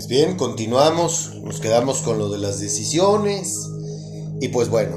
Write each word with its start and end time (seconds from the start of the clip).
Pues 0.00 0.08
bien, 0.08 0.38
continuamos, 0.38 1.34
nos 1.44 1.60
quedamos 1.60 2.00
con 2.00 2.18
lo 2.18 2.30
de 2.30 2.38
las 2.38 2.58
decisiones 2.58 3.68
y 4.40 4.48
pues 4.48 4.70
bueno, 4.70 4.96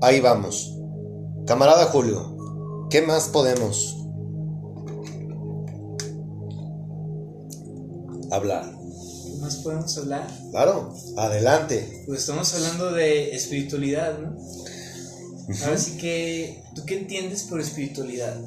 ahí 0.00 0.20
vamos. 0.20 0.76
Camarada 1.44 1.86
Julio, 1.86 2.86
¿qué 2.88 3.02
más 3.02 3.24
podemos 3.30 3.96
hablar? 8.30 8.72
¿Qué 9.24 9.40
más 9.40 9.56
podemos 9.56 9.98
hablar? 9.98 10.30
Claro, 10.52 10.94
adelante. 11.16 12.04
Pues 12.06 12.20
estamos 12.20 12.54
hablando 12.54 12.92
de 12.92 13.34
espiritualidad, 13.34 14.20
¿no? 14.20 14.36
Ahora 15.64 15.78
sí 15.78 15.96
que, 15.96 16.62
¿tú 16.76 16.84
qué 16.86 16.96
entiendes 16.96 17.42
por 17.42 17.60
espiritualidad? 17.60 18.40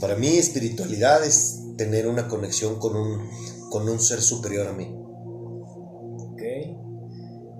Para 0.00 0.14
mí 0.14 0.28
espiritualidad 0.38 1.24
es 1.24 1.58
tener 1.76 2.06
una 2.06 2.28
conexión 2.28 2.78
con 2.78 2.94
un, 2.94 3.28
con 3.76 3.86
un 3.90 4.00
ser 4.00 4.22
superior 4.22 4.68
a 4.68 4.72
mí. 4.72 4.90
Ok. 4.90 6.42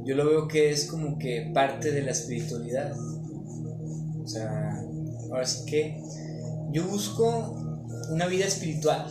Yo 0.07 0.15
lo 0.15 0.25
veo 0.25 0.49
que 0.49 0.71
es 0.71 0.87
como 0.87 1.19
que 1.19 1.51
parte 1.53 1.93
de 1.93 2.01
la 2.01 2.13
espiritualidad. 2.13 2.97
O 4.23 4.27
sea, 4.27 4.83
ahora 5.31 5.45
sí 5.45 5.67
que 5.67 6.03
yo 6.73 6.89
busco 6.89 7.55
una 8.11 8.27
vida 8.29 8.47
espiritual. 8.47 9.07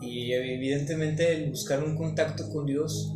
Y 0.00 0.32
evidentemente 0.32 1.30
el 1.34 1.50
buscar 1.50 1.84
un 1.84 1.94
contacto 1.94 2.48
con 2.50 2.64
Dios 2.64 3.14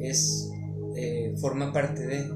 es 0.00 0.50
eh, 0.96 1.36
forma 1.40 1.72
parte 1.72 2.04
de. 2.04 2.32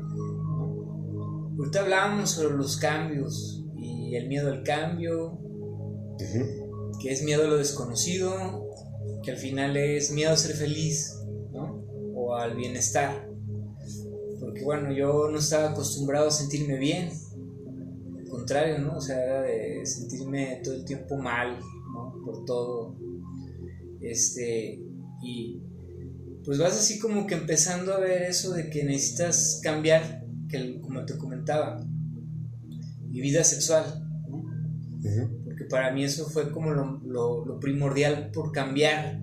Ahorita 1.58 1.80
hablábamos 1.80 2.30
sobre 2.30 2.54
los 2.54 2.76
cambios 2.76 3.64
y 3.76 4.14
el 4.14 4.28
miedo 4.28 4.52
al 4.52 4.62
cambio, 4.62 5.40
que 7.00 7.10
es 7.10 7.24
miedo 7.24 7.42
a 7.44 7.48
lo 7.48 7.56
desconocido, 7.56 8.63
que 9.22 9.30
al 9.30 9.36
final 9.38 9.76
es 9.76 10.10
miedo 10.12 10.32
a 10.32 10.36
ser 10.36 10.54
feliz, 10.54 11.18
¿no? 11.52 11.84
O 12.14 12.34
al 12.34 12.56
bienestar. 12.56 13.28
Porque 14.40 14.62
bueno, 14.62 14.92
yo 14.92 15.30
no 15.30 15.38
estaba 15.38 15.70
acostumbrado 15.70 16.28
a 16.28 16.30
sentirme 16.30 16.78
bien. 16.78 17.10
Al 18.18 18.28
contrario, 18.28 18.78
¿no? 18.78 18.96
O 18.96 19.00
sea, 19.00 19.22
era 19.22 19.42
de 19.42 19.86
sentirme 19.86 20.60
todo 20.62 20.74
el 20.74 20.84
tiempo 20.84 21.16
mal, 21.16 21.58
¿no? 21.92 22.20
Por 22.24 22.44
todo. 22.44 22.96
Este, 24.00 24.80
y 25.22 25.62
pues 26.44 26.58
vas 26.58 26.74
así 26.74 26.98
como 26.98 27.26
que 27.26 27.34
empezando 27.34 27.94
a 27.94 27.98
ver 27.98 28.22
eso 28.22 28.52
de 28.52 28.68
que 28.68 28.84
necesitas 28.84 29.60
cambiar, 29.62 30.24
que 30.48 30.80
como 30.80 31.04
te 31.06 31.16
comentaba, 31.16 31.80
mi 33.08 33.20
vida 33.20 33.42
sexual, 33.44 34.06
¿no? 34.28 35.43
Para 35.68 35.92
mí 35.92 36.04
eso 36.04 36.28
fue 36.28 36.50
como 36.52 36.70
lo, 36.70 37.00
lo- 37.04 37.60
primordial 37.60 38.30
por 38.32 38.52
cambiar, 38.52 39.20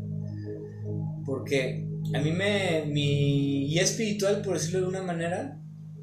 porque 1.25 1.87
a 2.15 2.19
mí 2.19 2.31
me, 2.31 2.85
mi 2.85 3.67
guía 3.67 3.83
espiritual, 3.83 4.41
por 4.41 4.53
decirlo 4.55 4.81
de 4.81 4.87
una 4.87 5.01
manera, 5.03 5.59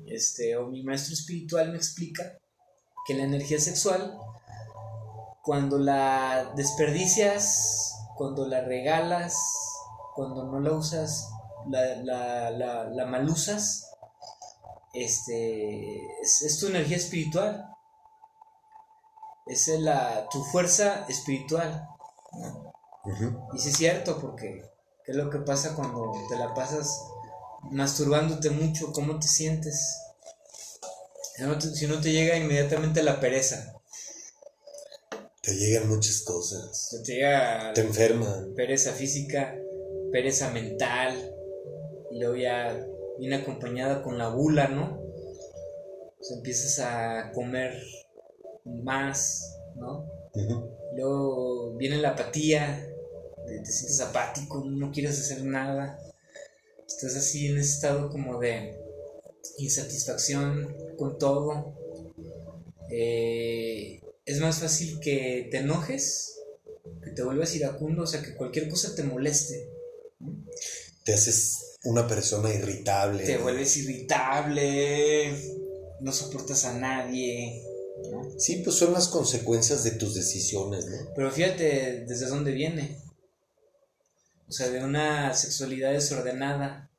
este, 0.07 0.57
o 0.57 0.69
mi 0.69 0.83
maestro 0.83 1.15
espiritual 1.15 1.71
me 1.71 1.77
explica 1.77 2.39
que 3.07 3.15
la 3.15 3.25
energía 3.25 3.59
sexual, 3.59 4.15
cuando 5.43 5.79
la 5.79 6.53
desperdicias, 6.57 7.95
cuando 8.17 8.47
la 8.47 8.63
regalas, 8.63 9.35
cuando 10.15 10.45
no 10.45 10.61
la 10.61 10.73
usas, 10.73 11.29
la, 11.71 11.97
la, 12.03 12.51
la, 12.51 12.91
este, 14.95 15.97
es, 16.23 16.43
es 16.43 16.59
tu 16.59 16.67
energía 16.69 16.97
espiritual 16.97 17.67
es 19.49 19.69
la, 19.81 20.27
tu 20.31 20.43
fuerza 20.45 21.05
espiritual. 21.09 21.87
Y 23.55 23.59
sí 23.59 23.71
es 23.71 23.77
cierto, 23.77 24.21
porque 24.21 24.63
¿qué 25.05 25.13
es 25.13 25.17
lo 25.17 25.31
que 25.31 25.39
pasa 25.39 25.75
cuando 25.75 26.13
te 26.29 26.37
la 26.37 26.53
pasas 26.55 27.01
masturbándote 27.71 28.51
mucho? 28.51 28.93
¿Cómo 28.93 29.19
te 29.19 29.27
sientes? 29.29 29.97
Si 31.37 31.43
no 31.43 31.57
te, 31.59 31.69
si 31.71 31.87
no 31.87 32.01
te 32.01 32.13
llega 32.13 32.37
inmediatamente 32.37 33.03
la 33.03 33.21
pereza, 33.21 33.75
Te 35.41 35.55
llegan 35.55 35.89
muchas 35.89 36.21
cosas. 36.23 36.89
te 37.05 37.15
llega 37.15 37.73
Te 37.73 37.81
enferman. 37.83 38.55
pereza 38.55 38.93
física, 38.93 39.55
pereza 40.13 40.51
mental, 40.51 41.35
y 42.11 42.19
luego 42.19 42.37
ya 42.37 42.79
viene 43.19 43.37
acompañada 43.37 44.03
con 44.03 44.19
la 44.19 44.29
gula, 44.29 44.69
¿no? 44.69 45.01
Sea, 46.21 46.37
empiezas 46.37 46.79
a 46.81 47.31
comer 47.33 47.81
más, 48.65 49.57
¿no? 49.77 50.07
Luego 50.95 51.77
viene 51.77 51.99
la 51.99 52.11
apatía, 52.11 52.89
te 53.47 53.73
sientes 53.73 54.01
apático, 54.01 54.65
no 54.65 54.91
quieres 54.91 55.19
hacer 55.21 55.45
nada. 55.45 55.99
Estás 56.87 57.17
así 57.17 57.47
en 57.47 57.59
ese 57.59 57.75
estado 57.75 58.11
como 58.11 58.39
de 58.39 58.79
insatisfacción 59.59 60.75
con 60.97 61.19
todo. 61.19 61.75
Eh, 62.91 64.01
es 64.25 64.41
más 64.41 64.59
fácil 64.59 65.01
que 65.01 65.49
te 65.51 65.59
enojes, 65.59 66.41
que 67.03 67.11
te 67.11 67.23
vuelvas 67.23 67.55
iracundo, 67.55 68.03
o 68.03 68.07
sea, 68.07 68.23
que 68.23 68.35
cualquier 68.35 68.69
cosa 68.69 68.95
te 68.95 69.03
moleste. 69.03 69.71
Te 71.05 71.15
haces 71.15 71.79
una 71.85 72.07
persona 72.07 72.53
irritable. 72.53 73.25
Te 73.25 73.39
vuelves 73.39 73.77
irritable, 73.79 75.33
no 76.01 76.13
soportas 76.13 76.65
a 76.65 76.79
nadie. 76.79 77.63
Sí, 78.39 78.63
pues 78.65 78.77
son 78.77 78.93
las 78.93 79.09
consecuencias 79.09 79.83
de 79.83 79.91
tus 79.93 80.15
decisiones, 80.15 80.87
¿no? 80.87 80.97
Pero 81.17 81.31
fíjate 81.33 82.05
desde 82.07 82.29
dónde 82.29 82.53
viene. 82.53 83.03
O 84.49 84.53
sea, 84.53 84.69
de 84.69 84.83
una 84.83 85.35
sexualidad 85.35 85.93
desordenada. 85.93 86.91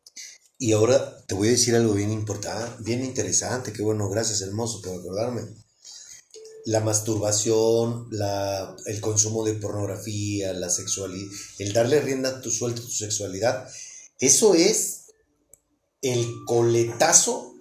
Y 0.58 0.74
ahora 0.74 1.18
te 1.26 1.36
voy 1.36 1.48
a 1.48 1.52
decir 1.52 1.76
algo 1.76 1.94
bien 1.94 2.12
importante, 2.12 2.84
bien 2.84 3.04
interesante, 3.04 3.72
que 3.72 3.82
bueno, 3.82 4.10
gracias 4.10 4.42
hermoso 4.42 4.82
por 4.82 5.00
acordarme. 5.00 5.44
La 6.66 6.82
masturbación, 6.82 8.08
la, 8.12 8.76
el 8.86 9.00
consumo 9.00 9.46
de 9.46 9.54
pornografía, 9.54 10.52
la 10.52 10.70
sexualidad, 10.70 11.32
el 11.60 11.72
darle 11.72 12.02
rienda 12.02 12.30
a 12.30 12.42
tu 12.42 12.52
suelta 12.52 12.82
a 12.82 12.84
tu 12.84 12.92
sexualidad, 12.92 13.70
eso 14.20 14.54
es 14.54 15.06
el 16.02 16.28
coletazo 16.46 17.56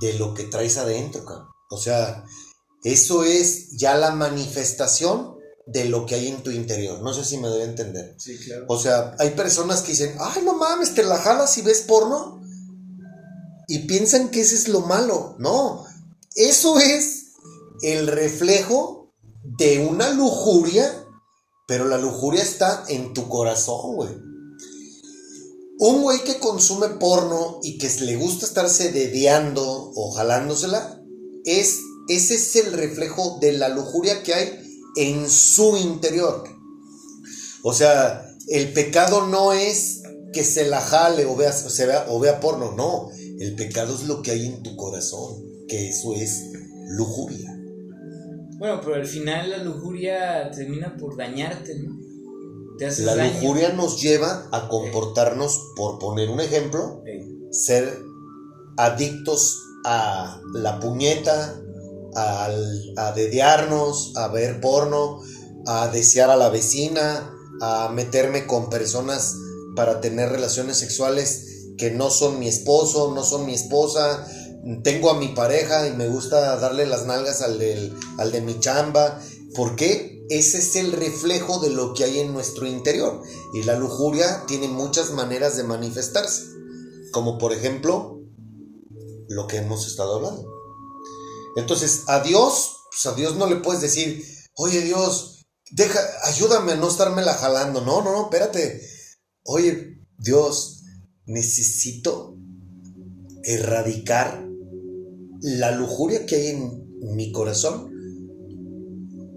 de 0.00 0.14
lo 0.14 0.32
que 0.32 0.44
traes 0.44 0.78
adentro, 0.78 1.24
cabrón. 1.26 1.53
O 1.74 1.78
sea, 1.78 2.24
eso 2.84 3.24
es 3.24 3.72
ya 3.72 3.96
la 3.96 4.12
manifestación 4.12 5.34
de 5.66 5.86
lo 5.86 6.06
que 6.06 6.14
hay 6.14 6.28
en 6.28 6.42
tu 6.42 6.50
interior. 6.50 7.00
No 7.02 7.12
sé 7.12 7.24
si 7.24 7.38
me 7.38 7.48
debe 7.48 7.64
entender. 7.64 8.14
Sí, 8.18 8.38
claro. 8.38 8.66
O 8.68 8.78
sea, 8.78 9.16
hay 9.18 9.30
personas 9.30 9.82
que 9.82 9.92
dicen, 9.92 10.14
ay, 10.20 10.42
no 10.44 10.54
mames, 10.54 10.94
te 10.94 11.02
la 11.02 11.18
jalas 11.18 11.56
y 11.58 11.62
ves 11.62 11.82
porno. 11.82 12.40
Y 13.66 13.80
piensan 13.80 14.28
que 14.28 14.42
ese 14.42 14.54
es 14.54 14.68
lo 14.68 14.80
malo. 14.80 15.36
No, 15.38 15.84
eso 16.34 16.78
es 16.78 17.32
el 17.82 18.06
reflejo 18.06 19.12
de 19.42 19.86
una 19.86 20.10
lujuria, 20.10 21.06
pero 21.66 21.86
la 21.86 21.98
lujuria 21.98 22.42
está 22.42 22.84
en 22.88 23.14
tu 23.14 23.28
corazón, 23.28 23.96
güey. 23.96 24.10
Un 25.78 26.02
güey 26.02 26.22
que 26.24 26.38
consume 26.38 26.88
porno 26.88 27.58
y 27.62 27.78
que 27.78 27.90
le 28.00 28.16
gusta 28.16 28.46
estarse 28.46 28.92
dedeando 28.92 29.92
o 29.94 30.12
jalándosela, 30.12 31.00
es, 31.44 31.80
ese 32.08 32.34
es 32.34 32.56
el 32.56 32.72
reflejo 32.72 33.38
de 33.40 33.52
la 33.52 33.68
lujuria 33.68 34.22
que 34.22 34.34
hay 34.34 34.80
en 34.96 35.28
su 35.28 35.76
interior. 35.76 36.44
O 37.62 37.72
sea, 37.72 38.26
el 38.48 38.72
pecado 38.72 39.26
no 39.26 39.52
es 39.52 40.02
que 40.32 40.44
se 40.44 40.66
la 40.66 40.80
jale 40.80 41.24
o 41.24 41.36
vea, 41.36 41.50
o 41.50 41.70
se 41.70 41.86
vea, 41.86 42.06
o 42.08 42.18
vea 42.20 42.40
porno, 42.40 42.72
no. 42.72 43.08
El 43.38 43.54
pecado 43.54 43.94
es 43.94 44.04
lo 44.04 44.22
que 44.22 44.32
hay 44.32 44.46
en 44.46 44.62
tu 44.62 44.76
corazón, 44.76 45.42
que 45.68 45.88
eso 45.88 46.14
es 46.14 46.42
lujuria. 46.88 47.50
Bueno, 48.58 48.80
pero 48.82 48.94
al 48.96 49.06
final 49.06 49.50
la 49.50 49.58
lujuria 49.58 50.50
termina 50.50 50.96
por 50.96 51.16
dañarte, 51.16 51.74
¿no? 51.80 51.98
Te 52.78 52.90
La 53.02 53.14
daño. 53.14 53.32
lujuria 53.40 53.72
nos 53.72 54.00
lleva 54.00 54.48
a 54.52 54.68
comportarnos, 54.68 55.72
por 55.76 55.98
poner 55.98 56.28
un 56.28 56.40
ejemplo, 56.40 57.02
ser 57.50 57.96
adictos 58.76 59.63
a 59.84 60.40
la 60.54 60.80
puñeta, 60.80 61.60
a 62.16 63.12
dedearnos, 63.12 64.12
a 64.16 64.28
ver 64.28 64.60
porno, 64.60 65.20
a 65.66 65.88
desear 65.88 66.30
a 66.30 66.36
la 66.36 66.48
vecina, 66.48 67.30
a 67.60 67.88
meterme 67.92 68.46
con 68.46 68.70
personas 68.70 69.34
para 69.76 70.00
tener 70.00 70.30
relaciones 70.30 70.76
sexuales 70.78 71.72
que 71.76 71.90
no 71.90 72.10
son 72.10 72.38
mi 72.38 72.48
esposo, 72.48 73.12
no 73.14 73.24
son 73.24 73.46
mi 73.46 73.54
esposa. 73.54 74.26
Tengo 74.82 75.10
a 75.10 75.18
mi 75.18 75.28
pareja 75.28 75.86
y 75.88 75.92
me 75.92 76.08
gusta 76.08 76.56
darle 76.56 76.86
las 76.86 77.06
nalgas 77.06 77.42
al, 77.42 77.58
del- 77.58 77.92
al 78.18 78.32
de 78.32 78.40
mi 78.40 78.58
chamba. 78.60 79.20
¿Por 79.54 79.76
qué? 79.76 80.24
Ese 80.30 80.58
es 80.58 80.76
el 80.76 80.92
reflejo 80.92 81.58
de 81.58 81.70
lo 81.70 81.92
que 81.94 82.04
hay 82.04 82.20
en 82.20 82.32
nuestro 82.32 82.66
interior. 82.66 83.20
Y 83.52 83.64
la 83.64 83.74
lujuria 83.76 84.44
tiene 84.46 84.68
muchas 84.68 85.10
maneras 85.10 85.56
de 85.56 85.64
manifestarse. 85.64 86.44
Como 87.12 87.38
por 87.38 87.52
ejemplo, 87.52 88.20
lo 89.34 89.46
que 89.46 89.58
hemos 89.58 89.86
estado 89.86 90.16
hablando. 90.16 90.48
Entonces, 91.56 92.04
a 92.08 92.20
Dios, 92.20 92.76
pues 92.90 93.06
a 93.06 93.16
Dios 93.16 93.36
no 93.36 93.46
le 93.46 93.56
puedes 93.56 93.82
decir, 93.82 94.24
oye 94.56 94.80
Dios, 94.80 95.46
deja, 95.70 96.00
ayúdame 96.24 96.72
a 96.72 96.76
no 96.76 96.88
la 97.20 97.34
jalando. 97.34 97.80
No, 97.80 98.02
no, 98.02 98.12
no, 98.12 98.22
espérate. 98.24 98.80
Oye, 99.44 99.98
Dios, 100.16 100.82
necesito 101.26 102.36
erradicar 103.42 104.46
la 105.40 105.70
lujuria 105.72 106.26
que 106.26 106.36
hay 106.36 106.46
en 106.48 107.14
mi 107.14 107.32
corazón 107.32 107.92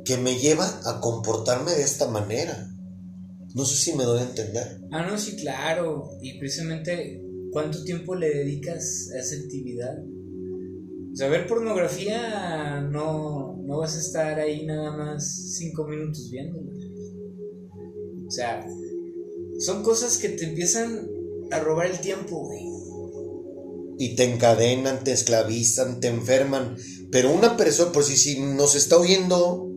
que 0.05 0.17
me 0.17 0.39
lleva 0.39 0.65
a 0.85 1.01
comportarme 1.01 1.71
de 1.73 1.83
esta 1.83 2.07
manera. 2.07 2.69
No 3.53 3.65
sé 3.65 3.75
si 3.75 3.93
me 3.93 4.05
doy 4.05 4.19
a 4.19 4.23
entender. 4.23 4.79
Ah, 4.91 5.05
no, 5.05 5.17
sí, 5.17 5.35
claro. 5.35 6.11
Y 6.21 6.39
precisamente, 6.39 7.21
¿cuánto 7.51 7.83
tiempo 7.83 8.15
le 8.15 8.29
dedicas 8.29 9.09
a 9.15 9.19
esa 9.19 9.35
actividad? 9.35 9.97
O 11.11 11.15
sea, 11.15 11.29
ver 11.29 11.47
pornografía 11.47 12.81
no, 12.81 13.57
no 13.65 13.79
vas 13.79 13.95
a 13.95 13.99
estar 13.99 14.39
ahí 14.39 14.65
nada 14.65 14.95
más 14.95 15.55
cinco 15.57 15.87
minutos 15.87 16.29
viéndolo. 16.29 16.71
O 18.27 18.31
sea, 18.31 18.65
son 19.59 19.83
cosas 19.83 20.17
que 20.17 20.29
te 20.29 20.45
empiezan 20.45 21.07
a 21.51 21.59
robar 21.59 21.87
el 21.87 21.99
tiempo, 21.99 22.45
güey. 22.45 22.61
Y 23.99 24.15
te 24.15 24.31
encadenan, 24.31 25.03
te 25.03 25.11
esclavizan, 25.11 25.99
te 25.99 26.07
enferman. 26.07 26.75
Pero 27.11 27.33
una 27.33 27.57
persona, 27.57 27.91
por 27.91 28.03
si, 28.03 28.15
si 28.15 28.39
nos 28.39 28.75
está 28.75 28.97
oyendo, 28.97 29.71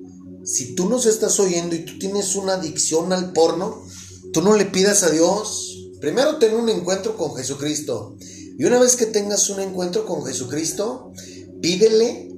si 0.45 0.75
tú 0.75 0.89
nos 0.89 1.07
estás 1.07 1.41
oyendo 1.41 1.75
y 1.75 1.85
tú 1.85 1.99
tienes 1.99 2.37
una 2.37 2.55
adicción 2.55 3.13
al 3.13 3.33
porno, 3.33 3.83
tú 4.33 4.43
no 4.43 4.57
le 4.57 4.67
pidas 4.67 5.03
a 5.05 5.11
Dios. 5.11 5.70
Primero 6.01 6.39
ten 6.39 6.55
un 6.55 6.69
encuentro 6.69 7.17
con 7.17 7.35
Jesucristo. 7.35 8.17
Y 8.59 8.65
una 8.65 8.79
vez 8.79 8.97
que 8.97 9.07
tengas 9.07 9.51
un 9.51 9.61
encuentro 9.61 10.07
con 10.07 10.25
Jesucristo, 10.25 11.13
pídele 11.61 12.31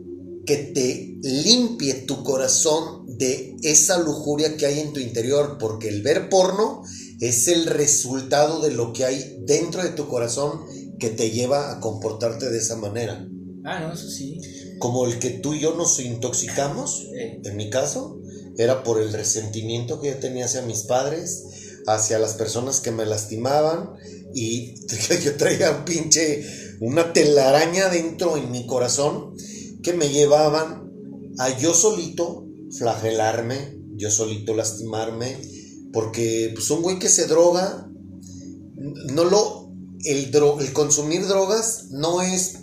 que 0.44 0.56
te 0.56 1.16
limpie 1.22 1.94
tu 1.94 2.24
corazón 2.24 3.06
de 3.06 3.56
esa 3.62 3.98
lujuria 3.98 4.56
que 4.56 4.66
hay 4.66 4.80
en 4.80 4.92
tu 4.92 5.00
interior, 5.00 5.58
porque 5.58 5.88
el 5.88 6.02
ver 6.02 6.28
porno 6.28 6.82
es 7.20 7.46
el 7.46 7.66
resultado 7.66 8.60
de 8.60 8.72
lo 8.72 8.92
que 8.92 9.04
hay 9.04 9.38
dentro 9.46 9.82
de 9.82 9.90
tu 9.90 10.08
corazón 10.08 10.60
que 10.98 11.10
te 11.10 11.30
lleva 11.30 11.70
a 11.70 11.80
comportarte 11.80 12.50
de 12.50 12.58
esa 12.58 12.76
manera. 12.76 13.28
Ah, 13.64 13.80
no, 13.80 13.92
eso 13.92 14.10
sí. 14.10 14.40
Como 14.78 15.06
el 15.06 15.20
que 15.20 15.30
tú 15.30 15.54
y 15.54 15.60
yo 15.60 15.76
nos 15.76 16.00
intoxicamos, 16.00 17.06
en 17.14 17.56
mi 17.56 17.70
caso, 17.70 18.20
era 18.58 18.82
por 18.82 19.00
el 19.00 19.12
resentimiento 19.12 20.00
que 20.00 20.08
yo 20.08 20.16
tenía 20.16 20.46
hacia 20.46 20.62
mis 20.62 20.82
padres, 20.82 21.44
hacia 21.86 22.18
las 22.18 22.34
personas 22.34 22.80
que 22.80 22.90
me 22.90 23.06
lastimaban 23.06 23.90
y 24.34 24.74
yo 25.24 25.36
traía 25.36 25.70
un 25.70 25.84
pinche, 25.84 26.44
una 26.80 27.12
telaraña 27.12 27.88
dentro 27.88 28.36
en 28.36 28.50
mi 28.50 28.66
corazón 28.66 29.34
que 29.82 29.92
me 29.92 30.08
llevaban 30.08 30.90
a 31.38 31.58
yo 31.58 31.74
solito 31.74 32.46
flagelarme, 32.76 33.78
yo 33.96 34.10
solito 34.10 34.54
lastimarme, 34.54 35.38
porque 35.92 36.50
pues 36.54 36.70
un 36.70 36.82
güey 36.82 36.98
que 36.98 37.08
se 37.08 37.26
droga, 37.26 37.90
no 39.12 39.24
lo, 39.24 39.72
el, 40.04 40.34
el 40.34 40.72
consumir 40.72 41.26
drogas 41.26 41.88
no 41.90 42.22
es, 42.22 42.54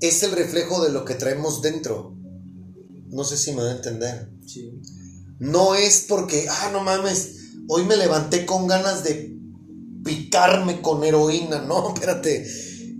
es 0.00 0.22
el 0.22 0.32
reflejo 0.32 0.84
de 0.84 0.92
lo 0.92 1.04
que 1.04 1.14
traemos 1.14 1.62
dentro. 1.62 2.16
No 3.08 3.24
sé 3.24 3.36
si 3.36 3.50
me 3.52 3.62
voy 3.62 3.70
a 3.70 3.76
entender. 3.76 4.30
No 5.38 5.74
es 5.74 6.04
porque, 6.08 6.46
ah, 6.48 6.70
no 6.72 6.84
mames, 6.84 7.39
hoy 7.68 7.84
me 7.84 7.96
levanté 7.96 8.46
con 8.46 8.66
ganas 8.66 9.04
de 9.04 9.30
picarme 10.04 10.80
con 10.80 11.04
heroína. 11.04 11.62
No, 11.62 11.94
espérate. 11.94 12.46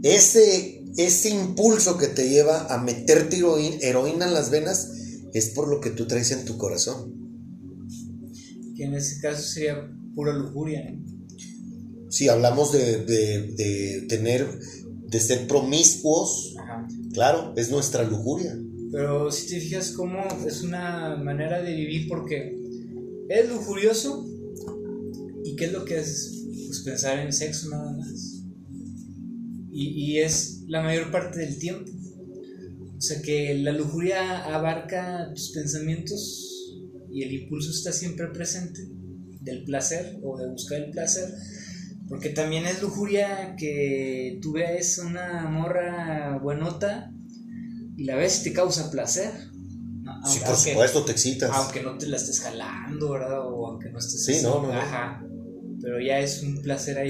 Ese, 0.03 0.85
ese 0.97 1.31
impulso 1.31 1.99
que 1.99 2.09
te 2.09 2.29
lleva 2.29 2.67
a 2.73 2.83
meterte 2.83 3.39
heroína 3.83 4.27
en 4.27 4.35
las 4.35 4.51
venas 4.51 4.93
es 5.33 5.51
por 5.51 5.69
lo 5.69 5.81
que 5.81 5.91
tú 5.91 6.07
traes 6.07 6.31
en 6.33 6.45
tu 6.45 6.57
corazón. 6.57 7.15
Que 8.77 8.85
en 8.85 8.95
ese 8.95 9.21
caso 9.21 9.43
sería 9.43 9.91
pura 10.15 10.33
lujuria. 10.33 10.97
Si 12.09 12.29
hablamos 12.29 12.73
de, 12.73 13.05
de, 13.05 14.07
tener, 14.09 14.49
de 15.07 15.21
ser 15.21 15.47
promiscuos, 15.47 16.57
claro, 17.13 17.53
es 17.57 17.71
nuestra 17.71 18.03
lujuria. 18.03 18.59
Pero 18.91 19.31
si 19.31 19.47
te 19.47 19.61
fijas 19.61 19.93
cómo 19.93 20.19
es 20.45 20.63
una 20.63 21.17
manera 21.17 21.63
de 21.63 21.75
vivir 21.75 22.09
porque 22.09 22.59
es 23.29 23.49
lujurioso 23.49 24.27
qué 25.61 25.67
es 25.67 25.73
lo 25.73 25.85
que 25.85 26.01
es 26.01 26.47
pues 26.67 26.81
pensar 26.81 27.19
en 27.19 27.33
sexo 27.35 27.69
nada 27.69 27.93
más. 27.93 28.43
Y, 29.71 29.89
y 29.89 30.19
es 30.21 30.63
la 30.67 30.83
mayor 30.83 31.11
parte 31.11 31.41
del 31.41 31.59
tiempo. 31.59 31.93
O 32.97 33.01
sea 33.01 33.21
que 33.21 33.55
la 33.57 33.73
lujuria 33.73 34.55
abarca 34.55 35.31
tus 35.35 35.51
pensamientos 35.51 36.77
y 37.11 37.25
el 37.25 37.33
impulso 37.33 37.71
está 37.71 37.93
siempre 37.93 38.29
presente 38.29 38.81
del 39.43 39.65
placer 39.65 40.19
o 40.23 40.39
de 40.39 40.51
buscar 40.51 40.81
el 40.81 40.91
placer. 40.91 41.29
Porque 42.09 42.31
también 42.31 42.65
es 42.67 42.81
lujuria 42.81 43.55
que 43.59 44.39
tú 44.41 44.53
veas 44.53 44.99
una 44.99 45.47
morra 45.51 46.39
buenota 46.43 47.13
y 47.99 48.05
la 48.05 48.17
ves 48.17 48.41
y 48.41 48.45
te 48.45 48.53
causa 48.55 48.91
placer. 48.91 49.31
sí, 50.25 50.41
por 50.45 50.57
supuesto, 50.57 51.05
te 51.05 51.13
excitas. 51.13 51.51
Aunque 51.53 51.83
no 51.83 51.99
te 51.99 52.07
la 52.07 52.17
estés 52.17 52.41
jalando, 52.41 53.11
¿verdad? 53.11 53.47
O 53.47 53.67
aunque 53.67 53.91
no 53.91 53.99
estés. 53.99 54.25
Sí, 54.25 54.43
no, 54.43 54.63
no, 54.63 54.73
Ajá. 54.73 55.23
Pero 55.83 56.01
ya 56.01 56.19
es 56.19 56.43
un 56.43 56.61
placer 56.63 56.99
ahí 56.99 57.09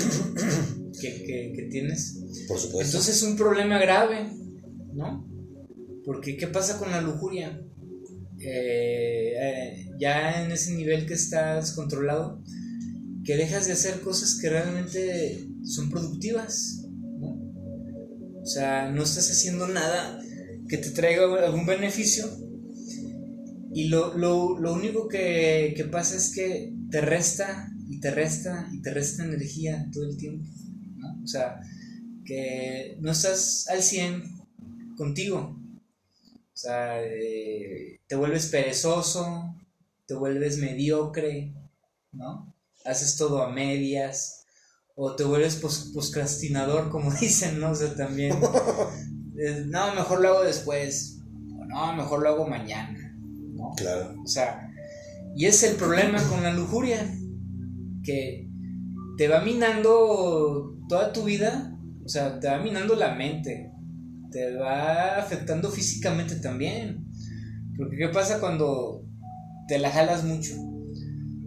que, 1.01 1.53
que, 1.55 1.69
tienes. 1.71 2.19
Por 2.47 2.59
supuesto. 2.59 2.97
Entonces 2.97 3.17
es 3.17 3.23
un 3.23 3.37
problema 3.37 3.79
grave, 3.79 4.31
¿no? 4.95 5.27
Porque 6.05 6.37
¿qué 6.37 6.47
pasa 6.47 6.79
con 6.79 6.91
la 6.91 7.01
lujuria? 7.01 7.61
Eh, 8.43 9.87
ya 9.99 10.43
en 10.45 10.51
ese 10.51 10.75
nivel 10.75 11.07
que 11.07 11.15
está 11.15 11.57
descontrolado, 11.57 12.43
que 13.25 13.37
dejas 13.37 13.67
de 13.67 13.73
hacer 13.73 14.01
cosas 14.01 14.39
que 14.41 14.49
realmente 14.49 15.47
son 15.63 15.91
productivas, 15.91 16.87
¿no? 17.19 17.39
O 18.41 18.47
sea, 18.47 18.91
no 18.91 19.03
estás 19.03 19.31
haciendo 19.31 19.69
nada 19.69 20.21
que 20.69 20.79
te 20.79 20.91
traiga 20.91 21.25
algún 21.45 21.67
beneficio. 21.67 22.25
Y 23.73 23.89
lo, 23.89 24.13
único 24.73 25.09
que, 25.09 25.89
pasa 25.93 26.17
es 26.17 26.33
que 26.35 26.73
te 26.91 27.01
resta 27.01 27.71
y 27.91 28.01
te 28.01 28.11
resta 28.13 28.69
y 28.73 28.81
te 28.81 28.95
resta 28.95 29.25
energía 29.25 29.89
todo 29.93 30.05
el 30.05 30.17
tiempo. 30.17 30.49
O 31.23 31.27
sea, 31.27 31.61
que 32.25 32.97
no 33.01 33.11
estás 33.11 33.67
al 33.69 33.83
100 33.83 34.23
contigo. 34.97 35.57
O 36.53 36.57
sea, 36.57 37.03
eh, 37.03 38.01
te 38.07 38.15
vuelves 38.15 38.47
perezoso, 38.47 39.55
te 40.07 40.15
vuelves 40.15 40.59
mediocre, 40.59 41.53
¿no? 42.13 42.55
Haces 42.85 43.17
todo 43.17 43.43
a 43.43 43.51
medias, 43.51 44.45
o 44.95 45.17
te 45.17 45.25
vuelves 45.25 45.57
poscrastinador, 45.57 46.91
como 46.91 47.13
dicen, 47.21 47.59
¿no? 47.59 47.71
O 47.71 47.75
sea, 47.75 47.95
también 47.95 48.39
no, 49.67 49.95
mejor 49.95 50.21
lo 50.21 50.29
hago 50.29 50.45
después, 50.45 51.19
o 51.59 51.65
no, 51.65 51.97
mejor 51.97 52.23
lo 52.23 52.29
hago 52.29 52.47
mañana, 52.47 53.17
¿no? 53.17 53.73
Claro. 53.77 54.15
O 54.23 54.29
sea, 54.29 54.71
y 55.35 55.47
es 55.47 55.63
el 55.63 55.77
problema 55.77 56.23
con 56.29 56.43
la 56.43 56.53
lujuria, 56.53 57.11
que 58.03 58.49
te 59.17 59.29
va 59.29 59.43
minando 59.43 60.79
toda 60.89 61.13
tu 61.13 61.25
vida, 61.25 61.79
o 62.05 62.09
sea, 62.09 62.41
te 62.41 62.49
va 62.49 62.59
minando 62.59 62.95
la 62.95 63.15
mente, 63.15 63.73
te 64.31 64.57
va 64.57 65.19
afectando 65.19 65.71
físicamente 65.71 66.37
también. 66.37 67.07
Porque 67.77 67.97
¿qué 67.97 68.09
pasa 68.09 68.41
cuando 68.41 69.05
te 69.69 69.79
la 69.79 69.91
jalas 69.91 70.25
mucho? 70.25 70.55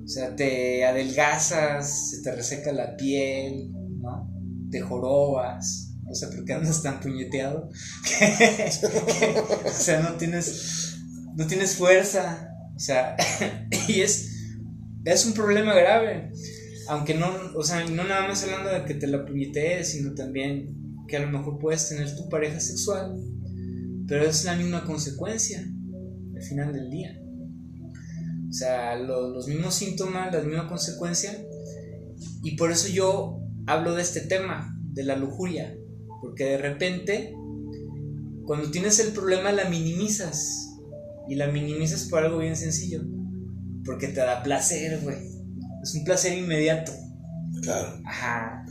O 0.03 0.07
sea, 0.07 0.35
te 0.35 0.85
adelgazas, 0.85 2.09
se 2.09 2.21
te 2.21 2.35
reseca 2.35 2.71
la 2.71 2.95
piel, 2.95 3.71
¿no? 3.71 4.29
Te 4.69 4.81
jorobas, 4.81 5.93
o 6.09 6.13
sea, 6.15 6.29
¿por 6.29 6.45
qué 6.45 6.53
andas 6.53 6.83
tan 6.83 6.99
puñeteado? 6.99 7.69
o 9.65 9.69
sea, 9.69 10.01
no 10.01 10.13
tienes, 10.13 10.97
no 11.35 11.47
tienes 11.47 11.75
fuerza. 11.75 12.49
O 12.75 12.79
sea, 12.79 13.15
y 13.87 14.01
es, 14.01 14.32
es 15.05 15.25
un 15.25 15.33
problema 15.33 15.73
grave. 15.73 16.31
Aunque 16.89 17.13
no, 17.13 17.27
o 17.55 17.63
sea, 17.63 17.85
no 17.85 18.03
nada 18.03 18.27
más 18.27 18.43
hablando 18.43 18.69
de 18.69 18.85
que 18.85 18.95
te 18.95 19.07
la 19.07 19.25
puñetees, 19.25 19.91
sino 19.91 20.13
también 20.13 20.97
que 21.07 21.17
a 21.17 21.21
lo 21.21 21.31
mejor 21.37 21.59
puedes 21.59 21.87
tener 21.89 22.13
tu 22.15 22.27
pareja 22.29 22.59
sexual, 22.59 23.15
pero 24.07 24.25
es 24.25 24.43
la 24.43 24.55
misma 24.55 24.83
consecuencia 24.85 25.65
al 26.35 26.41
final 26.41 26.73
del 26.73 26.89
día. 26.89 27.19
O 28.49 28.53
sea, 28.53 28.95
los 28.97 29.47
mismos 29.47 29.73
síntomas, 29.75 30.33
la 30.33 30.41
misma 30.41 30.67
consecuencia, 30.67 31.31
y 32.43 32.55
por 32.55 32.71
eso 32.71 32.89
yo 32.89 33.39
hablo 33.65 33.95
de 33.95 34.01
este 34.01 34.21
tema, 34.21 34.77
de 34.91 35.03
la 35.03 35.15
lujuria, 35.15 35.75
porque 36.21 36.45
de 36.45 36.57
repente, 36.57 37.33
cuando 38.45 38.69
tienes 38.71 38.99
el 38.99 39.13
problema, 39.13 39.51
la 39.51 39.69
minimizas. 39.69 40.69
Y 41.27 41.35
la 41.35 41.47
minimizas 41.47 42.09
por 42.09 42.23
algo 42.23 42.39
bien 42.39 42.55
sencillo. 42.55 43.01
Porque 43.85 44.07
te 44.07 44.21
da 44.21 44.43
placer, 44.43 44.99
güey. 45.01 45.17
Es 45.81 45.93
un 45.95 46.03
placer 46.03 46.37
inmediato. 46.37 46.91
Claro. 47.61 48.01
Ajá. 48.05 48.65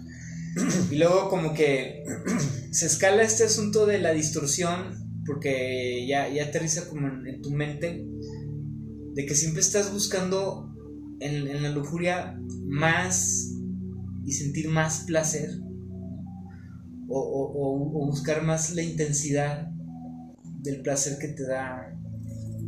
Y 0.91 0.97
luego 0.97 1.29
como 1.29 1.55
que 1.55 2.05
se 2.71 2.87
escala 2.87 3.23
este 3.23 3.45
asunto 3.45 3.87
de 3.87 3.99
la 3.99 4.13
distorsión, 4.13 5.23
porque 5.27 6.07
ya, 6.07 6.29
ya 6.29 6.45
aterriza 6.45 6.89
como 6.89 7.09
en, 7.09 7.43
tu 7.43 7.51
mente, 7.51 8.05
de 9.15 9.27
que 9.27 9.35
siempre 9.35 9.61
estás 9.61 9.93
buscando 9.93 10.75
en, 11.21 11.47
en 11.47 11.63
la 11.63 11.71
lujuria 11.71 12.39
más 12.65 13.51
y 14.25 14.33
sentir 14.33 14.69
más 14.69 15.05
placer 15.07 15.51
o, 17.09 17.21
o, 17.21 18.03
o, 18.03 18.07
buscar 18.07 18.43
más 18.43 18.75
la 18.75 18.83
intensidad 18.83 19.69
del 20.63 20.81
placer 20.81 21.19
que 21.19 21.29
te 21.29 21.47
da 21.47 21.95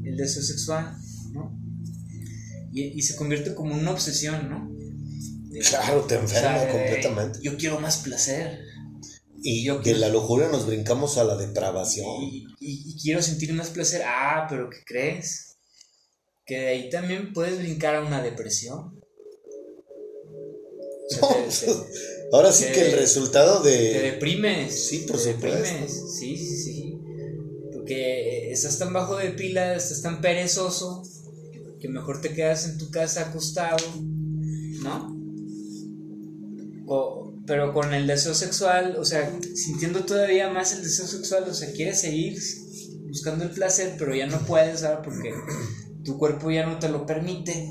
el 0.04 0.16
deseo 0.16 0.42
sexual, 0.42 0.96
¿no? 1.32 1.63
Y, 2.74 2.98
y 2.98 3.02
se 3.02 3.16
convierte 3.16 3.54
como 3.54 3.74
una 3.74 3.92
obsesión, 3.92 4.50
¿no? 4.50 4.74
claro, 5.62 6.02
te 6.02 6.16
enferma 6.16 6.66
completamente. 6.68 7.38
Yo 7.42 7.56
quiero 7.56 7.80
más 7.80 7.98
placer. 7.98 8.60
Y 9.42 9.64
yo 9.64 9.78
de 9.80 9.94
la 9.94 10.08
lujuria 10.08 10.48
nos 10.48 10.66
brincamos 10.66 11.18
a 11.18 11.24
la 11.24 11.36
depravación. 11.36 12.06
Y, 12.22 12.46
y, 12.60 13.00
quiero 13.02 13.22
sentir 13.22 13.52
más 13.52 13.70
placer. 13.70 14.02
Ah, 14.04 14.46
pero 14.48 14.70
¿qué 14.70 14.78
crees? 14.86 15.58
Que 16.46 16.58
de 16.58 16.68
ahí 16.68 16.90
también 16.90 17.32
puedes 17.32 17.58
brincar 17.58 17.94
a 17.94 18.02
una 18.02 18.22
depresión. 18.22 19.00
ahora 22.32 22.50
sí 22.52 22.64
que 22.72 22.80
el 22.80 22.92
resultado 22.92 23.62
de... 23.62 23.76
Te 23.76 24.02
deprimes. 24.12 24.88
Sí, 24.88 25.04
por 25.06 25.20
te 25.20 25.34
deprimes. 25.34 26.18
Sí, 26.18 26.38
sí, 26.38 26.56
sí. 26.56 26.98
Porque 27.72 28.50
estás 28.50 28.78
tan 28.78 28.92
bajo 28.94 29.16
de 29.16 29.30
pila, 29.30 29.74
estás 29.74 30.00
tan 30.00 30.22
perezoso, 30.22 31.02
que 31.84 31.90
mejor 31.90 32.22
te 32.22 32.32
quedas 32.32 32.66
en 32.66 32.78
tu 32.78 32.90
casa 32.90 33.28
acostado, 33.28 33.76
¿no? 34.82 35.12
pero 37.46 37.74
con 37.74 37.92
el 37.92 38.06
deseo 38.06 38.32
sexual, 38.32 38.96
o 38.98 39.04
sea, 39.04 39.30
sintiendo 39.54 40.06
todavía 40.06 40.48
más 40.48 40.72
el 40.72 40.82
deseo 40.82 41.06
sexual, 41.06 41.44
o 41.46 41.52
sea, 41.52 41.70
quieres 41.72 42.00
seguir 42.00 42.40
buscando 43.06 43.44
el 43.44 43.50
placer, 43.50 43.96
pero 43.98 44.14
ya 44.14 44.26
no 44.26 44.38
puedes, 44.46 44.80
¿sabes? 44.80 45.00
Porque 45.04 45.34
tu 46.04 46.16
cuerpo 46.16 46.50
ya 46.50 46.64
no 46.64 46.78
te 46.78 46.88
lo 46.88 47.04
permite, 47.04 47.70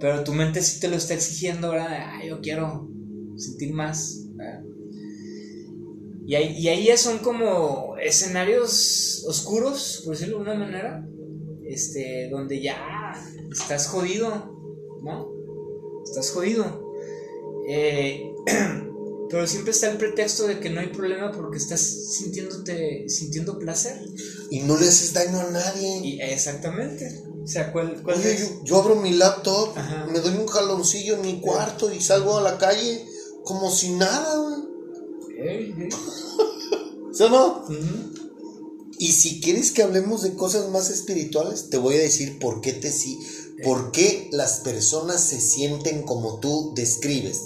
pero 0.00 0.24
tu 0.24 0.32
mente 0.32 0.60
sí 0.60 0.80
te 0.80 0.88
lo 0.88 0.96
está 0.96 1.14
exigiendo, 1.14 1.70
¿verdad? 1.70 1.86
Ah, 1.88 2.24
yo 2.26 2.40
quiero 2.40 2.90
sentir 3.36 3.72
más, 3.72 4.26
Y 6.26 6.34
ahí, 6.34 6.56
y 6.58 6.66
ahí 6.66 6.88
son 6.96 7.18
como 7.18 7.96
escenarios 7.96 9.24
oscuros, 9.28 10.02
por 10.04 10.16
decirlo 10.16 10.38
de 10.38 10.42
una 10.42 10.54
manera, 10.54 11.06
este, 11.70 12.28
donde 12.30 12.60
ya 12.60 13.14
estás 13.50 13.88
jodido, 13.88 14.30
¿no? 15.02 16.02
Estás 16.04 16.30
jodido. 16.30 16.92
Eh, 17.68 18.32
pero 19.30 19.46
siempre 19.46 19.70
está 19.70 19.90
el 19.90 19.96
pretexto 19.96 20.46
de 20.46 20.58
que 20.58 20.70
no 20.70 20.80
hay 20.80 20.88
problema 20.88 21.30
porque 21.30 21.58
estás 21.58 21.80
sintiéndote, 21.80 23.08
sintiendo 23.08 23.58
placer. 23.58 23.96
Y 24.50 24.60
no 24.60 24.76
le 24.76 24.88
haces 24.88 25.12
daño 25.12 25.38
a 25.38 25.50
nadie. 25.50 26.00
Y 26.02 26.20
exactamente. 26.20 27.22
O 27.42 27.46
sea, 27.46 27.72
¿cuál, 27.72 28.02
yo, 28.64 28.78
abro 28.78 28.96
mi 28.96 29.12
laptop, 29.12 29.74
me 30.12 30.20
doy 30.20 30.34
un 30.34 30.46
jaloncillo 30.46 31.14
en 31.14 31.22
mi 31.22 31.40
cuarto 31.40 31.92
y 31.92 32.00
salgo 32.00 32.36
a 32.36 32.42
la 32.42 32.58
calle 32.58 33.04
como 33.44 33.70
si 33.70 33.90
nada, 33.90 34.36
güey. 34.36 35.74
¿Sí 37.12 37.22
o 37.22 37.28
no? 37.30 37.64
Y 39.00 39.12
si 39.12 39.40
quieres 39.40 39.70
que 39.70 39.82
hablemos 39.82 40.20
de 40.20 40.34
cosas 40.34 40.68
más 40.68 40.90
espirituales, 40.90 41.70
te 41.70 41.78
voy 41.78 41.94
a 41.94 42.00
decir 42.00 42.38
por 42.38 42.60
qué 42.60 42.74
te 42.74 42.92
sí, 42.92 43.18
por 43.64 43.92
qué 43.92 44.28
las 44.30 44.60
personas 44.60 45.24
se 45.24 45.40
sienten 45.40 46.02
como 46.02 46.38
tú 46.38 46.74
describes. 46.76 47.38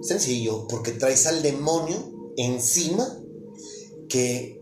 Sencillo, 0.00 0.68
porque 0.68 0.92
traes 0.92 1.26
al 1.26 1.42
demonio 1.42 2.32
encima 2.36 3.18
que 4.08 4.60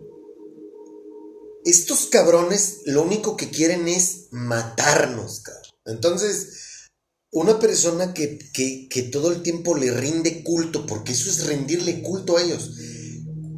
estos 1.66 2.06
cabrones 2.06 2.78
lo 2.87 3.02
único 3.02 3.37
que 3.37 3.50
quieren 3.50 3.87
es 3.87 4.28
matarnos, 4.30 5.40
cabrón. 5.40 5.73
Entonces, 5.85 6.88
una 7.32 7.59
persona 7.59 8.14
que, 8.14 8.38
que, 8.88 9.02
todo 9.12 9.30
el 9.30 9.42
tiempo 9.42 9.76
le 9.76 9.90
rinde 9.90 10.42
culto, 10.42 10.87
porque 10.87 11.12
eso 11.12 11.28
es 11.28 11.47
rendirle 11.47 12.02
culto 12.02 12.38
a 12.38 12.42
ellos. 12.42 12.70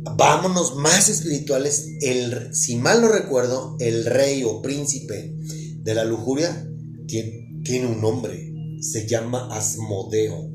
Vámonos 0.05 0.77
más 0.77 1.09
espirituales. 1.09 1.89
El, 2.01 2.55
si 2.55 2.77
mal 2.77 3.01
no 3.01 3.09
recuerdo, 3.09 3.77
el 3.79 4.05
rey 4.05 4.43
o 4.45 4.63
príncipe 4.63 5.37
de 5.79 5.95
la 5.95 6.05
lujuria 6.05 6.69
tiene, 7.07 7.61
tiene 7.65 7.87
un 7.87 8.01
nombre. 8.01 8.53
Se 8.81 9.07
llama 9.07 9.49
Asmodeo. 9.55 10.51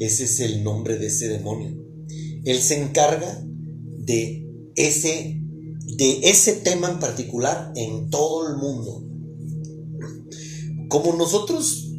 Ese 0.00 0.24
es 0.24 0.40
el 0.40 0.62
nombre 0.62 0.98
de 0.98 1.06
ese 1.06 1.28
demonio. 1.28 1.76
Él 2.44 2.60
se 2.60 2.80
encarga 2.80 3.44
de 3.98 4.46
ese 4.74 5.38
de 5.96 6.20
ese 6.22 6.52
tema 6.52 6.90
en 6.90 7.00
particular 7.00 7.72
en 7.74 8.10
todo 8.10 8.48
el 8.48 8.56
mundo. 8.56 9.04
Como 10.88 11.14
nosotros 11.14 11.90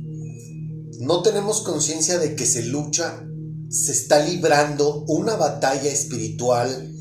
no 1.00 1.22
tenemos 1.22 1.62
conciencia 1.62 2.18
de 2.18 2.36
que 2.36 2.46
se 2.46 2.64
lucha, 2.64 3.26
se 3.70 3.92
está 3.92 4.26
librando 4.26 5.04
una 5.08 5.36
batalla 5.36 5.92
espiritual 5.92 6.94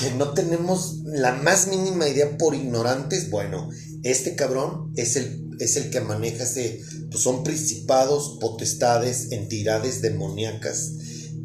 que 0.00 0.12
no 0.12 0.32
tenemos 0.32 1.00
la 1.04 1.32
más 1.32 1.66
mínima 1.68 2.08
idea 2.08 2.38
por 2.38 2.54
ignorantes, 2.54 3.30
bueno, 3.30 3.68
este 4.04 4.36
cabrón 4.36 4.92
es 4.96 5.16
el, 5.16 5.50
es 5.58 5.76
el 5.76 5.90
que 5.90 6.00
maneja 6.00 6.44
ese, 6.44 6.80
pues 7.10 7.22
son 7.22 7.42
principados, 7.42 8.38
potestades, 8.40 9.32
entidades 9.32 10.00
demoníacas 10.02 10.92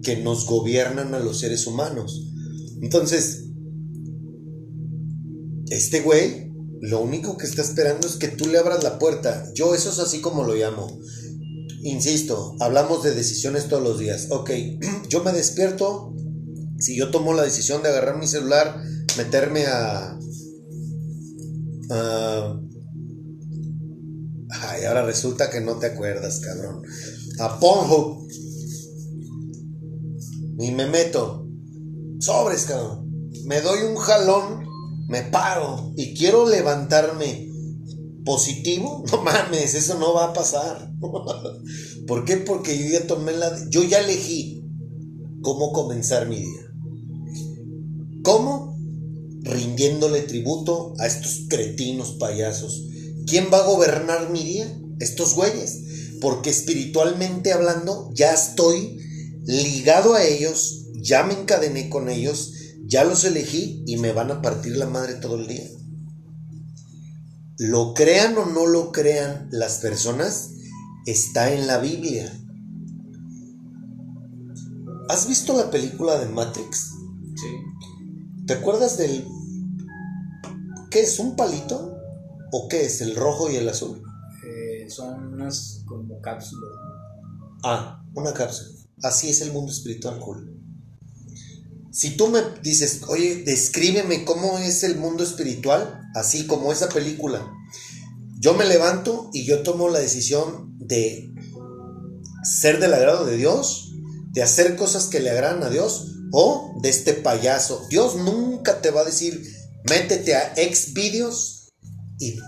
que 0.04 0.18
nos 0.18 0.46
gobiernan 0.46 1.16
a 1.16 1.20
los 1.20 1.40
seres 1.40 1.66
humanos. 1.66 2.30
Entonces, 2.82 3.46
este 5.70 6.02
güey 6.02 6.44
lo 6.84 7.00
único 7.00 7.38
que 7.38 7.46
está 7.46 7.62
esperando 7.62 8.06
es 8.06 8.18
que 8.18 8.28
tú 8.28 8.46
le 8.48 8.58
abras 8.58 8.84
la 8.84 9.00
puerta. 9.00 9.50
Yo 9.56 9.74
eso 9.74 9.90
es 9.90 10.00
así 10.00 10.20
como 10.20 10.44
lo 10.44 10.54
llamo. 10.54 11.00
Insisto, 11.84 12.56
hablamos 12.60 13.04
de 13.04 13.14
decisiones 13.14 13.68
todos 13.68 13.84
los 13.84 14.00
días. 14.00 14.28
Ok, 14.32 14.52
yo 15.10 15.24
me 15.24 15.32
despierto. 15.32 16.14
Si 16.80 16.98
yo 16.98 17.12
tomo 17.12 17.34
la 17.34 17.44
decisión 17.44 17.84
de 17.84 17.90
agarrar 17.90 18.18
mi 18.18 18.28
celular, 18.28 18.82
meterme 19.18 19.66
a... 19.68 20.18
ay, 24.50 24.86
ahora 24.86 25.06
resulta 25.06 25.50
que 25.50 25.62
no 25.62 25.78
te 25.78 25.88
acuerdas, 25.88 26.40
cabrón. 26.40 26.82
A 27.40 27.60
Pornhub. 27.60 28.28
Y 30.60 30.72
me 30.72 30.88
meto. 30.88 31.48
Sobres, 32.20 32.66
cabrón. 32.66 33.30
Me 33.46 33.62
doy 33.62 33.84
un 33.84 33.96
jalón 33.96 34.64
me 35.08 35.22
paro 35.24 35.94
y 35.96 36.16
quiero 36.16 36.50
levantarme 36.50 37.50
positivo, 38.26 39.04
no 39.12 39.22
mames, 39.22 39.76
eso 39.76 39.98
no 40.00 40.14
va 40.14 40.26
a 40.26 40.34
pasar. 40.34 40.92
¿Por 42.08 42.26
qué? 42.26 42.38
Porque 42.38 42.78
yo 42.78 43.00
ya 43.00 43.08
tomé 43.08 43.34
la... 43.34 43.70
Yo 43.70 43.84
ya 43.84 44.00
elegí 44.00 44.64
cómo 45.42 45.72
comenzar 45.74 46.28
mi 46.28 46.38
día. 46.38 46.62
¿Cómo? 48.24 48.78
Rindiéndole 49.42 50.22
tributo 50.22 50.94
a 51.00 51.08
estos 51.08 51.46
cretinos 51.50 52.14
payasos. 52.14 52.84
¿Quién 53.28 53.48
va 53.52 53.60
a 53.60 53.68
gobernar 53.68 54.30
mi 54.30 54.44
día? 54.44 54.80
Estos 55.00 55.34
güeyes. 55.34 55.82
Porque 56.22 56.50
espiritualmente 56.50 57.52
hablando, 57.52 58.10
ya 58.14 58.34
estoy 58.34 58.98
ligado 59.46 60.14
a 60.14 60.24
ellos, 60.24 60.86
ya 61.02 61.24
me 61.24 61.34
encadené 61.34 61.90
con 61.90 62.10
ellos 62.10 62.54
ya 62.94 63.04
los 63.04 63.24
elegí 63.24 63.84
y 63.88 63.98
me 63.98 64.12
van 64.12 64.30
a 64.30 64.42
partir 64.42 64.78
la 64.78 64.86
madre 64.86 65.16
todo 65.16 65.38
el 65.38 65.48
día. 65.48 65.68
Lo 67.60 67.94
crean 67.94 68.38
o 68.38 68.46
no 68.46 68.66
lo 68.66 68.92
crean 68.92 69.48
las 69.52 69.78
personas, 69.78 70.52
está 71.06 71.52
en 71.52 71.68
la 71.68 71.78
Biblia. 71.78 72.32
¿Has 75.10 75.28
visto 75.28 75.56
la 75.56 75.70
película 75.70 76.18
de 76.18 76.28
Matrix? 76.28 76.94
Sí. 77.36 78.46
¿Te 78.48 78.54
acuerdas 78.54 78.98
del... 78.98 79.28
¿Qué 80.90 81.02
es? 81.02 81.20
¿Un 81.20 81.36
palito? 81.36 81.98
¿O 82.52 82.68
qué 82.68 82.86
es? 82.86 83.02
¿El 83.02 83.16
rojo 83.16 83.50
y 83.50 83.58
el 83.58 83.70
azul? 83.70 84.02
Eh, 84.46 84.90
son 84.90 85.34
unas 85.34 85.84
como 85.86 86.20
cápsulas. 86.22 86.72
Ah, 87.64 88.04
una 88.16 88.34
cápsula. 88.34 88.70
Así 89.04 89.30
es 89.30 89.42
el 89.42 89.52
mundo 89.52 89.72
espiritual, 89.72 90.20
cool. 90.20 90.53
Si 91.94 92.18
tú 92.18 92.28
me 92.28 92.42
dices, 92.64 93.02
oye, 93.08 93.44
descríbeme 93.46 94.26
cómo 94.26 94.58
es 94.58 94.84
el 94.84 94.98
mundo 94.98 95.24
espiritual, 95.24 96.02
así 96.16 96.48
como 96.48 96.72
esa 96.74 96.90
película, 96.90 97.48
yo 98.40 98.56
me 98.56 98.66
levanto 98.66 99.30
y 99.32 99.46
yo 99.46 99.62
tomo 99.62 99.90
la 99.90 100.00
decisión 100.00 100.76
de 100.80 101.32
ser 102.44 102.80
del 102.80 102.96
agrado 102.96 103.26
de 103.26 103.38
Dios, 103.38 103.92
de 104.32 104.42
hacer 104.42 104.76
cosas 104.76 105.06
que 105.06 105.20
le 105.20 105.30
agradan 105.30 105.62
a 105.62 105.70
Dios, 105.70 106.08
o 106.32 106.80
de 106.82 106.90
este 106.90 107.14
payaso. 107.14 107.86
Dios 107.92 108.16
nunca 108.16 108.82
te 108.82 108.90
va 108.90 109.02
a 109.02 109.06
decir, 109.06 109.44
métete 109.88 110.36
a 110.36 110.54
ex 110.58 110.94
vídeos 110.94 111.72
y, 112.18 112.40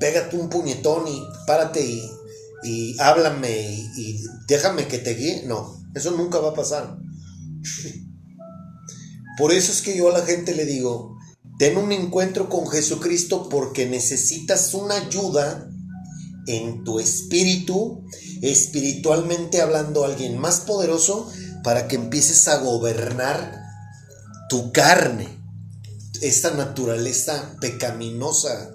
pégate 0.00 0.38
un 0.38 0.48
puñetón 0.48 1.06
y 1.06 1.22
párate 1.46 1.84
y, 2.64 2.96
háblame 2.98 3.60
y, 3.60 3.90
y 3.94 4.20
déjame 4.48 4.88
que 4.88 4.96
te 4.96 5.14
guíe. 5.14 5.42
No, 5.46 5.84
eso 5.94 6.12
nunca 6.12 6.38
va 6.38 6.50
a 6.50 6.54
pasar. 6.54 6.96
Por 9.40 9.52
eso 9.52 9.72
es 9.72 9.82
que 9.82 9.96
yo 9.96 10.10
a 10.10 10.18
la 10.18 10.24
gente 10.24 10.54
le 10.54 10.64
digo, 10.64 11.16
Ten 11.60 11.76
un 11.76 11.92
encuentro 11.92 12.48
con 12.48 12.66
Jesucristo 12.66 13.50
porque 13.50 13.86
necesitas 13.86 14.72
una 14.72 14.94
ayuda 14.94 15.68
en 16.46 16.84
tu 16.84 17.00
espíritu, 17.00 18.02
espiritualmente 18.40 19.60
hablando, 19.60 20.06
alguien 20.06 20.38
más 20.38 20.60
poderoso 20.60 21.30
para 21.62 21.86
que 21.86 21.96
empieces 21.96 22.48
a 22.48 22.62
gobernar 22.62 23.60
tu 24.48 24.72
carne, 24.72 25.28
esta 26.22 26.52
naturaleza 26.52 27.54
pecaminosa. 27.60 28.70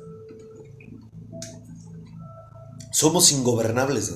Somos 2.92 3.32
ingobernables. 3.32 4.14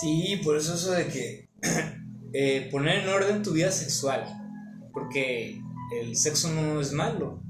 Sí, 0.00 0.40
por 0.44 0.56
eso 0.56 0.74
eso 0.74 0.92
de 0.92 1.08
que 1.08 1.48
eh, 2.32 2.68
poner 2.70 3.00
en 3.00 3.08
orden 3.08 3.42
tu 3.42 3.52
vida 3.52 3.70
sexual, 3.70 4.24
porque 4.92 5.60
el 6.00 6.16
sexo 6.16 6.50
no 6.50 6.80
es 6.80 6.92
malo. 6.92 7.42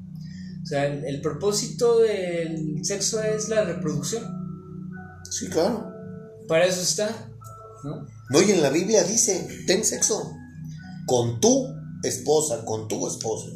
O 0.63 0.67
sea, 0.67 0.87
el, 0.87 1.21
propósito 1.21 2.01
del 2.01 2.85
sexo 2.85 3.23
es 3.23 3.49
la 3.49 3.65
reproducción. 3.65 4.25
Sí, 5.31 5.49
claro. 5.49 5.93
Para 6.49 6.67
eso 6.67 6.81
está, 6.81 7.31
¿no? 7.85 8.07
No, 8.31 8.43
y 8.43 8.51
en 8.51 8.63
la 8.63 8.71
Biblia 8.71 9.05
dice, 9.05 9.47
ten 9.67 9.85
sexo 9.85 10.33
con 11.07 11.41
tu 11.41 11.69
esposa, 12.03 12.65
con 12.65 12.89
tu 12.89 13.07
esposo. 13.07 13.53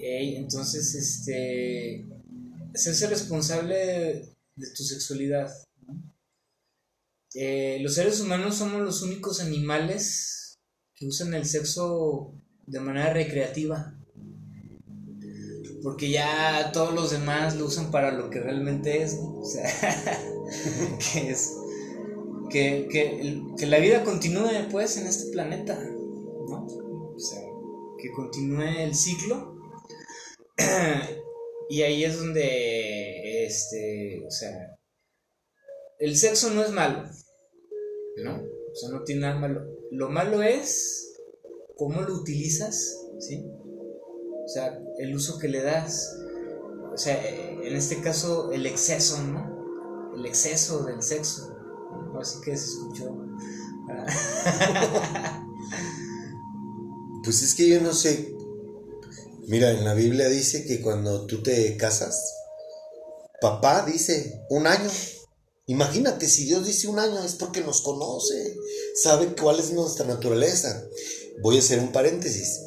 entonces, 0.00 0.94
este, 0.94 2.06
ser 2.74 3.10
responsable 3.10 3.74
de, 4.56 4.66
tu 4.74 4.82
sexualidad. 4.82 5.52
Eh, 7.34 7.78
los 7.80 7.94
seres 7.94 8.20
humanos 8.20 8.56
somos 8.56 8.80
los 8.82 9.02
únicos 9.02 9.40
animales 9.40 10.58
que 10.94 11.06
usan 11.06 11.34
el 11.34 11.46
sexo 11.46 12.34
de 12.66 12.80
manera 12.80 13.12
recreativa. 13.12 13.98
Porque 15.82 16.10
ya 16.10 16.70
todos 16.72 16.94
los 16.94 17.10
demás 17.10 17.56
lo 17.56 17.66
usan 17.66 17.90
para 17.90 18.12
lo 18.12 18.30
que 18.30 18.40
realmente 18.40 19.02
es, 19.02 19.18
O 19.20 19.44
sea, 19.44 19.64
que 21.12 21.30
es 21.30 21.52
que, 22.50 22.88
que, 23.58 23.66
la 23.66 23.78
vida 23.78 24.04
continúe 24.04 24.68
pues 24.70 24.96
en 24.96 25.06
este 25.06 25.32
planeta, 25.32 25.74
¿no? 25.74 26.66
O 26.66 27.18
sea, 27.18 27.40
que 27.98 28.10
continúe 28.12 28.62
el 28.62 28.94
ciclo. 28.94 29.56
y 31.68 31.82
ahí 31.82 32.04
es 32.04 32.18
donde, 32.18 33.44
este, 33.44 34.24
o 34.26 34.30
sea, 34.30 34.78
el 35.98 36.16
sexo 36.16 36.50
no 36.50 36.62
es 36.62 36.70
malo, 36.70 37.08
¿no? 38.22 38.36
O 38.36 38.74
sea, 38.74 38.90
no 38.90 39.02
tiene 39.04 39.22
nada 39.22 39.36
malo. 39.38 39.66
Lo 39.90 40.10
malo 40.10 40.42
es 40.42 41.14
cómo 41.76 42.02
lo 42.02 42.14
utilizas, 42.14 42.96
¿sí? 43.18 43.44
O 44.44 44.48
sea, 44.48 44.78
el 44.98 45.14
uso 45.14 45.38
que 45.38 45.48
le 45.48 45.62
das. 45.62 46.16
O 46.92 46.96
sea, 46.96 47.20
en 47.26 47.74
este 47.74 48.00
caso, 48.00 48.52
el 48.52 48.66
exceso, 48.66 49.22
¿no? 49.22 50.12
El 50.16 50.26
exceso 50.26 50.84
del 50.84 51.02
sexo. 51.02 51.54
Así 52.20 52.40
que 52.42 52.56
se 52.56 52.66
escuchó. 52.66 53.16
pues 57.24 57.42
es 57.42 57.54
que 57.54 57.68
yo 57.68 57.80
no 57.80 57.92
sé. 57.92 58.34
Mira, 59.46 59.70
en 59.72 59.84
la 59.84 59.94
Biblia 59.94 60.28
dice 60.28 60.64
que 60.64 60.80
cuando 60.80 61.26
tú 61.26 61.42
te 61.42 61.76
casas, 61.76 62.34
papá 63.40 63.84
dice 63.84 64.42
un 64.48 64.66
año. 64.66 64.90
Imagínate, 65.66 66.28
si 66.28 66.44
Dios 66.44 66.66
dice 66.66 66.88
un 66.88 66.98
año 66.98 67.22
es 67.24 67.34
porque 67.34 67.62
nos 67.62 67.80
conoce, 67.80 68.56
sabe 69.02 69.34
cuál 69.34 69.60
es 69.60 69.72
nuestra 69.72 70.06
naturaleza. 70.06 70.84
Voy 71.42 71.56
a 71.56 71.60
hacer 71.60 71.78
un 71.78 71.90
paréntesis. 71.90 72.60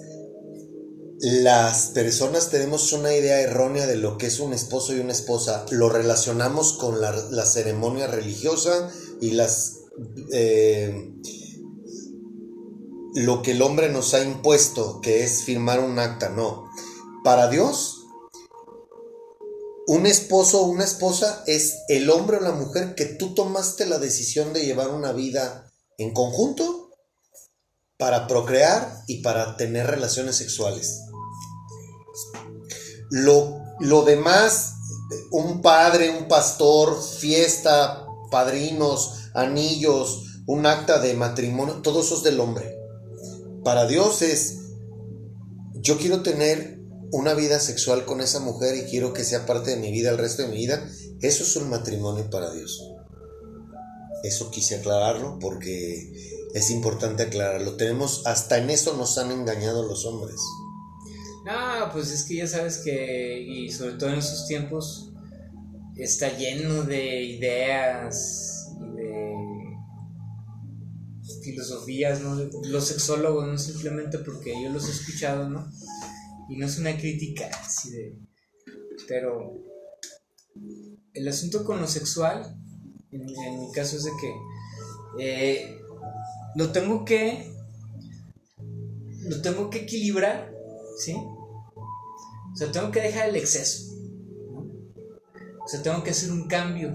Las 1.19 1.87
personas 1.87 2.49
tenemos 2.49 2.93
una 2.93 3.13
idea 3.13 3.41
errónea 3.41 3.85
de 3.85 3.97
lo 3.97 4.17
que 4.17 4.27
es 4.27 4.39
un 4.39 4.53
esposo 4.53 4.95
y 4.95 4.99
una 4.99 5.13
esposa. 5.13 5.65
Lo 5.69 5.89
relacionamos 5.89 6.73
con 6.73 6.99
la, 6.99 7.45
ceremonia 7.45 8.07
religiosa 8.07 8.91
y 9.21 9.31
las... 9.31 9.79
Eh, 10.31 11.13
lo 13.13 13.41
que 13.41 13.51
el 13.51 13.61
hombre 13.63 13.89
nos 13.89 14.13
ha 14.13 14.23
impuesto, 14.23 15.01
que 15.01 15.23
es 15.23 15.43
firmar 15.43 15.79
un 15.79 15.97
acta. 15.97 16.29
No. 16.29 16.69
Para 17.23 17.47
Dios, 17.49 18.06
un 19.87 20.05
esposo 20.05 20.61
o 20.61 20.65
una 20.65 20.83
esposa 20.83 21.43
es 21.47 21.83
el 21.87 22.09
hombre 22.09 22.37
o 22.37 22.41
la 22.41 22.51
mujer 22.51 22.93
que 22.93 23.05
tú 23.05 23.33
tomaste 23.33 23.85
la 23.85 23.99
decisión 23.99 24.51
de 24.51 24.65
llevar 24.65 24.89
una 24.89 25.13
vida 25.13 25.71
en 25.97 26.13
conjunto 26.13 26.91
para 27.97 28.27
procrear 28.27 29.03
y 29.07 29.21
para 29.21 29.55
tener 29.55 29.87
relaciones 29.87 30.35
sexuales. 30.35 31.03
Lo, 33.09 33.61
lo 33.79 34.03
demás, 34.03 34.73
un 35.31 35.61
padre, 35.61 36.09
un 36.09 36.27
pastor, 36.27 37.01
fiesta, 37.01 38.05
padrinos, 38.29 39.29
anillos, 39.33 40.23
un 40.47 40.65
acta 40.65 40.99
de 40.99 41.13
matrimonio, 41.13 41.81
todo 41.81 42.01
eso 42.01 42.17
es 42.17 42.23
del 42.23 42.41
hombre. 42.41 42.77
Para 43.63 43.87
Dios 43.87 44.21
es, 44.21 44.57
yo 45.75 45.97
quiero 45.97 46.23
tener 46.23 46.76
una 47.11 47.33
vida 47.33 47.59
sexual 47.59 48.05
con 48.05 48.21
esa 48.21 48.39
mujer 48.39 48.75
y 48.75 48.89
quiero 48.89 49.13
que 49.13 49.23
sea 49.23 49.45
parte 49.45 49.71
de 49.71 49.77
mi 49.77 49.91
vida 49.91 50.09
el 50.09 50.17
resto 50.17 50.43
de 50.43 50.49
mi 50.49 50.57
vida. 50.57 50.89
Eso 51.21 51.43
es 51.43 51.55
un 51.55 51.69
matrimonio 51.69 52.29
para 52.29 52.51
Dios. 52.51 52.81
Eso 54.23 54.51
quise 54.51 54.75
aclararlo 54.75 55.39
porque 55.39 56.37
es 56.53 56.69
importante 56.69 57.23
aclararlo. 57.23 57.75
Tenemos, 57.75 58.25
hasta 58.25 58.57
en 58.57 58.69
eso 58.69 58.95
nos 58.97 59.17
han 59.17 59.31
engañado 59.31 59.87
los 59.87 60.05
hombres. 60.05 60.39
No, 61.45 61.91
pues 61.93 62.11
es 62.11 62.23
que 62.23 62.35
ya 62.35 62.47
sabes 62.47 62.79
que, 62.79 63.39
y 63.39 63.71
sobre 63.71 63.93
todo 63.93 64.09
en 64.09 64.19
esos 64.19 64.47
tiempos, 64.47 65.11
está 65.95 66.35
lleno 66.37 66.83
de 66.83 67.23
ideas 67.23 68.67
y 68.81 68.95
de 68.95 69.33
filosofías, 71.43 72.19
¿no? 72.19 72.35
Los 72.65 72.87
sexólogos, 72.87 73.47
no 73.47 73.57
simplemente 73.57 74.17
porque 74.19 74.61
yo 74.61 74.69
los 74.69 74.89
he 74.89 74.91
escuchado, 74.91 75.49
¿no? 75.49 75.65
Y 76.49 76.57
no 76.57 76.65
es 76.65 76.77
una 76.79 76.97
crítica 76.97 77.49
así 77.61 77.91
de... 77.91 78.17
Pero 79.07 79.53
el 81.13 81.27
asunto 81.27 81.65
con 81.65 81.79
lo 81.79 81.87
sexual, 81.87 82.55
en, 83.11 83.25
mi 83.25 83.71
caso 83.71 83.97
es 83.97 84.03
de 84.03 84.11
que 84.19 84.33
eh, 85.19 85.81
lo 86.55 86.71
tengo 86.71 87.05
que 87.05 87.53
lo 89.23 89.41
tengo 89.41 89.69
que 89.69 89.79
equilibrar, 89.79 90.53
¿sí? 90.99 91.13
O 91.15 92.55
sea, 92.55 92.71
tengo 92.71 92.91
que 92.91 93.01
dejar 93.01 93.29
el 93.29 93.35
exceso. 93.35 93.93
O 95.63 95.67
sea, 95.67 95.83
tengo 95.83 96.03
que 96.03 96.11
hacer 96.11 96.31
un 96.31 96.47
cambio. 96.47 96.93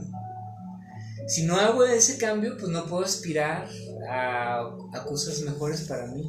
Si 1.28 1.44
no 1.44 1.56
hago 1.56 1.84
ese 1.84 2.16
cambio, 2.16 2.56
pues 2.56 2.70
no 2.72 2.86
puedo 2.86 3.04
aspirar 3.04 3.68
a, 4.08 4.60
a 4.92 5.04
cosas 5.04 5.40
mejores 5.42 5.82
para 5.82 6.06
mí. 6.06 6.28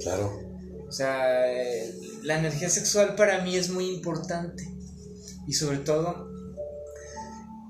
Claro. 0.00 0.51
O 0.92 0.94
sea, 0.94 1.46
la 2.22 2.38
energía 2.38 2.68
sexual 2.68 3.14
para 3.14 3.42
mí 3.42 3.56
es 3.56 3.70
muy 3.70 3.88
importante. 3.88 4.62
Y 5.48 5.54
sobre 5.54 5.78
todo, 5.78 6.30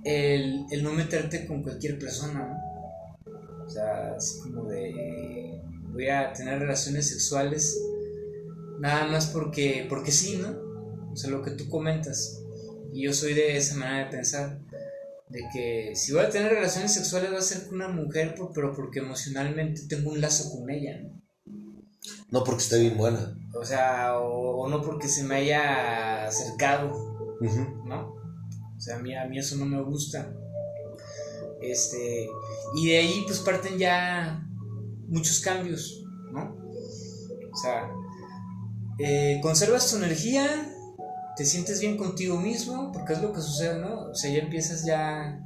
el, 0.02 0.66
el 0.72 0.82
no 0.82 0.92
meterte 0.92 1.46
con 1.46 1.62
cualquier 1.62 2.00
persona, 2.00 2.48
¿no? 2.48 3.64
O 3.64 3.70
sea, 3.70 4.14
así 4.16 4.40
como 4.40 4.64
de 4.64 5.62
voy 5.92 6.08
a 6.08 6.32
tener 6.32 6.58
relaciones 6.58 7.10
sexuales 7.10 7.80
nada 8.80 9.06
más 9.06 9.26
porque 9.28 9.86
porque 9.88 10.10
sí, 10.10 10.38
¿no? 10.42 11.12
O 11.12 11.16
sea, 11.16 11.30
lo 11.30 11.42
que 11.42 11.52
tú 11.52 11.68
comentas. 11.68 12.42
Y 12.92 13.04
yo 13.04 13.12
soy 13.12 13.34
de 13.34 13.56
esa 13.56 13.76
manera 13.76 14.06
de 14.06 14.10
pensar 14.10 14.58
de 15.28 15.42
que 15.52 15.92
si 15.94 16.12
voy 16.12 16.24
a 16.24 16.30
tener 16.30 16.52
relaciones 16.52 16.92
sexuales 16.92 17.32
va 17.32 17.38
a 17.38 17.42
ser 17.42 17.68
con 17.68 17.76
una 17.76 17.88
mujer, 17.88 18.34
pero 18.52 18.72
porque 18.74 18.98
emocionalmente 18.98 19.82
tengo 19.88 20.10
un 20.10 20.20
lazo 20.20 20.50
con 20.50 20.68
ella, 20.70 21.00
¿no? 21.02 21.21
No 22.30 22.44
porque 22.44 22.62
esté 22.62 22.80
bien 22.80 22.96
buena. 22.96 23.36
O 23.54 23.64
sea, 23.64 24.18
o, 24.18 24.68
no 24.68 24.82
porque 24.82 25.08
se 25.08 25.24
me 25.24 25.36
haya 25.36 26.26
acercado, 26.26 27.38
¿no? 27.84 28.14
O 28.76 28.80
sea, 28.80 28.96
a 28.96 28.98
mí, 28.98 29.14
a 29.14 29.26
mí 29.26 29.38
eso 29.38 29.56
no 29.56 29.66
me 29.66 29.80
gusta. 29.82 30.34
Este, 31.60 32.28
y 32.74 32.88
de 32.88 32.98
ahí 32.98 33.22
pues 33.26 33.38
parten 33.38 33.78
ya 33.78 34.44
muchos 35.08 35.40
cambios, 35.40 36.04
¿no? 36.32 36.56
O 37.52 37.56
sea, 37.56 37.88
eh, 38.98 39.40
conservas 39.42 39.90
tu 39.90 39.96
energía, 39.96 40.46
te 41.36 41.44
sientes 41.44 41.80
bien 41.80 41.96
contigo 41.96 42.38
mismo, 42.38 42.92
porque 42.92 43.12
es 43.12 43.22
lo 43.22 43.32
que 43.32 43.40
sucede, 43.40 43.78
¿no? 43.78 44.10
O 44.10 44.14
sea, 44.14 44.30
ya 44.30 44.38
empiezas 44.38 44.84
ya 44.84 45.40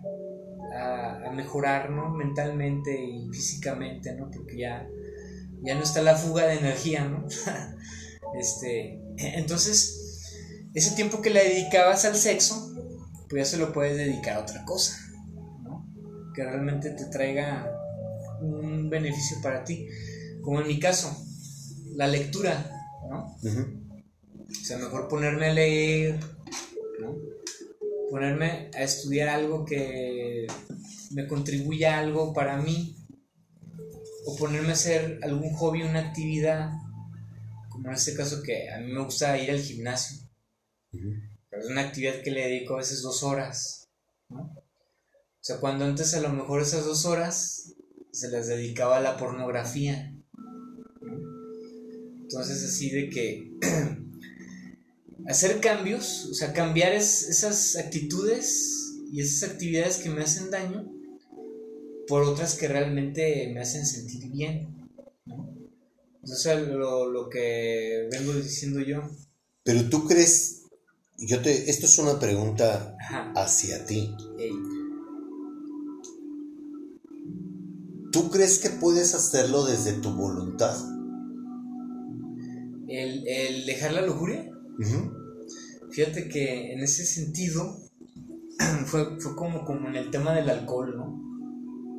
a, 0.74 1.30
mejorar, 1.32 1.90
¿no? 1.90 2.10
Mentalmente 2.10 2.98
y 2.98 3.28
físicamente, 3.28 4.14
¿no? 4.14 4.30
Porque 4.30 4.56
ya, 4.58 4.88
ya 5.62 5.74
no 5.74 5.82
está 5.82 6.02
la 6.02 6.16
fuga 6.16 6.46
de 6.46 6.58
energía, 6.58 7.04
¿no? 7.04 7.26
este, 8.40 9.00
entonces, 9.18 10.30
ese 10.74 10.94
tiempo 10.94 11.22
que 11.22 11.30
le 11.30 11.42
dedicabas 11.42 12.04
al 12.04 12.16
sexo, 12.16 12.74
pues 13.28 13.48
ya 13.48 13.56
se 13.56 13.58
lo 13.58 13.72
puedes 13.72 13.96
dedicar 13.96 14.36
a 14.36 14.40
otra 14.40 14.64
cosa 14.64 15.06
que 16.36 16.44
realmente 16.44 16.90
te 16.90 17.06
traiga 17.06 17.72
un 18.42 18.90
beneficio 18.90 19.38
para 19.42 19.64
ti. 19.64 19.88
Como 20.42 20.60
en 20.60 20.68
mi 20.68 20.78
caso, 20.78 21.16
la 21.94 22.06
lectura, 22.06 22.70
¿no? 23.08 23.34
O 23.42 24.64
sea, 24.64 24.76
mejor 24.76 25.08
ponerme 25.08 25.46
a 25.46 25.54
leer, 25.54 26.20
¿no? 27.00 27.16
Ponerme 28.10 28.70
a 28.74 28.82
estudiar 28.82 29.30
algo 29.30 29.64
que 29.64 30.46
me 31.12 31.26
contribuya 31.26 31.98
algo 31.98 32.34
para 32.34 32.58
mí, 32.58 32.94
o 34.26 34.34
ponerme 34.34 34.70
a 34.70 34.72
hacer 34.72 35.20
algún 35.22 35.54
hobby, 35.54 35.82
una 35.82 36.00
actividad, 36.00 36.72
como 37.70 37.88
en 37.88 37.94
este 37.94 38.12
caso 38.14 38.42
que 38.42 38.68
a 38.70 38.80
mí 38.80 38.92
me 38.92 39.04
gusta 39.04 39.38
ir 39.38 39.52
al 39.52 39.60
gimnasio. 39.60 40.18
es 40.92 41.66
una 41.70 41.82
actividad 41.82 42.22
que 42.22 42.32
le 42.32 42.48
dedico 42.48 42.74
a 42.74 42.78
veces 42.78 43.02
dos 43.02 43.22
horas, 43.22 43.88
¿no? 44.28 44.40
O 44.40 45.42
sea, 45.46 45.58
cuando 45.58 45.84
antes 45.84 46.12
a 46.14 46.20
lo 46.20 46.30
mejor 46.30 46.60
esas 46.60 46.84
dos 46.84 47.06
horas 47.06 47.72
se 48.10 48.28
las 48.28 48.48
dedicaba 48.48 48.96
a 48.96 49.00
la 49.00 49.16
pornografía. 49.16 50.12
Entonces 52.22 52.64
así 52.64 52.90
de 52.90 53.08
que 53.08 53.52
hacer 55.28 55.60
cambios, 55.60 56.26
o 56.32 56.34
sea, 56.34 56.52
cambiar 56.52 56.92
esas 56.94 57.76
actitudes 57.76 58.96
y 59.12 59.20
esas 59.20 59.50
actividades 59.50 59.98
que 59.98 60.10
me 60.10 60.22
hacen 60.22 60.50
daño 60.50 60.95
por 62.08 62.22
otras 62.22 62.54
que 62.54 62.68
realmente 62.68 63.50
me 63.52 63.60
hacen 63.60 63.86
sentir 63.86 64.30
bien. 64.30 64.88
¿no? 65.26 65.56
Eso 66.22 66.52
es 66.52 66.68
lo, 66.68 67.10
lo, 67.10 67.28
que 67.28 68.08
vengo 68.10 68.32
diciendo 68.32 68.80
yo. 68.80 69.02
Pero 69.62 69.88
tú 69.88 70.06
crees, 70.06 70.62
yo 71.18 71.40
te, 71.40 71.70
esto 71.70 71.86
es 71.86 71.98
una 71.98 72.18
pregunta 72.18 72.96
hacia 73.34 73.84
ti. 73.86 74.14
¿Tú 78.10 78.30
crees 78.30 78.58
que 78.58 78.70
puedes 78.70 79.14
hacerlo 79.14 79.64
desde 79.66 79.92
tu 79.94 80.10
voluntad? 80.10 80.76
¿El, 82.88 83.66
dejar 83.66 83.92
la 83.92 84.02
lujuria? 84.02 84.50
Fíjate 85.90 86.28
que 86.28 86.72
en 86.72 86.80
ese 86.80 87.04
sentido 87.04 87.76
fue, 88.86 89.20
fue 89.20 89.36
como, 89.36 89.64
como 89.64 89.88
en 89.88 89.96
el 89.96 90.10
tema 90.10 90.34
del 90.34 90.50
alcohol, 90.50 90.96
¿no? 90.96 91.25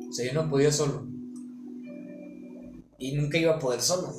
O 0.08 0.12
sea, 0.12 0.26
yo 0.26 0.32
no 0.32 0.48
podía 0.48 0.72
solo. 0.72 1.06
Y 2.98 3.12
nunca 3.12 3.38
iba 3.38 3.54
a 3.54 3.58
poder 3.58 3.80
solo. 3.80 4.14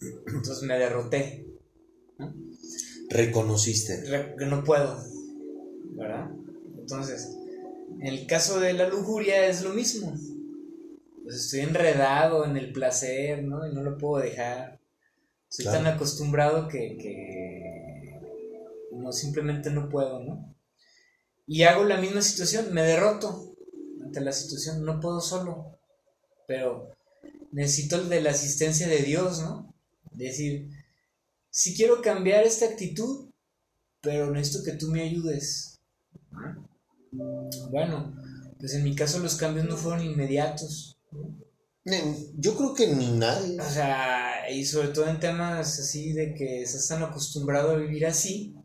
Entonces 0.00 0.62
me 0.62 0.78
derroté. 0.78 1.46
Reconociste. 3.08 4.04
que 4.38 4.46
no 4.46 4.64
puedo. 4.64 4.98
¿Verdad? 5.94 6.30
Entonces, 6.78 7.36
en 8.00 8.06
el 8.06 8.26
caso 8.26 8.60
de 8.60 8.72
la 8.72 8.88
lujuria 8.88 9.46
es 9.46 9.62
lo 9.62 9.70
mismo. 9.70 10.12
Pues 11.22 11.36
estoy 11.36 11.60
enredado 11.60 12.44
en 12.44 12.56
el 12.56 12.72
placer, 12.72 13.42
¿no? 13.42 13.66
Y 13.66 13.74
no 13.74 13.82
lo 13.82 13.96
puedo 13.96 14.22
dejar. 14.22 14.78
Soy 15.48 15.64
tan 15.64 15.86
acostumbrado 15.86 16.68
que, 16.68 16.96
que 16.98 18.20
no 18.92 19.12
simplemente 19.12 19.70
no 19.70 19.88
puedo, 19.88 20.22
¿no? 20.22 20.54
Y 21.46 21.62
hago 21.62 21.84
la 21.84 22.00
misma 22.00 22.22
situación, 22.22 22.74
me 22.74 22.82
derroto 22.82 23.45
ante 24.06 24.20
la 24.20 24.32
situación, 24.32 24.84
no 24.84 25.00
puedo 25.00 25.20
solo, 25.20 25.78
pero 26.46 26.96
necesito 27.52 27.96
el 27.96 28.08
de 28.08 28.20
la 28.20 28.30
asistencia 28.30 28.88
de 28.88 29.02
Dios, 29.02 29.40
¿no? 29.40 29.74
Decir, 30.12 30.70
si 31.50 31.74
quiero 31.74 32.00
cambiar 32.02 32.44
esta 32.44 32.66
actitud, 32.66 33.30
pero 34.00 34.30
necesito 34.30 34.64
que 34.64 34.72
tú 34.72 34.90
me 34.90 35.02
ayudes. 35.02 35.80
Bueno, 37.70 38.14
pues 38.58 38.74
en 38.74 38.84
mi 38.84 38.94
caso 38.94 39.18
los 39.18 39.36
cambios 39.36 39.66
no 39.66 39.76
fueron 39.76 40.04
inmediatos. 40.04 40.98
Yo 42.36 42.56
creo 42.56 42.74
que 42.74 42.88
ni 42.88 43.12
nadie. 43.12 43.60
O 43.60 43.70
sea, 43.70 44.50
y 44.50 44.64
sobre 44.64 44.88
todo 44.88 45.08
en 45.08 45.20
temas 45.20 45.78
así 45.78 46.12
de 46.12 46.34
que 46.34 46.62
estás 46.62 46.88
tan 46.88 47.02
acostumbrado 47.02 47.70
a 47.70 47.76
vivir 47.76 48.06
así, 48.06 48.56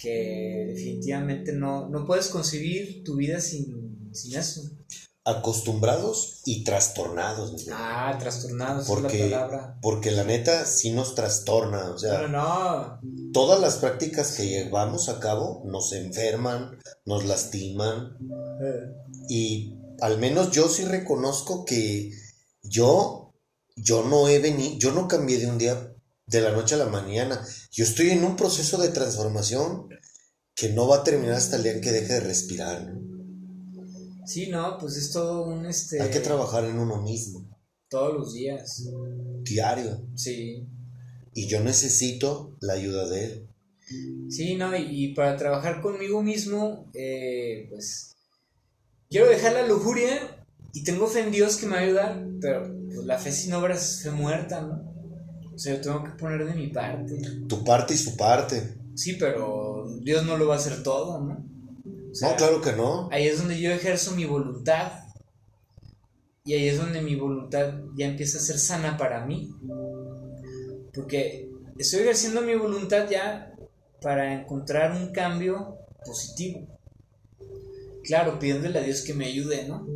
que 0.00 0.66
definitivamente 0.68 1.52
no, 1.52 1.88
no 1.88 2.06
puedes 2.06 2.28
concebir 2.28 3.04
tu 3.04 3.16
vida 3.16 3.40
sin, 3.40 3.77
sin 4.22 4.36
eso. 4.36 4.62
Acostumbrados 5.24 6.40
y 6.46 6.64
trastornados. 6.64 7.66
Ah, 7.70 8.16
trastornados 8.18 8.86
porque, 8.86 9.26
es 9.26 9.30
la 9.30 9.46
palabra. 9.46 9.78
Porque 9.82 10.10
la 10.10 10.24
neta 10.24 10.64
sí 10.64 10.90
nos 10.90 11.14
trastorna. 11.14 11.90
O 11.90 11.98
sea, 11.98 12.28
no. 12.28 12.98
todas 13.32 13.60
las 13.60 13.76
prácticas 13.76 14.32
que 14.32 14.46
llevamos 14.46 15.08
a 15.08 15.20
cabo 15.20 15.62
nos 15.66 15.92
enferman, 15.92 16.78
nos 17.04 17.26
lastiman. 17.26 18.16
Eh. 18.62 18.92
Y 19.28 19.74
al 20.00 20.18
menos 20.18 20.50
yo 20.50 20.68
sí 20.68 20.84
reconozco 20.84 21.64
que 21.64 22.10
yo, 22.62 23.34
yo 23.76 24.04
no 24.04 24.28
he 24.28 24.38
venido, 24.38 24.78
yo 24.78 24.92
no 24.92 25.08
cambié 25.08 25.38
de 25.38 25.46
un 25.46 25.58
día 25.58 25.94
de 26.26 26.40
la 26.40 26.52
noche 26.52 26.74
a 26.74 26.78
la 26.78 26.86
mañana. 26.86 27.44
Yo 27.70 27.84
estoy 27.84 28.10
en 28.10 28.24
un 28.24 28.36
proceso 28.36 28.78
de 28.78 28.88
transformación 28.88 29.88
que 30.54 30.70
no 30.70 30.88
va 30.88 30.96
a 30.96 31.04
terminar 31.04 31.36
hasta 31.36 31.56
el 31.56 31.62
día 31.62 31.72
en 31.72 31.80
que 31.80 31.92
deje 31.92 32.14
de 32.14 32.20
respirar. 32.20 32.92
Sí, 34.28 34.48
no, 34.48 34.76
pues 34.76 34.96
es 34.96 35.10
todo 35.10 35.44
un 35.44 35.64
este. 35.64 36.02
Hay 36.02 36.10
que 36.10 36.20
trabajar 36.20 36.64
en 36.66 36.78
uno 36.78 37.00
mismo. 37.00 37.48
Todos 37.88 38.12
los 38.12 38.34
días. 38.34 38.86
Diario. 39.42 40.06
Sí. 40.14 40.68
Y 41.32 41.46
yo 41.46 41.60
necesito 41.60 42.54
la 42.60 42.74
ayuda 42.74 43.08
de 43.08 43.24
él. 43.24 43.48
Sí, 44.28 44.54
no, 44.56 44.76
y, 44.76 45.14
para 45.14 45.38
trabajar 45.38 45.80
conmigo 45.80 46.22
mismo, 46.22 46.90
eh, 46.92 47.68
pues 47.70 48.16
quiero 49.08 49.30
dejar 49.30 49.54
la 49.54 49.66
lujuria 49.66 50.44
y 50.74 50.84
tengo 50.84 51.06
fe 51.06 51.20
en 51.20 51.30
Dios 51.30 51.56
que 51.56 51.64
me 51.64 51.76
va 51.76 51.78
a 51.78 51.84
ayudar, 51.84 52.26
pero 52.38 52.62
pues, 52.64 53.06
la 53.06 53.18
fe 53.18 53.32
sin 53.32 53.54
obras 53.54 53.90
es 53.90 54.02
fe 54.02 54.10
muerta, 54.10 54.60
¿no? 54.60 54.92
O 55.54 55.58
sea, 55.58 55.76
yo 55.76 55.80
tengo 55.80 56.04
que 56.04 56.10
poner 56.10 56.44
de 56.44 56.54
mi 56.54 56.66
parte. 56.66 57.18
Tu 57.48 57.64
parte 57.64 57.94
y 57.94 57.96
su 57.96 58.14
parte. 58.14 58.76
Sí, 58.94 59.14
pero 59.18 59.86
Dios 60.02 60.26
no 60.26 60.36
lo 60.36 60.48
va 60.48 60.56
a 60.56 60.58
hacer 60.58 60.82
todo, 60.82 61.18
¿no? 61.18 61.57
No, 62.20 62.36
claro 62.36 62.60
que 62.60 62.72
no. 62.72 63.08
Ahí 63.10 63.26
es 63.26 63.38
donde 63.38 63.60
yo 63.60 63.70
ejerzo 63.70 64.14
mi 64.14 64.24
voluntad. 64.24 64.92
Y 66.44 66.54
ahí 66.54 66.68
es 66.68 66.78
donde 66.78 67.02
mi 67.02 67.14
voluntad 67.14 67.74
ya 67.96 68.06
empieza 68.06 68.38
a 68.38 68.42
ser 68.42 68.58
sana 68.58 68.96
para 68.96 69.26
mí. 69.26 69.54
Porque 70.94 71.50
estoy 71.76 72.00
ejerciendo 72.00 72.40
mi 72.40 72.54
voluntad 72.54 73.08
ya 73.10 73.54
para 74.00 74.32
encontrar 74.34 74.92
un 74.92 75.12
cambio 75.12 75.76
positivo. 76.04 76.66
Claro, 78.04 78.38
pidiéndole 78.38 78.78
a 78.78 78.82
Dios 78.82 79.02
que 79.02 79.14
me 79.14 79.26
ayude, 79.26 79.68
¿no? 79.68 79.86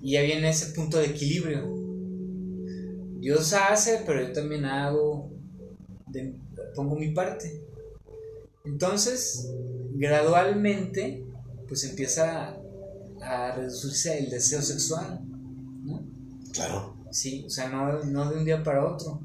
Y 0.00 0.12
ya 0.12 0.22
viene 0.22 0.50
ese 0.50 0.72
punto 0.72 0.98
de 0.98 1.06
equilibrio 1.06 1.82
Dios 3.22 3.52
hace, 3.52 4.02
pero 4.04 4.20
yo 4.20 4.32
también 4.32 4.64
hago, 4.64 5.30
pongo 6.74 6.96
mi 6.96 7.12
parte. 7.12 7.62
Entonces, 8.64 9.48
gradualmente, 10.02 11.24
pues 11.68 11.84
empieza 11.84 12.56
a 13.22 13.52
reducirse 13.52 14.18
el 14.18 14.30
deseo 14.30 14.60
sexual, 14.60 15.20
¿no? 15.84 16.04
Claro. 16.52 16.96
Sí, 17.12 17.44
o 17.46 17.50
sea, 17.50 17.68
no, 17.68 18.02
no 18.02 18.28
de 18.28 18.38
un 18.38 18.44
día 18.44 18.64
para 18.64 18.84
otro. 18.84 19.20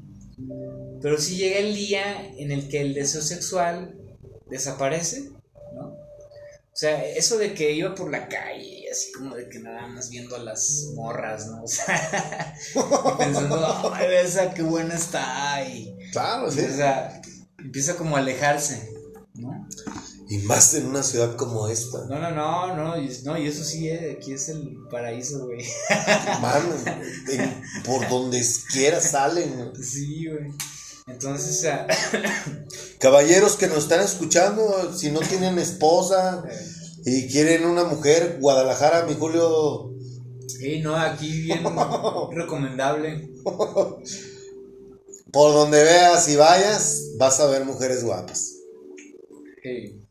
Pero 1.02 1.18
si 1.18 1.36
llega 1.36 1.58
el 1.58 1.74
día 1.74 2.32
en 2.36 2.52
el 2.52 2.68
que 2.68 2.80
el 2.80 2.94
deseo 2.94 3.22
sexual 3.22 3.98
desaparece, 4.48 5.30
¿no? 5.74 5.88
O 5.88 6.76
sea, 6.80 7.04
eso 7.04 7.38
de 7.38 7.54
que 7.54 7.72
iba 7.72 7.94
por 7.96 8.10
la 8.10 8.28
calle 8.28 8.78
así 8.90 9.12
como 9.12 9.34
de 9.34 9.48
que 9.48 9.58
nada 9.58 9.86
más 9.86 10.10
viendo 10.10 10.36
a 10.36 10.38
las 10.38 10.90
morras, 10.94 11.46
¿no? 11.48 11.62
O 11.64 11.68
sea, 11.68 12.54
pensando, 13.18 13.92
ay, 13.92 14.06
esa 14.24 14.54
qué 14.54 14.62
buena 14.62 14.94
está. 14.94 15.64
Y, 15.68 15.94
claro, 16.12 16.50
sí. 16.50 16.60
O 16.60 16.76
sea, 16.76 17.20
empieza 17.58 17.96
como 17.96 18.16
a 18.16 18.20
alejarse, 18.20 18.90
¿no? 19.34 19.68
Y 20.30 20.38
más 20.38 20.74
en 20.74 20.86
una 20.86 21.02
ciudad 21.02 21.36
como 21.36 21.68
esta. 21.68 22.04
No, 22.04 22.18
no, 22.18 22.30
no, 22.30 22.76
no, 22.76 23.02
y, 23.02 23.10
no, 23.24 23.38
y 23.38 23.46
eso 23.46 23.64
sí, 23.64 23.88
eh, 23.88 24.18
aquí 24.18 24.34
es 24.34 24.50
el 24.50 24.76
paraíso, 24.90 25.46
güey. 25.46 25.64
Mano, 26.42 26.74
por 27.84 28.06
donde 28.10 28.44
quiera 28.70 29.00
salen. 29.00 29.72
Sí, 29.82 30.26
güey. 30.28 30.52
Entonces, 31.06 31.56
o 31.56 31.60
sea... 31.62 31.86
Caballeros 33.00 33.56
que 33.56 33.68
nos 33.68 33.84
están 33.84 34.00
escuchando, 34.00 34.92
si 34.94 35.10
no 35.10 35.20
tienen 35.20 35.58
esposa, 35.58 36.44
y 37.04 37.28
quieren 37.28 37.64
una 37.64 37.84
mujer, 37.84 38.36
Guadalajara, 38.40 39.06
mi 39.06 39.14
Julio. 39.14 39.94
Sí, 40.46 40.80
no, 40.80 40.94
aquí 40.94 41.42
bien 41.42 41.64
recomendable. 42.32 43.30
Por 45.32 45.52
donde 45.52 45.82
veas 45.84 46.28
y 46.28 46.36
vayas, 46.36 47.12
vas 47.18 47.40
a 47.40 47.46
ver 47.46 47.64
mujeres 47.64 48.04
guapas. 48.04 48.56
Sí. 49.62 50.07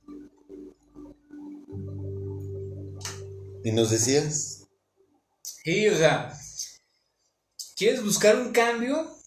¿Y 3.64 3.72
nos 3.72 3.90
decías? 3.90 4.68
Sí, 5.42 5.88
o 5.88 5.98
sea, 5.98 6.34
¿quieres 7.76 8.04
buscar 8.04 8.36
un 8.38 8.52
cambio? 8.52 9.18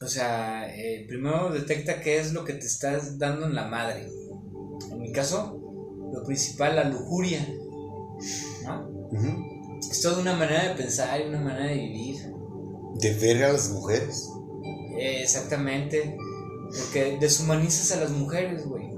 O 0.00 0.08
sea, 0.08 0.74
eh, 0.74 1.04
primero 1.06 1.50
detecta 1.50 2.00
qué 2.00 2.18
es 2.18 2.32
lo 2.32 2.44
que 2.44 2.54
te 2.54 2.66
estás 2.66 3.18
dando 3.18 3.46
en 3.46 3.54
la 3.54 3.66
madre. 3.66 4.08
En 4.90 4.98
mi 4.98 5.12
caso, 5.12 5.58
lo 6.12 6.24
principal, 6.24 6.76
la 6.76 6.84
lujuria. 6.84 7.46
¿no? 8.64 8.90
Es 9.78 10.00
toda 10.00 10.20
una 10.20 10.34
manera 10.34 10.68
de 10.68 10.74
pensar 10.74 11.20
y 11.20 11.28
una 11.28 11.40
manera 11.40 11.66
de 11.66 11.74
vivir. 11.74 12.16
¿De 12.94 13.14
ver 13.14 13.44
a 13.44 13.52
las 13.52 13.70
mujeres? 13.70 14.28
Eh, 14.98 15.22
exactamente. 15.22 16.16
Porque 16.70 17.18
deshumanizas 17.20 17.92
a 17.92 18.00
las 18.00 18.10
mujeres, 18.10 18.64
güey. 18.66 18.91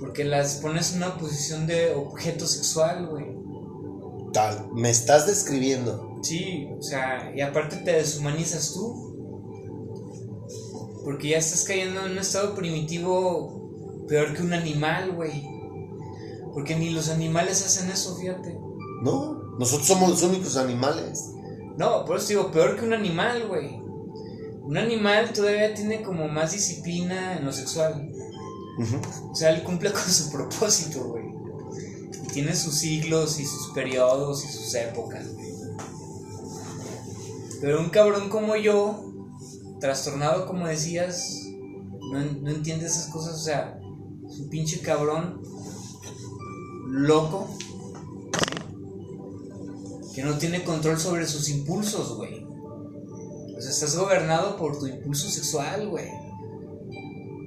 Porque 0.00 0.24
las 0.24 0.56
pones 0.56 0.92
en 0.92 0.98
una 0.98 1.18
posición 1.18 1.66
de 1.66 1.94
objeto 1.94 2.46
sexual, 2.46 3.06
güey. 3.06 3.26
Tal, 4.32 4.70
me 4.72 4.90
estás 4.90 5.26
describiendo. 5.26 6.18
Sí, 6.22 6.68
o 6.78 6.82
sea, 6.82 7.32
y 7.34 7.40
aparte 7.40 7.76
te 7.76 7.92
deshumanizas 7.92 8.72
tú. 8.72 9.08
Porque 11.04 11.28
ya 11.28 11.38
estás 11.38 11.64
cayendo 11.64 12.04
en 12.04 12.12
un 12.12 12.18
estado 12.18 12.54
primitivo 12.54 14.04
peor 14.08 14.34
que 14.34 14.42
un 14.42 14.52
animal, 14.52 15.12
güey. 15.12 15.48
Porque 16.52 16.76
ni 16.76 16.90
los 16.90 17.08
animales 17.10 17.64
hacen 17.64 17.90
eso, 17.90 18.16
fíjate. 18.16 18.58
No, 19.02 19.56
nosotros 19.58 19.86
somos 19.86 20.10
los 20.10 20.22
únicos 20.22 20.56
animales. 20.56 21.30
No, 21.76 22.04
por 22.04 22.18
eso 22.18 22.28
digo, 22.28 22.50
peor 22.50 22.76
que 22.76 22.84
un 22.84 22.92
animal, 22.92 23.46
güey. 23.48 23.80
Un 24.62 24.76
animal 24.76 25.32
todavía 25.32 25.74
tiene 25.74 26.02
como 26.02 26.28
más 26.28 26.52
disciplina 26.52 27.36
en 27.36 27.44
lo 27.44 27.52
sexual. 27.52 28.09
O 29.30 29.34
sea, 29.34 29.50
él 29.50 29.62
cumple 29.62 29.92
con 29.92 30.02
su 30.02 30.30
propósito, 30.30 31.04
güey. 31.04 31.24
Y 32.24 32.28
tiene 32.28 32.54
sus 32.54 32.74
siglos 32.74 33.38
y 33.40 33.46
sus 33.46 33.72
periodos 33.72 34.44
y 34.44 34.48
sus 34.48 34.74
épocas. 34.74 35.26
Pero 37.60 37.80
un 37.80 37.90
cabrón 37.90 38.30
como 38.30 38.56
yo, 38.56 39.04
trastornado 39.80 40.46
como 40.46 40.66
decías, 40.66 41.42
no, 42.12 42.20
no 42.20 42.50
entiende 42.50 42.86
esas 42.86 43.08
cosas. 43.08 43.34
O 43.34 43.44
sea, 43.44 43.78
es 44.26 44.40
un 44.40 44.48
pinche 44.48 44.80
cabrón 44.80 45.42
loco 46.88 47.48
que 50.14 50.22
no 50.22 50.38
tiene 50.38 50.64
control 50.64 50.98
sobre 50.98 51.26
sus 51.26 51.48
impulsos, 51.48 52.16
güey. 52.16 52.44
O 52.44 53.60
sea, 53.60 53.70
estás 53.70 53.96
gobernado 53.96 54.56
por 54.56 54.78
tu 54.78 54.86
impulso 54.86 55.28
sexual, 55.28 55.88
güey. 55.88 56.08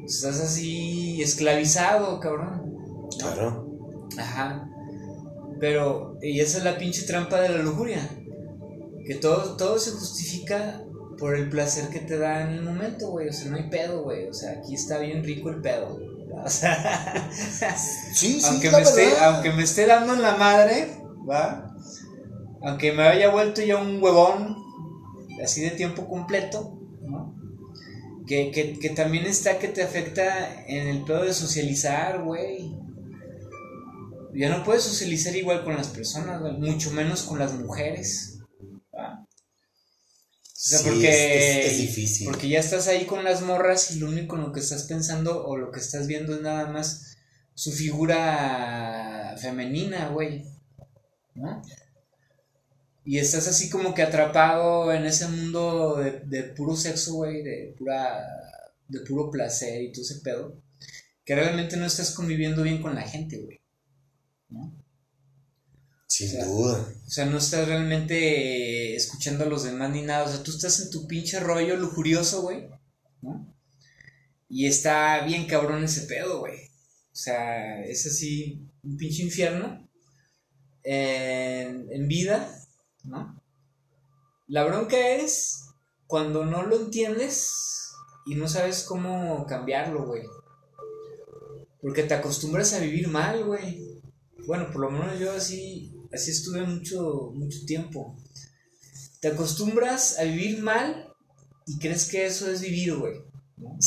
Estás 0.06 0.40
así 0.42 1.22
esclavizado, 1.22 2.20
cabrón. 2.20 3.10
Claro. 3.18 3.70
Ajá. 4.18 4.70
Pero, 5.60 6.18
y 6.22 6.40
esa 6.40 6.58
es 6.58 6.64
la 6.64 6.78
pinche 6.78 7.04
trampa 7.04 7.40
de 7.42 7.50
la 7.50 7.60
lujuria. 7.60 8.10
Que 9.06 9.16
todo, 9.16 9.56
todo 9.56 9.80
se 9.80 9.92
justifica 9.92 10.82
por 11.18 11.36
el 11.36 11.50
placer 11.50 11.90
que 11.90 12.00
te 12.00 12.18
da 12.18 12.42
en 12.42 12.50
el 12.50 12.64
momento, 12.64 13.10
güey. 13.12 13.30
O 13.30 13.34
sea, 13.34 13.50
no 13.50 13.58
hay 13.58 13.70
pedo, 13.70 14.04
güey. 14.04 14.28
O 14.28 14.34
sea, 14.34 14.52
aquí 14.52 14.76
está 14.76 15.00
bien 15.00 15.24
rico 15.24 15.50
el 15.50 15.62
pedo. 15.62 16.00
O 16.36 16.50
sea, 16.50 17.30
sí, 17.32 18.42
sí, 18.42 18.46
aunque, 18.46 18.72
me 18.72 18.82
esté, 18.82 19.18
aunque 19.20 19.52
me 19.52 19.64
esté 19.64 19.86
dando 19.86 20.14
en 20.14 20.24
la 20.24 20.36
madre, 20.36 20.98
¿va? 21.30 21.74
Aunque 22.64 22.92
me 22.92 23.04
haya 23.04 23.30
vuelto 23.30 23.62
ya 23.62 23.78
un 23.78 24.02
huevón, 24.02 24.58
así 25.44 25.62
de 25.62 25.70
tiempo 25.70 26.08
completo. 26.08 26.83
Que, 28.28 28.52
que, 28.52 28.80
que 28.80 28.90
también 28.92 29.26
está 29.26 29.60
que 29.60 29.68
te 29.68 29.84
afecta 29.84 30.64
en 30.66 30.88
el 30.88 31.04
pedo 31.04 31.24
de 31.24 31.34
socializar, 31.34 32.24
güey. 32.24 32.72
Ya 34.34 34.50
no 34.50 34.64
puedes 34.64 34.84
socializar 34.84 35.36
igual 35.36 35.64
con 35.64 35.76
las 35.76 35.90
personas, 35.90 36.40
güey, 36.42 36.54
mucho 36.54 36.92
menos 36.92 37.24
con 37.24 37.38
las 37.40 37.54
mujeres. 37.54 38.40
¿va? 38.96 39.20
O 39.22 39.28
sea, 40.66 40.80
Sí, 40.80 40.86
porque, 40.90 41.10
es- 41.10 41.66
es- 41.66 41.72
es 41.74 41.78
difícil. 41.80 42.26
porque 42.28 42.48
ya 42.48 42.60
estás 42.60 42.88
ahí 42.88 43.06
con 43.06 43.24
las 43.26 43.42
morras 43.42 43.92
y 43.92 44.00
lo 44.00 44.08
único 44.08 44.36
en 44.38 44.44
lo 44.44 44.52
que 44.54 44.62
estás 44.62 44.84
pensando 44.84 45.46
o 45.46 45.58
lo 45.58 45.72
que 45.72 45.80
estás 45.82 46.08
viendo 46.08 46.34
es 46.36 46.42
nada 46.42 46.68
más 46.72 47.18
su 47.54 47.72
figura 47.72 49.36
femenina, 49.40 50.08
güey. 50.10 50.46
¿No? 51.36 51.62
Y 53.06 53.18
estás 53.18 53.48
así 53.48 53.70
como 53.70 53.94
que 53.94 54.02
atrapado 54.02 54.94
en 54.94 55.06
ese 55.06 55.28
mundo 55.28 55.98
de, 55.98 56.22
de 56.22 56.44
puro 56.44 56.76
sexo, 56.76 57.16
güey, 57.16 57.44
de 57.44 57.76
pura 57.78 58.26
de 58.88 59.00
puro 59.02 59.30
placer 59.32 59.82
y 59.82 59.92
todo 59.92 60.04
ese 60.04 60.20
pedo, 60.22 60.62
que 61.26 61.36
realmente 61.36 61.78
no 61.78 61.86
estás 61.86 62.12
conviviendo 62.12 62.64
bien 62.64 62.82
con 62.82 62.96
la 62.96 63.02
gente, 63.02 63.38
güey. 63.38 63.62
¿No? 64.50 64.74
Sin 66.08 66.28
o 66.28 66.32
sea, 66.32 66.46
duda. 66.46 66.94
O 67.08 67.10
sea, 67.10 67.26
no 67.26 67.38
estás 67.38 67.68
realmente 67.68 68.96
escuchando 68.96 69.46
a 69.46 69.48
los 69.48 69.64
demás 69.64 69.92
ni 69.92 70.04
nada. 70.04 70.26
O 70.26 70.32
sea, 70.32 70.44
tú 70.44 70.52
estás 70.52 70.80
en 70.82 70.92
tu 70.92 71.08
pinche 71.08 71.40
rollo 71.40 71.76
lujurioso, 71.76 72.44
güey. 72.44 72.68
¿No? 73.22 73.52
Y 74.50 74.68
está 74.68 75.26
bien 75.26 75.48
cabrón 75.48 75.84
ese 75.84 76.02
pedo, 76.02 76.40
güey. 76.40 76.66
O 76.66 77.16
sea, 77.16 77.84
es 77.84 78.06
así 78.06 78.68
un 78.84 78.98
pinche 78.98 79.24
infierno 79.24 79.90
en, 80.84 81.88
en 81.92 82.08
vida, 82.08 82.63
¿no? 83.04 83.40
La 84.48 84.64
bronca 84.66 84.98
es 85.16 85.66
cuando 86.08 86.46
no 86.46 86.64
lo 86.64 86.76
entiendes 86.76 87.52
y 88.26 88.36
no 88.36 88.48
sabes 88.48 88.84
cómo 88.84 89.46
cambiarlo, 89.48 90.06
güey. 90.06 90.24
Porque 91.82 92.04
te 92.04 92.14
acostumbras 92.14 92.74
a 92.74 92.80
vivir 92.80 93.08
mal, 93.08 93.44
güey. 93.46 94.02
Bueno, 94.48 94.70
por 94.72 94.82
lo 94.82 94.92
menos 94.92 95.20
yo 95.20 95.32
así, 95.32 95.94
así 96.14 96.32
estuve 96.32 96.62
mucho, 96.66 97.32
mucho 97.34 97.60
tiempo. 97.66 98.16
Te 99.22 99.30
acostumbras 99.30 100.20
a 100.20 100.24
vivir 100.24 100.62
mal 100.62 101.10
y 101.66 101.80
crees 101.80 102.10
que 102.10 102.26
eso 102.26 102.50
es 102.50 102.62
vivir, 102.62 102.96
güey. 102.96 103.16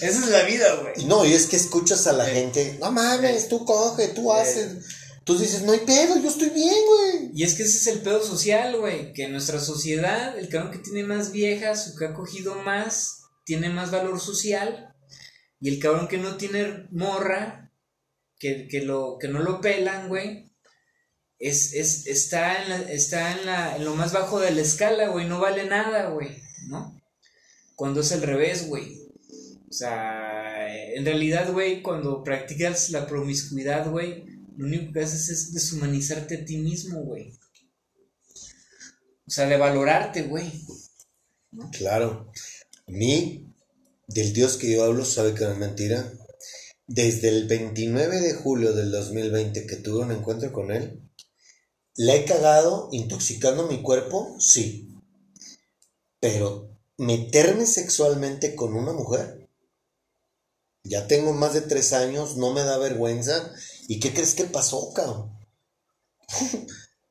Esa 0.00 0.08
es 0.08 0.28
la 0.28 0.42
vida, 0.42 0.74
güey. 0.82 1.06
No, 1.06 1.24
y 1.24 1.32
es 1.32 1.46
que 1.46 1.56
escuchas 1.56 2.06
a 2.06 2.12
la 2.12 2.28
Eh. 2.30 2.34
gente, 2.34 2.76
no 2.80 2.90
mames, 2.90 3.48
tú 3.48 3.64
coge, 3.64 4.08
tú 4.08 4.32
Eh. 4.32 4.40
haces. 4.40 4.84
Tú 5.24 5.38
dices, 5.38 5.62
no 5.62 5.72
hay 5.72 5.80
pedo, 5.80 6.20
yo 6.20 6.28
estoy 6.28 6.50
bien, 6.50 6.74
güey. 6.86 7.30
Y 7.34 7.44
es 7.44 7.54
que 7.54 7.62
ese 7.62 7.78
es 7.78 7.86
el 7.86 8.00
pedo 8.02 8.22
social, 8.22 8.76
güey. 8.78 9.12
Que 9.14 9.24
en 9.24 9.32
nuestra 9.32 9.58
sociedad, 9.58 10.38
el 10.38 10.48
cabrón 10.48 10.72
que 10.72 10.78
tiene 10.78 11.04
más 11.04 11.32
viejas 11.32 11.88
o 11.88 11.98
que 11.98 12.04
ha 12.06 12.14
cogido 12.14 12.54
más, 12.56 13.22
tiene 13.44 13.70
más 13.70 13.90
valor 13.90 14.20
social. 14.20 14.94
Y 15.60 15.68
el 15.70 15.78
cabrón 15.78 16.08
que 16.08 16.18
no 16.18 16.36
tiene 16.36 16.88
morra, 16.90 17.72
que, 18.38 18.68
que, 18.68 18.82
lo, 18.82 19.16
que 19.18 19.28
no 19.28 19.38
lo 19.42 19.62
pelan, 19.62 20.08
güey, 20.08 20.52
es, 21.38 21.72
es, 21.72 22.06
está, 22.06 22.62
en, 22.62 22.68
la- 22.68 22.92
está 22.92 23.32
en, 23.32 23.46
la, 23.46 23.76
en 23.76 23.84
lo 23.86 23.94
más 23.94 24.12
bajo 24.12 24.40
de 24.40 24.50
la 24.50 24.60
escala, 24.60 25.08
güey. 25.08 25.26
No 25.26 25.40
vale 25.40 25.64
nada, 25.64 26.10
güey, 26.10 26.36
¿no? 26.68 27.00
Cuando 27.76 28.02
es 28.02 28.12
al 28.12 28.22
revés, 28.22 28.68
güey. 28.68 28.98
O 29.68 29.72
sea, 29.72 30.68
en 30.94 31.04
realidad, 31.04 31.50
güey, 31.50 31.80
cuando 31.82 32.22
practicas 32.22 32.90
la 32.90 33.06
promiscuidad, 33.06 33.90
güey, 33.90 34.24
lo 34.56 34.66
único 34.66 34.92
que 34.92 35.00
haces 35.00 35.28
es 35.28 35.52
deshumanizarte 35.52 36.36
a 36.36 36.44
ti 36.44 36.58
mismo, 36.58 37.00
güey. 37.02 37.32
O 39.26 39.30
sea, 39.30 39.46
de 39.46 39.56
valorarte, 39.56 40.22
güey. 40.22 40.52
Claro. 41.72 42.30
A 42.86 42.90
mí, 42.90 43.52
del 44.08 44.32
Dios 44.32 44.56
que 44.56 44.70
yo 44.70 44.84
hablo, 44.84 45.04
sabe 45.04 45.34
que 45.34 45.44
no 45.44 45.52
es 45.52 45.58
mentira. 45.58 46.12
Desde 46.86 47.28
el 47.28 47.46
29 47.46 48.20
de 48.20 48.34
julio 48.34 48.74
del 48.74 48.90
2020 48.90 49.66
que 49.66 49.76
tuve 49.76 50.04
un 50.04 50.12
encuentro 50.12 50.52
con 50.52 50.70
él, 50.70 51.00
¿le 51.96 52.16
he 52.16 52.24
cagado 52.24 52.88
intoxicando 52.92 53.66
mi 53.66 53.80
cuerpo? 53.80 54.36
Sí. 54.38 54.90
Pero 56.20 56.70
meterme 56.98 57.66
sexualmente 57.66 58.54
con 58.54 58.74
una 58.74 58.92
mujer, 58.92 59.48
ya 60.82 61.06
tengo 61.06 61.32
más 61.32 61.54
de 61.54 61.62
tres 61.62 61.94
años, 61.94 62.36
no 62.36 62.52
me 62.52 62.62
da 62.62 62.76
vergüenza. 62.76 63.54
¿Y 63.88 64.00
qué 64.00 64.12
crees 64.12 64.34
que 64.34 64.44
pasó, 64.44 64.92
cabrón? 64.92 65.32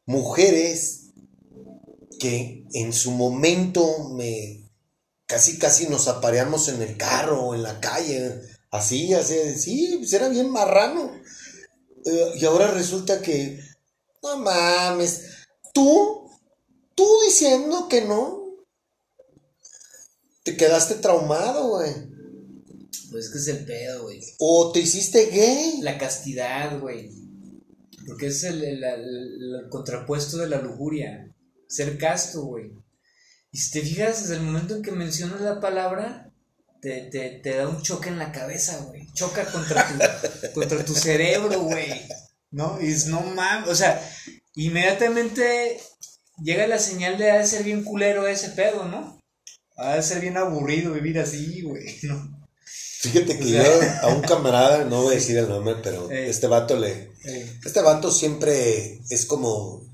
Mujeres 0.06 1.12
que 2.20 2.66
en 2.74 2.94
su 2.94 3.12
momento 3.12 4.10
me 4.10 4.64
casi 5.26 5.58
casi 5.58 5.88
nos 5.88 6.08
apareamos 6.08 6.68
en 6.68 6.82
el 6.82 6.98
carro 6.98 7.42
o 7.42 7.56
en 7.56 7.64
la 7.64 7.80
calle, 7.80 8.42
así, 8.72 9.14
así, 9.14 9.56
sí, 9.58 9.96
pues 9.98 10.14
era 10.14 10.30
bien 10.30 10.52
marrano. 10.52 11.12
Eh, 12.06 12.32
y 12.36 12.46
ahora 12.46 12.68
resulta 12.68 13.22
que, 13.22 13.60
no 14.22 14.38
mames, 14.38 15.24
tú, 15.74 16.30
tú 16.96 17.08
diciendo 17.26 17.88
que 17.88 18.02
no, 18.02 18.44
te 20.44 20.58
quedaste 20.58 20.96
traumado, 20.96 21.70
güey. 21.70 22.13
Pues 23.14 23.30
que 23.30 23.38
es 23.38 23.48
el 23.48 23.64
pedo, 23.64 24.04
güey. 24.04 24.20
O 24.40 24.72
te 24.74 24.80
hiciste 24.80 25.28
gay. 25.28 25.82
La 25.82 25.98
castidad, 26.00 26.80
güey. 26.80 27.12
Porque 28.08 28.26
es 28.28 28.44
el, 28.44 28.64
el- 28.64 28.84
el- 28.84 29.56
el 29.64 29.70
contrapuesto 29.70 30.38
de 30.38 30.50
la 30.50 30.60
lujuria. 30.60 31.32
Ser 31.68 31.98
casto, 32.00 32.42
güey. 32.44 32.72
Y 33.52 33.58
si 33.60 33.72
te 33.72 33.82
fijas, 33.82 34.22
desde 34.24 34.38
el 34.38 34.42
momento 34.42 34.76
en 34.76 34.82
que 34.82 34.92
mencionas 34.92 35.42
la 35.42 35.60
palabra, 35.62 36.34
te, 36.82 37.02
te, 37.12 37.30
te 37.44 37.56
da 37.56 37.70
un 37.70 37.84
choque 37.84 38.10
en 38.10 38.18
la 38.18 38.32
cabeza, 38.32 38.78
güey. 38.88 39.08
Choca 39.14 39.46
contra 39.46 39.88
tu, 39.88 40.52
contra 40.60 40.84
tu 40.84 40.96
cerebro, 40.96 41.62
güey. 41.62 41.92
¿No? 42.50 42.82
Y 42.82 42.88
es 42.88 43.06
no 43.06 43.22
mames. 43.22 43.70
O 43.70 43.76
sea, 43.76 44.02
inmediatamente 44.56 45.80
llega 46.44 46.66
la 46.68 46.80
señal 46.80 47.18
de 47.20 47.30
ha 47.32 47.38
de 47.38 47.46
ser 47.46 47.64
bien 47.64 47.84
culero 47.84 48.28
ese 48.28 48.50
pedo, 48.50 48.86
¿no? 48.86 49.20
Ha 49.78 49.96
de 49.96 50.04
ser 50.04 50.20
bien 50.20 50.38
aburrido 50.38 50.94
vivir 50.94 51.20
así, 51.20 51.62
güey, 51.62 51.86
¿no? 52.04 52.33
Fíjate 53.04 53.38
que 53.38 53.44
O 53.44 53.48
sea- 53.50 53.64
yo 54.02 54.08
a 54.08 54.16
un 54.16 54.22
camarada, 54.22 54.86
no 54.86 55.04
voy 55.04 55.12
a 55.14 55.20
decir 55.20 55.38
el 55.38 55.50
nombre, 55.50 55.76
pero 55.84 56.10
este 56.10 56.48
vato 56.48 56.78
le, 56.78 57.12
Este 57.66 57.82
vato 57.82 58.10
siempre 58.12 59.02
es 59.10 59.26
como, 59.26 59.86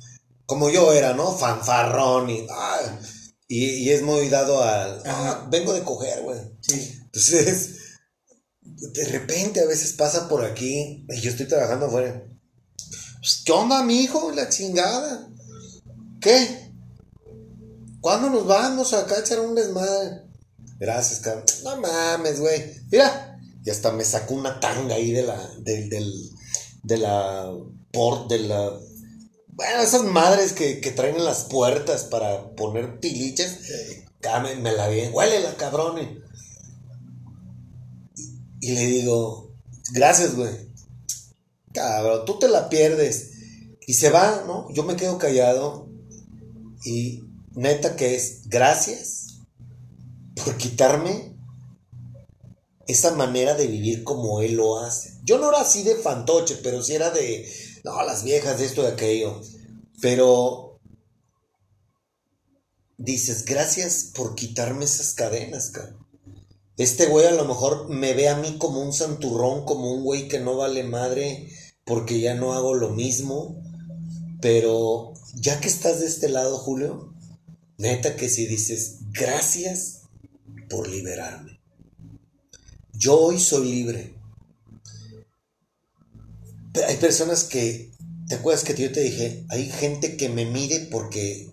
como 0.46 0.70
yo 0.70 0.94
era, 0.94 1.14
¿no? 1.16 1.32
Fanfarrón 1.36 2.30
y, 2.30 2.46
ah, 2.52 3.00
Y, 3.48 3.66
y 3.66 3.90
es 3.90 4.04
muy 4.04 4.30
dado 4.30 4.64
al. 4.64 5.02
Ah, 5.08 5.48
vengo 5.50 5.74
de 5.74 5.82
coger, 5.82 6.22
güey. 6.22 6.40
Sí. 6.62 7.00
Entonces, 7.06 7.78
de 8.62 9.06
repente 9.06 9.60
a 9.62 9.66
veces 9.66 9.94
pasa 9.94 10.30
por 10.30 10.46
aquí 10.46 11.04
y 11.10 11.20
yo 11.20 11.32
estoy 11.32 11.48
trabajando 11.48 11.88
afuera. 11.88 12.24
Pues, 13.18 13.42
¿Qué 13.44 13.52
onda, 13.52 13.82
mi 13.84 14.02
hijo? 14.02 14.32
La 14.32 14.50
chingada. 14.50 15.28
¿Qué? 16.22 16.72
¿Cuándo 18.02 18.30
nos 18.30 18.46
vamos 18.46 18.94
acá 18.94 19.16
a 19.16 19.20
echar 19.22 19.40
un 19.40 19.56
desmadre? 19.56 20.29
Gracias, 20.80 21.20
cabrón. 21.20 21.44
No 21.64 21.78
mames, 21.82 22.40
güey. 22.40 22.76
Mira. 22.90 23.38
Y 23.66 23.70
hasta 23.70 23.92
me 23.92 24.06
sacó 24.06 24.34
una 24.36 24.60
tanga 24.60 24.96
ahí 24.96 25.12
de 25.12 25.24
la. 25.24 25.38
del. 25.60 25.90
del 25.90 26.32
de 26.84 26.98
la. 26.98 27.54
por. 27.92 28.28
de 28.30 28.40
la. 28.40 28.80
Bueno, 29.48 29.82
esas 29.82 30.04
madres 30.04 30.54
que, 30.54 30.80
que 30.80 30.92
traen 30.92 31.18
en 31.18 31.26
las 31.26 31.44
puertas 31.44 32.06
para 32.06 32.56
poner 32.56 33.02
tiliches. 33.02 33.60
Cáme, 34.22 34.56
me 34.56 34.72
la 34.72 34.88
vi. 34.88 35.08
Huele 35.08 35.42
la 35.42 35.56
cabrón. 35.58 36.00
Y, 36.00 36.22
y 38.62 38.72
le 38.72 38.86
digo, 38.86 39.54
gracias, 39.92 40.36
güey. 40.36 40.70
Cabrón, 41.74 42.24
tú 42.26 42.40
te 42.40 42.48
la 42.48 42.70
pierdes. 42.70 43.32
Y 43.86 43.96
se 43.96 44.10
va, 44.10 44.46
¿no? 44.48 44.68
Yo 44.74 44.84
me 44.84 44.96
quedo 44.96 45.18
callado. 45.18 45.90
Y 46.86 47.26
neta 47.54 47.98
que 47.98 48.16
es, 48.16 48.48
gracias 48.48 49.29
quitarme 50.58 51.36
esa 52.90 53.14
manera 53.14 53.54
de 53.54 53.68
vivir 53.68 54.04
como 54.04 54.42
él 54.42 54.56
lo 54.56 54.80
hace. 54.80 55.14
Yo 55.24 55.38
no 55.38 55.50
era 55.50 55.62
así 55.62 55.84
de 55.84 55.96
fantoche, 55.96 56.56
pero 56.64 56.82
sí 56.82 56.96
era 56.96 57.12
de, 57.12 57.48
no, 57.84 58.02
las 58.04 58.24
viejas 58.24 58.58
de 58.58 58.66
esto 58.66 58.82
y 58.82 58.88
aquello. 58.88 59.40
Pero 60.02 60.80
dices, 62.98 63.46
gracias 63.46 64.12
por 64.16 64.34
quitarme 64.34 64.86
esas 64.86 65.14
cadenas. 65.14 65.72
Este 66.78 67.06
güey 67.06 67.28
a 67.28 67.32
lo 67.32 67.46
mejor 67.46 67.90
me 67.90 68.14
ve 68.14 68.28
a 68.28 68.38
mí 68.38 68.58
como 68.58 68.82
un 68.82 68.92
santurrón, 68.92 69.66
como 69.66 69.94
un 69.94 70.04
güey 70.04 70.28
que 70.28 70.40
no 70.40 70.58
vale 70.58 70.84
madre 70.84 71.48
porque 71.86 72.20
ya 72.20 72.34
no 72.34 72.54
hago 72.54 72.74
lo 72.74 72.90
mismo. 72.90 73.62
Pero 74.42 75.14
ya 75.36 75.60
que 75.60 75.68
estás 75.68 76.00
de 76.00 76.08
este 76.08 76.28
lado, 76.28 76.58
Julio, 76.58 77.14
neta 77.78 78.16
que 78.16 78.30
si 78.30 78.48
dices, 78.48 79.00
gracias 79.12 79.99
por 80.70 80.88
liberarme. 80.88 81.60
Yo 82.94 83.20
hoy 83.20 83.40
soy 83.40 83.72
libre. 83.72 84.16
Hay 86.88 86.98
personas 86.98 87.44
que, 87.44 87.92
¿te 88.28 88.36
acuerdas 88.36 88.64
que 88.64 88.76
yo 88.76 88.92
te 88.92 89.02
dije? 89.02 89.46
Hay 89.50 89.70
gente 89.70 90.18
que 90.18 90.30
me 90.30 90.46
mide 90.46 90.88
porque 90.92 91.50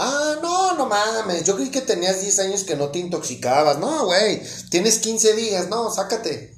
Ah, 0.00 0.38
no, 0.40 0.76
no 0.76 0.86
mames. 0.86 1.42
Yo 1.42 1.56
creí 1.56 1.70
que 1.70 1.80
tenías 1.80 2.20
10 2.20 2.38
años 2.38 2.62
que 2.62 2.76
no 2.76 2.90
te 2.90 3.00
intoxicabas. 3.00 3.80
No, 3.80 4.06
güey. 4.06 4.40
Tienes 4.70 5.00
15 5.00 5.34
días. 5.34 5.68
No, 5.68 5.90
sácate. 5.90 6.54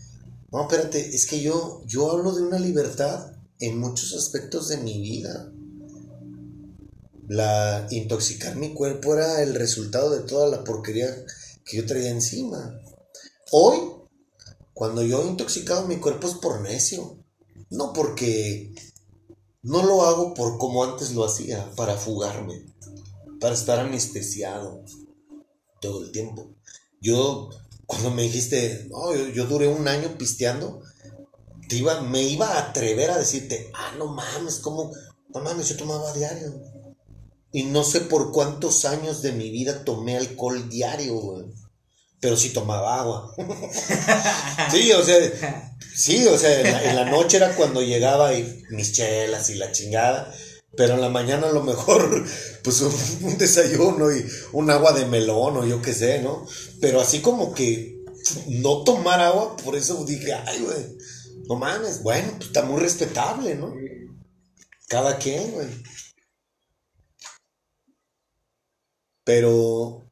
No, 0.52 0.62
espérate. 0.62 1.14
Es 1.16 1.26
que 1.26 1.40
yo, 1.40 1.82
yo 1.86 2.10
hablo 2.10 2.34
de 2.34 2.42
una 2.42 2.58
libertad 2.58 3.32
en 3.58 3.78
muchos 3.78 4.14
aspectos 4.14 4.68
de 4.68 4.76
mi 4.76 5.00
vida. 5.00 5.50
La 7.28 7.86
intoxicar 7.90 8.56
mi 8.56 8.74
cuerpo 8.74 9.14
era 9.14 9.42
el 9.42 9.54
resultado 9.54 10.10
de 10.10 10.20
toda 10.20 10.48
la 10.48 10.62
porquería 10.62 11.08
que 11.70 11.78
yo 11.78 11.86
traía 11.86 12.10
encima. 12.10 12.80
Hoy, 13.52 13.78
cuando 14.74 15.02
yo 15.02 15.22
he 15.22 15.28
intoxicado 15.28 15.86
mi 15.86 15.96
cuerpo 15.96 16.28
es 16.28 16.34
por 16.34 16.60
necio. 16.60 17.18
No 17.70 17.92
porque 17.92 18.74
no 19.62 19.84
lo 19.84 20.02
hago 20.02 20.34
por 20.34 20.58
como 20.58 20.82
antes 20.82 21.12
lo 21.12 21.24
hacía, 21.24 21.70
para 21.76 21.96
fugarme 21.96 22.70
para 23.40 23.54
estar 23.54 23.80
anestesiado 23.80 24.84
todo 25.80 26.04
el 26.04 26.12
tiempo. 26.12 26.54
Yo, 27.00 27.48
cuando 27.86 28.10
me 28.10 28.22
dijiste, 28.22 28.86
no, 28.90 29.14
yo, 29.14 29.46
duré 29.46 29.66
un 29.66 29.88
año 29.88 30.16
pisteando, 30.18 30.82
te 31.68 31.76
iba, 31.76 32.02
me 32.02 32.22
iba 32.22 32.46
a 32.46 32.68
atrever 32.68 33.10
a 33.10 33.18
decirte, 33.18 33.72
ah, 33.74 33.94
no 33.96 34.08
mames, 34.08 34.58
¿cómo? 34.58 34.92
No 35.34 35.40
mames, 35.40 35.68
yo 35.68 35.76
tomaba 35.76 36.12
diario. 36.12 36.60
Y 37.50 37.64
no 37.64 37.82
sé 37.82 38.02
por 38.02 38.30
cuántos 38.30 38.84
años 38.84 39.22
de 39.22 39.32
mi 39.32 39.50
vida 39.50 39.84
tomé 39.84 40.16
alcohol 40.16 40.68
diario, 40.68 41.14
güey. 41.14 41.46
Pero 42.20 42.36
sí 42.36 42.50
tomaba 42.50 43.00
agua. 43.00 43.34
sí, 44.70 44.92
o 44.92 45.02
sea, 45.02 45.76
sí, 45.94 46.26
o 46.26 46.36
sea, 46.38 46.60
en 46.60 46.72
la, 46.72 46.84
en 46.90 46.96
la 46.96 47.04
noche 47.06 47.38
era 47.38 47.54
cuando 47.56 47.82
llegaba 47.82 48.34
y 48.34 48.62
mis 48.70 48.92
chelas 48.92 49.50
y 49.50 49.54
la 49.54 49.72
chingada. 49.72 50.32
Pero 50.76 50.94
en 50.94 51.00
la 51.00 51.08
mañana 51.08 51.48
a 51.48 51.52
lo 51.52 51.62
mejor, 51.62 52.24
pues 52.64 52.80
un, 52.80 53.38
desayuno 53.38 54.14
y 54.14 54.24
un 54.52 54.70
agua 54.70 54.92
de 54.92 55.06
melón 55.06 55.56
o 55.56 55.66
yo 55.66 55.82
qué 55.82 55.92
sé, 55.92 56.22
¿no? 56.22 56.46
Pero 56.80 57.00
así 57.00 57.20
como 57.20 57.52
que 57.54 57.98
no 58.46 58.84
tomar 58.84 59.20
agua, 59.20 59.56
por 59.56 59.76
eso 59.76 60.04
dije, 60.04 60.32
ay, 60.32 60.60
güey, 60.60 60.98
no 61.48 61.56
mames, 61.56 62.02
bueno, 62.02 62.32
pues 62.36 62.48
está 62.48 62.62
muy 62.62 62.80
respetable, 62.80 63.56
¿no? 63.56 63.74
Cada 64.88 65.18
quien, 65.18 65.52
güey. 65.52 65.68
Pero 69.24 70.09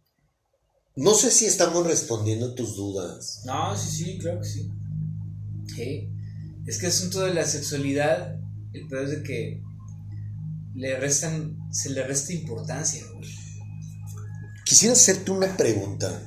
no 0.99 1.15
sé 1.15 1.31
si 1.31 1.47
estamos 1.47 1.87
respondiendo 1.87 2.55
tus 2.55 2.75
dudas. 2.75 3.43
No, 3.45 3.77
sí, 3.77 3.89
sí, 3.89 4.19
creo 4.19 4.41
que 4.41 4.49
sí. 4.49 4.69
Sí. 5.77 6.11
Es 6.67 6.79
que 6.79 6.87
el 6.87 6.93
asunto 6.93 7.21
de 7.21 7.35
la 7.35 7.45
sexualidad, 7.45 8.37
el 8.73 8.89
peor 8.89 9.05
es 9.05 9.11
de 9.11 9.23
que 9.23 9.63
le 10.75 10.99
restan, 10.99 11.57
se 11.71 11.91
le 11.91 12.05
resta 12.05 12.33
importancia, 12.33 13.05
Quisiera 14.65 14.93
hacerte 14.93 15.31
una 15.31 15.57
pregunta. 15.57 16.27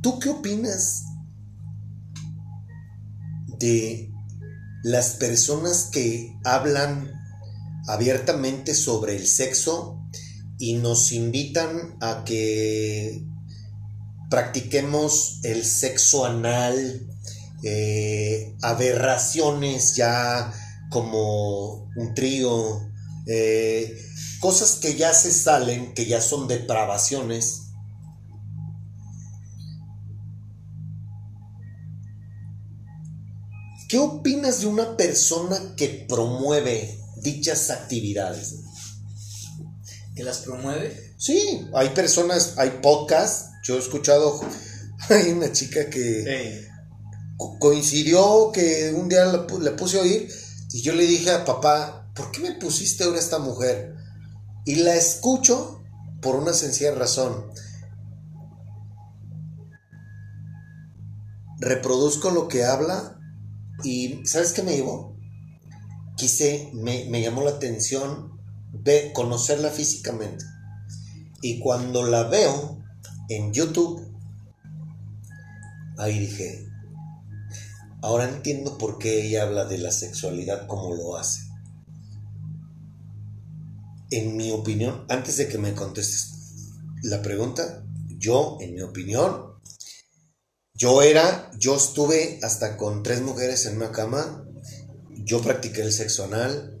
¿Tú 0.00 0.18
qué 0.20 0.28
opinas 0.30 1.04
de 3.58 4.11
las 4.82 5.14
personas 5.14 5.88
que 5.92 6.36
hablan 6.44 7.12
abiertamente 7.86 8.74
sobre 8.74 9.16
el 9.16 9.26
sexo 9.26 9.98
y 10.58 10.74
nos 10.74 11.12
invitan 11.12 11.96
a 12.00 12.24
que 12.24 13.24
practiquemos 14.30 15.40
el 15.42 15.64
sexo 15.64 16.24
anal, 16.24 17.06
eh, 17.62 18.54
aberraciones 18.62 19.94
ya 19.94 20.52
como 20.90 21.90
un 21.96 22.14
trío, 22.14 22.80
eh, 23.26 23.96
cosas 24.40 24.76
que 24.76 24.94
ya 24.96 25.14
se 25.14 25.32
salen, 25.32 25.94
que 25.94 26.06
ya 26.06 26.20
son 26.20 26.48
depravaciones. 26.48 27.61
¿Qué 33.88 33.98
opinas 33.98 34.60
de 34.60 34.66
una 34.66 34.96
persona 34.96 35.74
que 35.76 36.06
promueve 36.08 36.98
dichas 37.16 37.70
actividades? 37.70 38.56
¿Que 40.14 40.24
las 40.24 40.38
promueve? 40.38 41.14
Sí, 41.18 41.66
hay 41.74 41.90
personas, 41.90 42.54
hay 42.56 42.80
podcasts 42.82 43.52
yo 43.62 43.76
he 43.76 43.78
escuchado, 43.78 44.40
hay 45.08 45.30
una 45.30 45.52
chica 45.52 45.88
que 45.88 46.68
coincidió 47.58 48.50
que 48.52 48.92
un 48.94 49.08
día 49.08 49.26
le 49.26 49.70
puse 49.72 49.98
a 49.98 50.02
oír 50.02 50.28
y 50.72 50.82
yo 50.82 50.94
le 50.94 51.06
dije 51.06 51.30
a 51.30 51.44
papá, 51.44 52.10
¿por 52.14 52.30
qué 52.30 52.40
me 52.40 52.52
pusiste 52.52 53.04
ahora 53.04 53.18
esta 53.18 53.38
mujer? 53.38 53.94
Y 54.64 54.76
la 54.76 54.94
escucho 54.94 55.82
por 56.20 56.36
una 56.36 56.52
sencilla 56.52 56.94
razón. 56.94 57.50
Reproduzco 61.58 62.30
lo 62.30 62.48
que 62.48 62.64
habla 62.64 63.20
y 63.84 64.24
¿sabes 64.24 64.52
qué 64.52 64.62
me 64.62 64.76
llevó? 64.76 65.16
Quise, 66.16 66.70
me, 66.74 67.20
llamó 67.20 67.42
la 67.42 67.50
atención 67.50 68.38
conocerla 69.12 69.70
físicamente. 69.70 70.44
Y 71.40 71.58
cuando 71.58 72.04
la 72.04 72.24
veo, 72.24 72.78
en 73.28 73.52
YouTube, 73.52 74.06
ahí 75.98 76.18
dije, 76.18 76.68
ahora 78.02 78.28
entiendo 78.28 78.78
por 78.78 78.98
qué 78.98 79.26
ella 79.26 79.42
habla 79.42 79.64
de 79.64 79.78
la 79.78 79.90
sexualidad 79.90 80.66
como 80.66 80.94
lo 80.94 81.16
hace. 81.16 81.42
En 84.10 84.36
mi 84.36 84.50
opinión, 84.50 85.04
antes 85.08 85.38
de 85.38 85.48
que 85.48 85.58
me 85.58 85.74
contestes 85.74 86.32
la 87.02 87.22
pregunta, 87.22 87.84
yo, 88.18 88.58
en 88.60 88.74
mi 88.74 88.82
opinión, 88.82 89.51
yo 90.82 91.00
era, 91.00 91.48
yo 91.56 91.76
estuve 91.76 92.40
hasta 92.42 92.76
con 92.76 93.04
tres 93.04 93.20
mujeres 93.20 93.66
en 93.66 93.76
una 93.76 93.92
cama, 93.92 94.44
yo 95.10 95.40
practiqué 95.40 95.82
el 95.82 95.92
sexo 95.92 96.24
anal, 96.24 96.76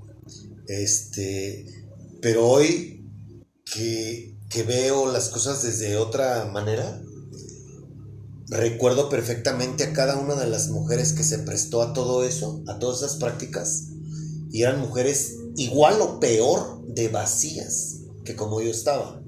este, 0.66 1.64
pero 2.20 2.48
hoy 2.48 3.06
que 3.64 4.32
que 4.48 4.64
veo 4.64 5.10
las 5.10 5.28
cosas 5.30 5.62
desde 5.62 5.96
otra 5.96 6.44
manera, 6.44 7.00
recuerdo 8.48 9.08
perfectamente 9.08 9.84
a 9.84 9.92
cada 9.92 10.18
una 10.18 10.34
de 10.34 10.50
las 10.50 10.68
mujeres 10.68 11.12
que 11.12 11.22
se 11.24 11.38
prestó 11.38 11.80
a 11.80 11.92
todo 11.92 12.24
eso, 12.24 12.62
a 12.66 12.80
todas 12.80 12.98
esas 12.98 13.16
prácticas, 13.16 13.84
y 14.50 14.62
eran 14.62 14.80
mujeres 14.80 15.36
igual 15.56 16.02
o 16.02 16.18
peor 16.18 16.84
de 16.86 17.06
vacías 17.06 18.00
que 18.24 18.34
como 18.34 18.60
yo 18.60 18.70
estaba. 18.70 19.22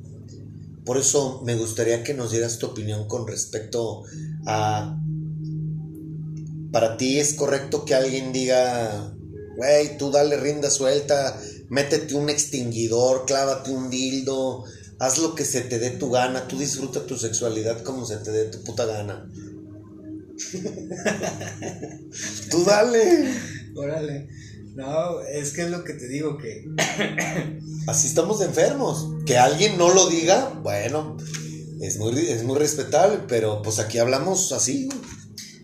Por 0.85 0.99
eso 0.99 1.41
me 1.47 1.55
gustaría 1.55 2.03
que 2.03 2.13
nos 2.13 2.31
dieras 2.31 2.59
tu 2.59 2.67
opinión 2.67 3.09
con 3.09 3.27
respecto 3.27 4.03
a... 4.47 5.01
Para 6.73 6.97
ti 6.97 7.21
es 7.21 7.35
correcto 7.35 7.85
que 7.85 7.95
alguien 7.95 8.33
diga, 8.33 9.15
güey, 9.57 9.97
tú 9.97 10.11
dale 10.11 10.37
rienda 10.37 10.71
suelta, 10.71 11.41
métete 11.69 12.17
un 12.17 12.29
extinguidor, 12.29 13.27
clávate 13.27 13.71
un 13.71 13.91
dildo, 13.91 14.65
haz 14.99 15.19
lo 15.19 15.37
que 15.37 15.45
se 15.45 15.61
te 15.61 15.79
dé 15.79 15.91
tu 15.91 16.11
gana, 16.11 16.49
tú 16.49 16.59
disfruta 16.59 17.07
tu 17.07 17.17
sexualidad 17.17 17.83
como 17.83 18.05
se 18.05 18.17
te 18.17 18.33
dé 18.33 18.47
tu 18.47 18.65
puta 18.65 18.87
gana. 18.87 19.31
tú 22.51 22.65
dale. 22.65 23.33
Órale. 23.77 24.29
No, 24.75 25.21
es 25.21 25.53
que 25.53 25.63
es 25.63 25.71
lo 25.71 25.85
que 25.85 25.95
te 25.95 26.09
digo 26.09 26.37
que... 26.37 26.65
Así 27.87 28.09
estamos 28.09 28.41
enfermos. 28.41 29.15
Que 29.25 29.39
alguien 29.39 29.79
no 29.79 29.95
lo 29.95 30.09
diga, 30.09 30.49
bueno, 30.63 31.17
es 31.87 31.99
muy, 31.99 32.19
es 32.29 32.43
muy 32.43 32.59
respetable, 32.59 33.21
pero 33.29 33.63
pues 33.63 33.79
aquí 33.79 33.99
hablamos 33.99 34.53
así. 34.53 34.89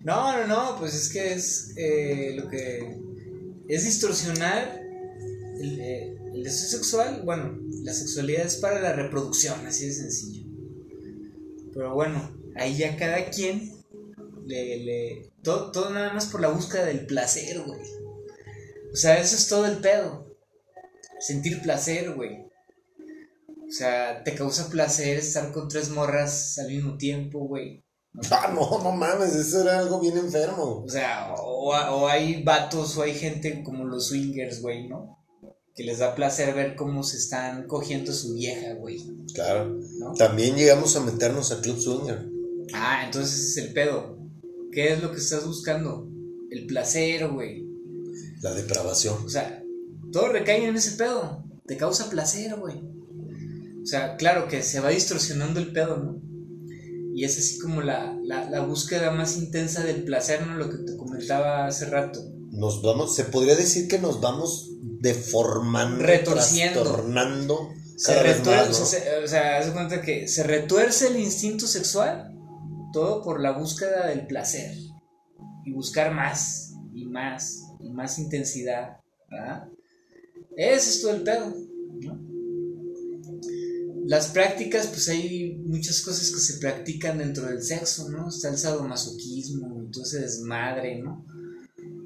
No, 0.03 0.37
no, 0.37 0.47
no, 0.47 0.79
pues 0.79 0.93
es 0.93 1.09
que 1.09 1.33
es 1.33 1.73
eh, 1.75 2.33
lo 2.35 2.49
que... 2.49 2.99
Es 3.67 3.85
distorsionar 3.85 4.81
el, 5.59 5.79
eh, 5.79 6.17
el 6.33 6.43
deseo 6.43 6.69
sexual, 6.69 7.21
bueno, 7.23 7.59
la 7.83 7.93
sexualidad 7.93 8.45
es 8.45 8.57
para 8.57 8.81
la 8.81 8.93
reproducción, 8.93 9.65
así 9.65 9.87
de 9.87 9.93
sencillo. 9.93 10.45
Pero 11.73 11.93
bueno, 11.93 12.37
ahí 12.55 12.77
ya 12.77 12.97
cada 12.97 13.29
quien 13.29 13.71
le... 14.45 14.77
le 14.77 15.31
todo, 15.43 15.71
todo 15.71 15.89
nada 15.91 16.13
más 16.13 16.27
por 16.27 16.41
la 16.41 16.49
búsqueda 16.49 16.85
del 16.85 17.05
placer, 17.05 17.61
güey. 17.61 17.81
O 18.91 18.95
sea, 18.95 19.19
eso 19.19 19.35
es 19.35 19.47
todo 19.47 19.65
el 19.65 19.77
pedo. 19.77 20.35
Sentir 21.19 21.61
placer, 21.61 22.13
güey. 22.13 22.50
O 23.71 23.73
sea, 23.73 24.21
te 24.25 24.35
causa 24.35 24.69
placer 24.69 25.17
estar 25.17 25.53
con 25.53 25.69
tres 25.69 25.91
morras 25.91 26.59
al 26.59 26.67
mismo 26.67 26.97
tiempo, 26.97 27.47
güey. 27.47 27.85
Ah, 28.29 28.51
no, 28.53 28.83
no 28.83 28.91
mames, 28.91 29.33
eso 29.33 29.61
era 29.61 29.79
algo 29.79 30.01
bien 30.01 30.17
enfermo. 30.17 30.83
O 30.85 30.89
sea, 30.89 31.33
o, 31.37 31.69
o 31.69 32.07
hay 32.09 32.43
vatos 32.43 32.97
o 32.97 33.03
hay 33.03 33.13
gente 33.13 33.63
como 33.63 33.85
los 33.85 34.07
swingers, 34.07 34.61
güey, 34.61 34.89
¿no? 34.89 35.25
Que 35.73 35.85
les 35.85 35.99
da 35.99 36.15
placer 36.15 36.53
ver 36.53 36.75
cómo 36.75 37.01
se 37.03 37.15
están 37.15 37.65
cogiendo 37.65 38.11
su 38.11 38.33
vieja, 38.33 38.73
güey. 38.73 39.01
Claro. 39.33 39.79
También 40.17 40.57
llegamos 40.57 40.97
a 40.97 40.99
meternos 40.99 41.53
a 41.53 41.61
Club 41.61 41.79
Swinger. 41.79 42.27
Ah, 42.73 43.03
entonces 43.05 43.51
es 43.51 43.57
el 43.57 43.71
pedo. 43.71 44.17
¿Qué 44.73 44.91
es 44.91 45.01
lo 45.01 45.11
que 45.13 45.19
estás 45.19 45.47
buscando? 45.47 46.09
El 46.49 46.65
placer, 46.67 47.29
güey. 47.29 47.65
La 48.41 48.53
depravación. 48.53 49.15
O 49.25 49.29
sea, 49.29 49.63
todo 50.11 50.27
recae 50.27 50.65
en 50.67 50.75
ese 50.75 50.97
pedo. 50.97 51.45
Te 51.65 51.77
causa 51.77 52.09
placer, 52.09 52.57
güey. 52.57 52.91
O 53.81 53.85
sea, 53.85 54.15
claro 54.15 54.47
que 54.47 54.61
se 54.61 54.79
va 54.79 54.89
distorsionando 54.89 55.59
el 55.59 55.71
pedo, 55.73 55.97
¿no? 55.97 56.21
Y 57.13 57.25
es 57.25 57.37
así 57.37 57.59
como 57.59 57.81
la, 57.81 58.17
la, 58.23 58.49
la 58.49 58.61
búsqueda 58.61 59.11
más 59.11 59.37
intensa 59.37 59.83
del 59.83 60.03
placer, 60.03 60.45
¿no? 60.45 60.55
Lo 60.55 60.69
que 60.69 60.77
te 60.77 60.95
comentaba 60.97 61.65
hace 61.67 61.85
rato. 61.85 62.21
Nos 62.51 62.81
vamos, 62.81 63.15
se 63.15 63.25
podría 63.25 63.55
decir 63.55 63.87
que 63.87 63.99
nos 63.99 64.21
vamos 64.21 64.71
deformando, 64.81 66.03
Retorciendo. 66.03 66.83
trastornando 66.83 67.69
Se 67.97 68.21
retuerce, 68.21 68.69
más, 68.69 68.79
¿no? 68.79 68.85
se- 68.85 69.23
o 69.23 69.27
sea, 69.27 69.73
cuenta 69.73 70.01
que 70.01 70.27
se 70.27 70.43
retuerce 70.43 71.07
el 71.07 71.17
instinto 71.19 71.67
sexual, 71.67 72.33
todo 72.93 73.23
por 73.23 73.41
la 73.41 73.51
búsqueda 73.57 74.07
del 74.07 74.27
placer. 74.27 74.75
Y 75.65 75.71
buscar 75.73 76.13
más, 76.13 76.73
y 76.93 77.05
más, 77.05 77.61
y 77.79 77.89
más 77.91 78.19
intensidad, 78.19 78.97
¿verdad? 79.29 79.67
Ese 80.55 80.89
es 80.89 81.01
todo 81.01 81.11
el 81.15 81.23
pedo. 81.23 81.53
Las 84.11 84.27
prácticas, 84.27 84.87
pues 84.87 85.07
hay 85.07 85.55
muchas 85.65 86.01
cosas 86.01 86.31
que 86.31 86.39
se 86.41 86.57
practican 86.57 87.19
dentro 87.19 87.45
del 87.45 87.63
sexo, 87.63 88.09
¿no? 88.09 88.27
Está 88.27 88.49
el 88.49 88.57
sadomasoquismo, 88.57 89.79
entonces 89.79 90.19
desmadre, 90.19 91.01
¿no? 91.01 91.25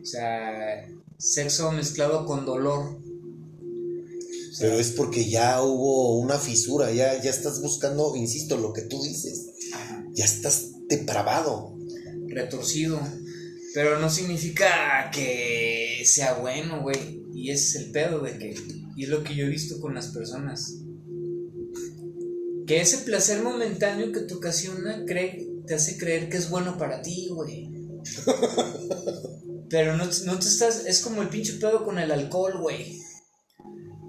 O 0.04 0.06
sea, 0.06 0.88
sexo 1.18 1.72
mezclado 1.72 2.28
con 2.28 2.46
dolor. 2.46 3.00
O 3.00 4.54
sea, 4.54 4.70
Pero 4.70 4.80
es 4.80 4.92
porque 4.92 5.28
ya 5.28 5.64
hubo 5.64 6.20
una 6.20 6.38
fisura, 6.38 6.92
ya, 6.92 7.20
ya 7.20 7.32
estás 7.32 7.60
buscando, 7.60 8.16
insisto, 8.16 8.56
lo 8.56 8.72
que 8.72 8.84
tú 8.84 9.02
dices. 9.02 9.48
ajá. 9.74 10.06
Ya 10.14 10.26
estás 10.26 10.74
depravado. 10.88 11.76
retorcido. 12.28 13.02
Pero 13.74 14.00
no 14.00 14.12
significa 14.12 15.10
que 15.12 16.04
sea 16.06 16.36
bueno, 16.36 16.84
güey. 16.84 17.24
Y 17.34 17.50
ese 17.50 17.80
es 17.80 17.84
el 17.84 17.92
pedo 17.92 18.20
de 18.20 18.38
que. 18.38 18.56
Y 18.96 19.06
es 19.06 19.10
lo 19.10 19.24
que 19.24 19.36
yo 19.36 19.46
he 19.46 19.50
visto 19.50 19.82
con 19.82 19.96
las 19.96 20.10
personas. 20.10 20.85
Que 22.68 22.82
ese 22.82 23.00
placer 23.00 23.44
momentáneo 23.44 24.12
que 24.12 24.22
te 24.22 24.34
ocasiona 24.34 25.04
cree, 25.06 25.48
te 25.68 25.76
hace 25.76 25.98
creer 25.98 26.30
que 26.30 26.38
es 26.38 26.50
bueno 26.50 26.78
para 26.78 27.02
ti, 27.02 27.30
güey. 27.30 27.70
Pero 29.70 29.98
no, 29.98 30.06
no 30.06 30.40
te 30.40 30.48
estás. 30.48 30.86
Es 30.86 31.02
como 31.02 31.22
el 31.22 31.30
pinche 31.30 31.54
pedo 31.54 31.84
con 31.84 32.00
el 32.00 32.12
alcohol, 32.12 32.60
güey. 32.60 33.00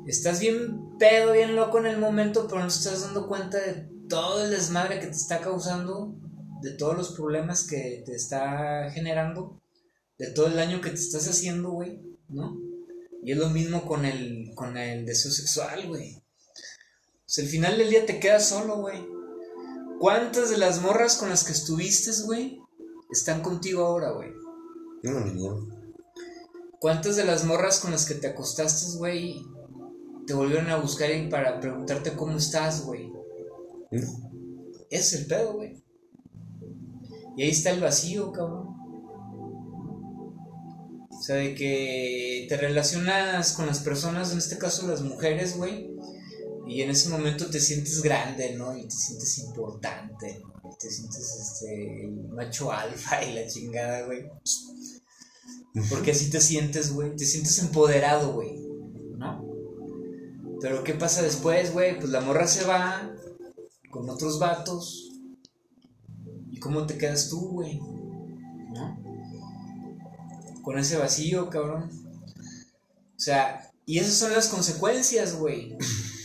Estás 0.06 0.40
bien 0.40 0.96
pedo, 0.98 1.32
bien 1.32 1.56
loco 1.56 1.78
en 1.78 1.86
el 1.86 1.98
momento, 1.98 2.46
pero 2.46 2.60
no 2.60 2.68
te 2.68 2.74
estás 2.74 3.02
dando 3.02 3.26
cuenta 3.26 3.58
de 3.58 3.88
todo 4.08 4.44
el 4.44 4.52
desmadre 4.52 5.00
que 5.00 5.06
te 5.06 5.16
está 5.16 5.40
causando, 5.40 6.14
de 6.62 6.70
todos 6.72 6.96
los 6.96 7.12
problemas 7.12 7.66
que 7.66 8.04
te 8.06 8.14
está 8.14 8.88
generando, 8.92 9.60
de 10.18 10.30
todo 10.30 10.46
el 10.46 10.54
daño 10.54 10.80
que 10.80 10.90
te 10.90 10.96
estás 10.96 11.28
haciendo, 11.28 11.70
güey, 11.70 12.00
¿no? 12.28 12.56
Y 13.22 13.32
es 13.32 13.38
lo 13.38 13.50
mismo 13.50 13.84
con 13.84 14.04
el, 14.04 14.52
con 14.54 14.76
el 14.76 15.04
deseo 15.04 15.32
sexual, 15.32 15.88
güey. 15.88 16.22
Sea, 17.26 17.44
al 17.44 17.50
final 17.50 17.76
del 17.76 17.90
día 17.90 18.06
te 18.06 18.20
quedas 18.20 18.48
solo, 18.48 18.78
güey. 18.78 19.04
¿Cuántas 19.98 20.50
de 20.50 20.58
las 20.58 20.80
morras 20.80 21.16
con 21.16 21.28
las 21.28 21.44
que 21.44 21.52
estuviste, 21.52 22.10
güey, 22.24 22.60
están 23.10 23.42
contigo 23.42 23.84
ahora, 23.84 24.12
güey? 24.12 24.30
No, 25.02 25.20
ninguno. 25.20 25.66
¿Cuántas 26.78 27.16
de 27.16 27.24
las 27.24 27.44
morras 27.44 27.80
con 27.80 27.90
las 27.90 28.06
que 28.06 28.14
te 28.14 28.28
acostaste, 28.28 28.98
güey, 28.98 29.44
te 30.26 30.34
volvieron 30.34 30.70
a 30.70 30.76
buscar 30.76 31.10
y 31.10 31.28
para 31.28 31.58
preguntarte 31.60 32.14
cómo 32.14 32.36
estás, 32.36 32.84
güey? 32.84 33.10
No. 33.90 34.26
Ese 34.90 35.16
es 35.16 35.22
el 35.22 35.26
pedo, 35.26 35.54
güey. 35.54 35.82
Y 37.36 37.42
ahí 37.42 37.50
está 37.50 37.70
el 37.70 37.80
vacío, 37.80 38.30
cabrón. 38.32 38.68
O 41.10 41.22
sea, 41.22 41.36
de 41.36 41.54
que 41.54 42.46
te 42.48 42.56
relacionas 42.56 43.52
con 43.52 43.66
las 43.66 43.80
personas, 43.80 44.32
en 44.32 44.38
este 44.38 44.58
caso 44.58 44.86
las 44.86 45.02
mujeres, 45.02 45.56
güey. 45.56 45.90
Y 46.66 46.82
en 46.82 46.90
ese 46.90 47.08
momento 47.10 47.46
te 47.46 47.60
sientes 47.60 48.02
grande, 48.02 48.56
¿no? 48.56 48.76
Y 48.76 48.84
te 48.84 48.96
sientes 48.96 49.38
importante. 49.38 50.42
Y 50.64 50.78
te 50.78 50.90
sientes 50.90 51.36
este, 51.40 52.04
el 52.04 52.28
macho 52.28 52.72
alfa 52.72 53.22
y 53.22 53.34
la 53.34 53.46
chingada, 53.46 54.04
güey. 54.06 54.28
Porque 55.88 56.10
así 56.10 56.28
te 56.28 56.40
sientes, 56.40 56.92
güey. 56.92 57.14
Te 57.14 57.24
sientes 57.24 57.58
empoderado, 57.60 58.32
güey. 58.32 58.58
¿No? 59.16 59.44
Pero 60.60 60.82
¿qué 60.82 60.94
pasa 60.94 61.22
después, 61.22 61.72
güey? 61.72 61.98
Pues 61.98 62.10
la 62.10 62.20
morra 62.20 62.48
se 62.48 62.64
va 62.64 63.14
con 63.90 64.10
otros 64.10 64.40
vatos. 64.40 65.12
¿Y 66.50 66.58
cómo 66.58 66.86
te 66.86 66.98
quedas 66.98 67.28
tú, 67.28 67.48
güey? 67.52 67.78
¿No? 67.78 69.02
Con 70.62 70.78
ese 70.78 70.96
vacío, 70.96 71.48
cabrón. 71.48 71.90
O 73.16 73.20
sea, 73.20 73.72
y 73.84 73.98
esas 73.98 74.14
son 74.14 74.32
las 74.32 74.48
consecuencias, 74.48 75.36
güey. 75.36 75.76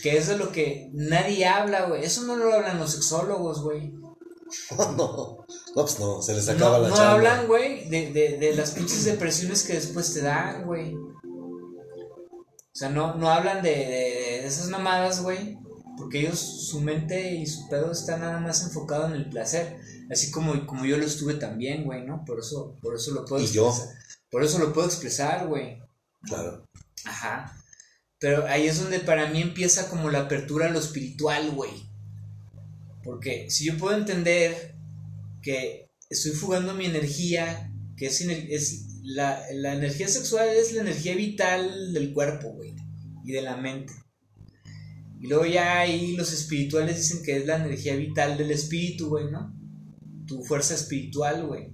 Que 0.02 0.18
es 0.18 0.26
de 0.26 0.36
lo 0.36 0.50
que 0.50 0.90
nadie 0.92 1.46
habla, 1.46 1.86
güey. 1.86 2.04
Eso 2.04 2.22
no 2.24 2.36
lo 2.36 2.52
hablan 2.52 2.78
los 2.78 2.92
sexólogos, 2.92 3.62
güey. 3.62 3.92
no, 4.76 4.92
no, 4.96 5.44
pues 5.74 5.98
no, 6.00 6.20
se 6.20 6.34
les 6.34 6.48
acaba 6.48 6.76
No, 6.78 6.82
la 6.84 6.88
no 6.90 6.96
chamba. 6.96 7.12
hablan, 7.12 7.46
güey, 7.46 7.88
de, 7.88 8.12
de, 8.12 8.36
de 8.38 8.54
las 8.54 8.72
pinches 8.72 9.04
depresiones 9.04 9.62
que 9.62 9.74
después 9.74 10.12
te 10.12 10.20
dan, 10.22 10.64
güey. 10.66 10.94
O 10.94 12.74
sea, 12.74 12.88
no, 12.88 13.14
no 13.14 13.30
hablan 13.30 13.62
de, 13.62 13.70
de- 13.70 14.40
de 14.42 14.46
esas 14.46 14.68
mamadas, 14.68 15.22
güey. 15.22 15.58
Porque 15.96 16.20
ellos, 16.20 16.38
su 16.40 16.80
mente 16.80 17.34
y 17.34 17.46
su 17.46 17.68
pedo 17.68 17.92
está 17.92 18.16
nada 18.16 18.40
más 18.40 18.62
enfocado 18.64 19.06
en 19.06 19.12
el 19.12 19.28
placer. 19.28 19.78
Así 20.10 20.30
como, 20.30 20.66
como 20.66 20.84
yo 20.84 20.96
lo 20.96 21.04
estuve 21.04 21.34
también, 21.34 21.84
güey, 21.84 22.04
¿no? 22.04 22.24
Por 22.26 22.40
eso, 22.40 22.76
por 22.82 22.94
eso 22.94 23.12
lo 23.12 23.24
puedo 23.24 23.42
Y 23.42 23.46
yo. 23.46 23.68
expresar. 23.68 23.96
Por 24.30 24.42
eso 24.42 24.58
lo 24.58 24.72
puedo 24.72 24.86
expresar, 24.88 25.46
güey. 25.46 25.78
Claro. 26.22 26.64
Ajá. 27.04 27.54
Pero 28.22 28.46
ahí 28.46 28.68
es 28.68 28.80
donde 28.80 29.00
para 29.00 29.28
mí 29.30 29.42
empieza 29.42 29.88
como 29.88 30.08
la 30.08 30.20
apertura 30.20 30.66
a 30.66 30.70
lo 30.70 30.78
espiritual, 30.78 31.50
güey. 31.50 31.72
Porque 33.02 33.50
si 33.50 33.66
yo 33.66 33.76
puedo 33.76 33.98
entender 33.98 34.76
que 35.42 35.90
estoy 36.08 36.30
fugando 36.30 36.72
mi 36.72 36.86
energía, 36.86 37.70
que 37.96 38.06
es, 38.06 38.86
la, 39.02 39.42
la 39.54 39.74
energía 39.74 40.06
sexual 40.06 40.48
es 40.48 40.72
la 40.72 40.82
energía 40.82 41.16
vital 41.16 41.92
del 41.92 42.12
cuerpo, 42.12 42.52
güey, 42.52 42.76
y 43.24 43.32
de 43.32 43.42
la 43.42 43.56
mente. 43.56 43.92
Y 45.20 45.26
luego 45.26 45.44
ya 45.44 45.80
ahí 45.80 46.16
los 46.16 46.32
espirituales 46.32 46.96
dicen 46.96 47.24
que 47.24 47.38
es 47.38 47.46
la 47.46 47.56
energía 47.56 47.96
vital 47.96 48.38
del 48.38 48.52
espíritu, 48.52 49.08
güey, 49.08 49.30
¿no? 49.32 49.52
tu 50.26 50.42
fuerza 50.44 50.74
espiritual, 50.74 51.46
güey. 51.46 51.72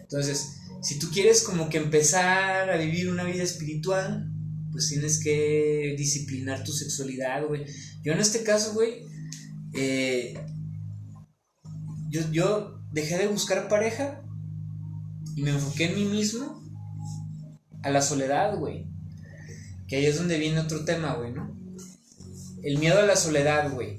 Entonces, 0.00 0.60
si 0.82 0.98
tú 0.98 1.08
quieres 1.10 1.42
como 1.42 1.68
que 1.68 1.78
empezar 1.78 2.70
a 2.70 2.76
vivir 2.76 3.08
una 3.10 3.24
vida 3.24 3.42
espiritual, 3.42 4.31
pues 4.72 4.88
tienes 4.88 5.20
que 5.22 5.94
disciplinar 5.96 6.64
tu 6.64 6.72
sexualidad, 6.72 7.46
güey. 7.46 7.64
Yo 8.02 8.12
en 8.12 8.20
este 8.20 8.42
caso, 8.42 8.72
güey, 8.72 9.04
eh, 9.74 10.34
yo, 12.10 12.30
yo 12.32 12.80
dejé 12.92 13.18
de 13.18 13.28
buscar 13.28 13.68
pareja 13.68 14.22
y 15.36 15.42
me 15.42 15.50
enfoqué 15.50 15.86
en 15.86 15.94
mí 15.94 16.04
mismo 16.04 16.62
a 17.82 17.90
la 17.90 18.02
soledad, 18.02 18.58
güey. 18.58 18.86
Que 19.88 19.96
ahí 19.96 20.06
es 20.06 20.16
donde 20.16 20.38
viene 20.38 20.60
otro 20.60 20.84
tema, 20.84 21.14
güey, 21.14 21.32
¿no? 21.32 21.54
El 22.62 22.78
miedo 22.78 22.98
a 22.98 23.06
la 23.06 23.16
soledad, 23.16 23.72
güey. 23.72 23.98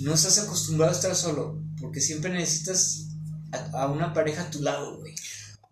No 0.00 0.14
estás 0.14 0.38
acostumbrado 0.38 0.92
a 0.92 0.96
estar 0.96 1.14
solo, 1.14 1.62
porque 1.80 2.00
siempre 2.00 2.32
necesitas 2.32 3.08
a, 3.72 3.86
una 3.86 4.12
pareja 4.12 4.42
a 4.42 4.50
tu 4.50 4.60
lado, 4.60 4.98
güey. 4.98 5.14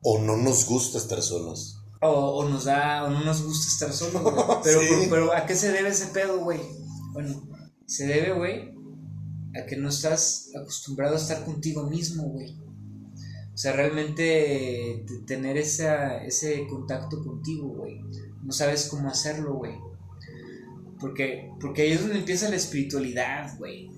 O 0.02 0.20
no 0.20 0.36
nos 0.36 0.66
gusta 0.66 0.98
estar 0.98 1.20
solos. 1.22 1.79
O, 2.02 2.48
nos 2.48 2.64
da, 2.64 3.04
o 3.04 3.10
no 3.10 3.22
nos 3.24 3.42
gusta 3.42 3.68
estar 3.68 3.92
solos. 3.92 4.22
Pero, 4.64 4.80
pero, 5.10 5.34
¿a 5.34 5.44
qué 5.44 5.54
se 5.54 5.70
debe 5.70 5.90
ese 5.90 6.06
pedo, 6.06 6.40
güey? 6.40 6.60
Bueno, 7.12 7.46
se 7.84 8.06
debe, 8.06 8.32
güey, 8.32 8.74
a 9.54 9.66
que 9.66 9.76
no 9.76 9.88
estás 9.88 10.50
acostumbrado 10.58 11.14
a 11.14 11.18
estar 11.18 11.44
contigo 11.44 11.88
mismo, 11.88 12.22
güey. 12.24 12.56
O 13.52 13.58
sea, 13.58 13.72
realmente 13.72 15.04
tener 15.26 15.58
ese 15.58 16.66
contacto 16.70 17.22
contigo, 17.22 17.68
güey. 17.68 18.00
No 18.42 18.52
sabes 18.52 18.88
cómo 18.88 19.08
hacerlo, 19.08 19.54
güey. 19.54 19.74
Porque, 20.98 21.50
porque 21.60 21.82
ahí 21.82 21.92
es 21.92 22.00
donde 22.00 22.18
empieza 22.18 22.48
la 22.48 22.56
espiritualidad, 22.56 23.58
güey. 23.58 23.90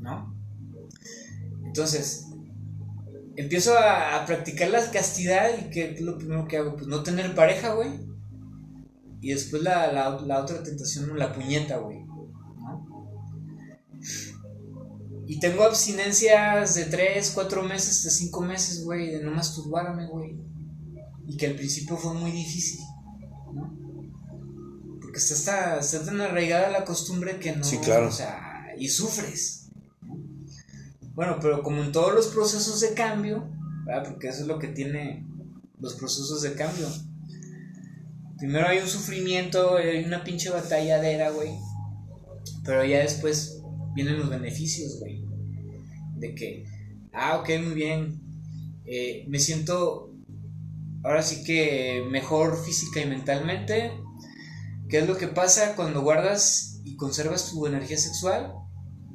¿No? 0.00 0.34
Entonces, 1.64 2.25
empiezo 3.36 3.78
a, 3.78 4.24
practicar 4.26 4.70
la 4.70 4.90
castidad 4.90 5.50
y 5.58 5.70
que 5.70 5.92
es 5.92 6.00
lo 6.00 6.18
primero 6.18 6.46
que 6.48 6.56
hago, 6.56 6.74
pues 6.76 6.86
no 6.86 7.02
tener 7.02 7.34
pareja, 7.34 7.74
güey. 7.74 7.90
Y 9.20 9.30
después 9.30 9.62
la, 9.62 9.92
la 9.92 10.40
otra 10.40 10.62
tentación, 10.62 11.18
la 11.18 11.32
puñeta, 11.32 11.78
güey. 11.78 12.06
Y 15.28 15.40
tengo 15.40 15.64
abstinencias 15.64 16.76
de 16.76 16.84
3, 16.84 17.32
4 17.34 17.62
meses, 17.64 18.04
de 18.04 18.10
5 18.10 18.40
meses, 18.42 18.84
güey, 18.84 19.10
de 19.10 19.24
no 19.24 19.32
masturbarme, 19.32 20.06
güey. 20.06 20.38
Y 21.26 21.36
que 21.36 21.48
al 21.48 21.56
principio 21.56 21.96
fue 21.96 22.14
muy 22.14 22.30
difícil, 22.30 22.80
¿no? 23.52 23.74
Porque 25.00 25.18
está, 25.18 25.80
está, 25.80 26.04
tan 26.04 26.20
arraigada 26.20 26.70
la 26.70 26.84
costumbre 26.84 27.40
que 27.40 27.56
no. 27.56 27.64
Sí, 27.64 27.78
claro. 27.78 28.06
O 28.06 28.12
sea, 28.12 28.66
y 28.78 28.88
sufres. 28.88 29.65
Bueno, 31.16 31.38
pero 31.40 31.62
como 31.62 31.82
en 31.82 31.92
todos 31.92 32.14
los 32.14 32.26
procesos 32.28 32.80
de 32.82 32.92
cambio. 32.92 33.48
Porque 34.04 34.28
eso 34.28 34.42
es 34.42 34.46
lo 34.46 34.58
que 34.58 34.68
tiene 34.68 35.26
los 35.80 35.94
procesos 35.94 36.42
de 36.42 36.52
cambio. 36.52 36.86
Primero 38.36 38.68
hay 38.68 38.78
un 38.78 38.86
sufrimiento, 38.86 39.76
hay 39.76 40.04
una 40.04 40.22
pinche 40.22 40.50
batalladera, 40.50 41.30
güey. 41.30 41.52
Pero 42.64 42.84
ya 42.84 42.98
después 42.98 43.62
vienen 43.94 44.18
los 44.18 44.28
beneficios, 44.28 45.00
güey. 45.00 45.24
De 46.16 46.34
que, 46.34 46.64
ah, 47.14 47.38
ok, 47.38 47.48
muy 47.64 47.74
bien. 47.74 48.20
Eh, 48.84 49.24
me 49.26 49.38
siento 49.38 50.12
ahora 51.02 51.22
sí 51.22 51.44
que 51.44 52.04
mejor 52.10 52.62
física 52.62 53.00
y 53.00 53.06
mentalmente. 53.06 53.92
¿Qué 54.90 54.98
es 54.98 55.08
lo 55.08 55.16
que 55.16 55.28
pasa 55.28 55.76
cuando 55.76 56.02
guardas 56.02 56.82
y 56.84 56.96
conservas 56.96 57.50
tu 57.50 57.66
energía 57.66 57.96
sexual? 57.96 58.52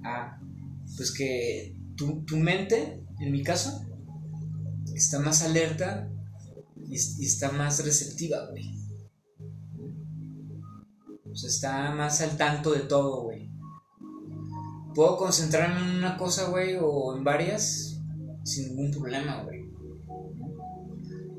Ah, 0.04 0.39
pues 0.97 1.14
que 1.14 1.80
tu, 1.95 2.37
mente, 2.37 3.03
en 3.19 3.31
mi 3.31 3.43
caso, 3.43 3.85
está 4.93 5.19
más 5.19 5.43
alerta 5.43 6.09
y, 6.75 6.93
y 6.93 7.25
está 7.25 7.51
más 7.51 7.83
receptiva, 7.83 8.47
güey. 8.49 8.79
O 11.31 11.35
sea, 11.35 11.49
está 11.49 11.91
más 11.91 12.21
al 12.21 12.35
tanto 12.37 12.73
de 12.73 12.81
todo, 12.81 13.23
güey 13.23 13.51
puedo 14.93 15.17
concentrarme 15.17 15.79
en 15.79 15.97
una 15.97 16.17
cosa, 16.17 16.49
güey, 16.49 16.77
o 16.79 17.15
en 17.15 17.23
varias, 17.23 17.99
sin 18.43 18.69
ningún 18.69 18.91
problema, 18.91 19.43
güey. 19.43 19.69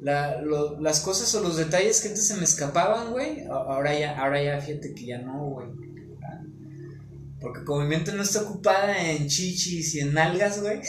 las 0.00 1.00
cosas 1.00 1.34
o 1.34 1.40
los 1.40 1.57
detalles 1.57 2.00
que 2.00 2.09
antes 2.09 2.26
se 2.26 2.36
me 2.36 2.44
escapaban, 2.44 3.12
güey, 3.12 3.44
ahora 3.46 3.98
ya, 3.98 4.18
ahora 4.18 4.42
ya 4.42 4.61
fíjate 4.61 4.94
que 4.94 5.07
ya 5.07 5.18
no, 5.18 5.50
güey. 5.50 5.68
Porque 7.43 7.64
como 7.64 7.82
mi 7.82 7.88
mente 7.88 8.12
no 8.12 8.22
está 8.22 8.43
ocupada 8.43 9.11
en 9.11 9.26
chichis 9.26 9.97
y 9.97 10.01
en 10.01 10.14
nalgas, 10.14 10.61
güey. 10.61 10.80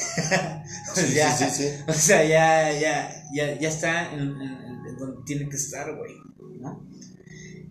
pues 0.94 1.14
ya, 1.14 1.36
sí, 1.36 1.46
sí, 1.52 1.68
O 1.88 1.94
sea, 1.94 2.24
ya, 2.24 2.72
ya, 2.80 3.26
ya, 3.34 3.60
ya 3.60 3.70
está 3.70 4.14
en, 4.14 4.38
donde 4.98 5.24
tiene 5.26 5.50
que 5.50 5.56
estar, 5.56 5.94
güey. 5.96 6.14
¿no? 6.60 6.88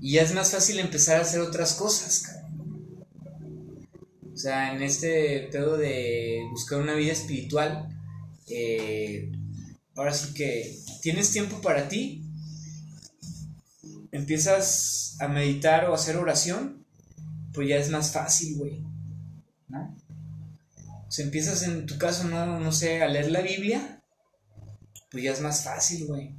Y 0.01 0.14
ya 0.14 0.22
es 0.22 0.35
más 0.35 0.51
fácil 0.51 0.80
empezar 0.80 1.18
a 1.18 1.22
hacer 1.22 1.41
otras 1.41 1.74
cosas, 1.74 2.22
cabrón. 2.22 2.43
O 4.35 4.37
sea, 4.37 4.74
en 4.74 4.83
este 4.83 5.49
pedo 5.53 5.76
de 5.76 6.41
buscar 6.51 6.80
una 6.80 6.95
vida 6.95 7.12
espiritual, 7.12 7.89
eh, 8.49 9.30
ahora 9.95 10.12
sí 10.12 10.35
que 10.35 10.76
tienes 11.01 11.30
tiempo 11.30 11.61
para 11.61 11.89
ti, 11.89 12.24
empiezas 14.11 15.16
a 15.20 15.28
meditar 15.28 15.89
o 15.89 15.93
a 15.93 15.95
hacer 15.95 16.16
oración, 16.16 16.82
pues 17.53 17.69
ya 17.69 17.77
es 17.77 17.91
más 17.91 18.13
fácil, 18.13 18.57
güey. 18.57 18.81
¿No? 19.69 19.97
Sea, 21.13 21.27
empiezas 21.27 21.63
en 21.65 21.85
tu 21.85 21.99
caso, 21.99 22.25
no, 22.25 22.59
no 22.59 22.73
sé, 22.73 23.03
a 23.03 23.09
leer 23.09 23.31
la 23.31 23.43
Biblia, 23.43 24.03
pues 25.11 25.25
ya 25.25 25.33
es 25.33 25.43
más 25.43 25.63
fácil, 25.63 26.07
güey. 26.07 26.35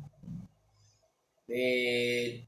Eh, 1.47 2.47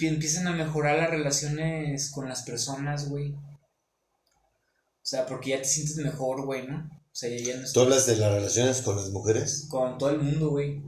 empiezan 0.00 0.48
a 0.48 0.52
mejorar 0.52 0.98
las 0.98 1.10
relaciones 1.10 2.10
con 2.10 2.28
las 2.28 2.42
personas, 2.42 3.08
güey. 3.08 3.30
O 3.30 5.04
sea, 5.04 5.24
porque 5.26 5.50
ya 5.50 5.58
te 5.58 5.68
sientes 5.68 5.96
mejor, 5.98 6.44
güey, 6.44 6.66
¿no? 6.66 6.78
O 6.78 7.14
sea, 7.14 7.30
ya, 7.30 7.56
no 7.56 7.70
¿Tú 7.70 7.80
hablas 7.80 8.06
de 8.06 8.16
las 8.16 8.32
relaciones 8.32 8.82
con 8.82 8.96
las 8.96 9.10
mujeres? 9.10 9.66
Con 9.68 9.98
todo 9.98 10.10
el 10.10 10.18
mundo, 10.18 10.50
güey. 10.50 10.82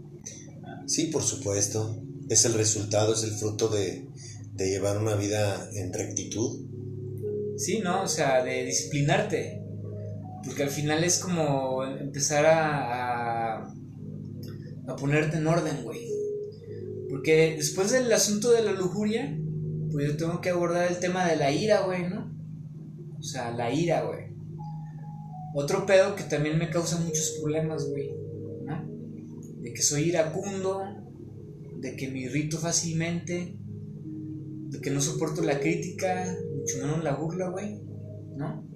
Sí, 0.89 1.07
por 1.07 1.23
supuesto. 1.23 2.03
Es 2.29 2.45
el 2.45 2.55
resultado, 2.55 3.15
es 3.15 3.23
el 3.23 3.33
fruto 3.33 3.69
de, 3.69 4.09
llevar 4.57 4.99
una 4.99 5.17
vida 5.17 5.69
en 5.75 5.93
rectitud. 5.93 6.67
Sí, 7.57 7.81
¿no? 7.81 8.03
O 8.03 8.09
sea, 8.09 8.43
de 8.45 8.65
disciplinarte. 8.65 9.63
Porque 10.45 10.63
al 10.63 10.71
final 10.71 11.03
es 11.05 11.19
como 11.19 11.85
empezar 11.85 12.45
a, 12.47 13.59
a, 13.59 13.75
a 14.87 14.97
ponerte 14.97 15.39
en 15.39 15.47
orden, 15.47 15.83
güey. 15.83 16.09
Porque 17.09 17.55
después 17.57 17.91
del 17.91 18.13
asunto 18.13 18.51
de 18.53 18.63
la 18.63 18.73
lujuria, 18.73 19.39
pues 19.91 20.09
yo 20.09 20.17
tengo 20.17 20.41
que 20.41 20.51
abordar 20.51 20.91
el 20.91 20.99
tema 20.99 21.27
de 21.27 21.37
la 21.37 21.51
ira, 21.51 21.83
güey, 21.83 22.09
¿no? 22.09 22.35
O 23.19 23.23
sea, 23.23 23.53
la 23.53 23.73
ira, 23.73 24.03
güey. 24.03 24.35
Otro 25.55 25.87
pedo 25.87 26.17
que 26.17 26.25
también 26.25 26.59
me 26.59 26.69
causa 26.69 26.99
muchos 26.99 27.39
problemas, 27.41 27.89
güey. 27.89 28.11
¿no? 28.67 28.85
De 29.63 29.73
que 29.73 29.83
soy 29.83 30.09
iracundo, 30.09 30.83
de 31.77 31.95
que 31.97 32.09
me 32.09 32.19
irrito 32.19 32.59
fácilmente, 32.59 33.57
de 34.71 34.81
que 34.81 34.91
no 34.91 35.01
soporto 35.01 35.43
la 35.43 35.61
crítica, 35.61 36.37
mucho 36.57 36.79
menos 36.79 37.05
la 37.05 37.15
burla, 37.15 37.49
güey. 37.49 37.81
¿No? 38.37 38.67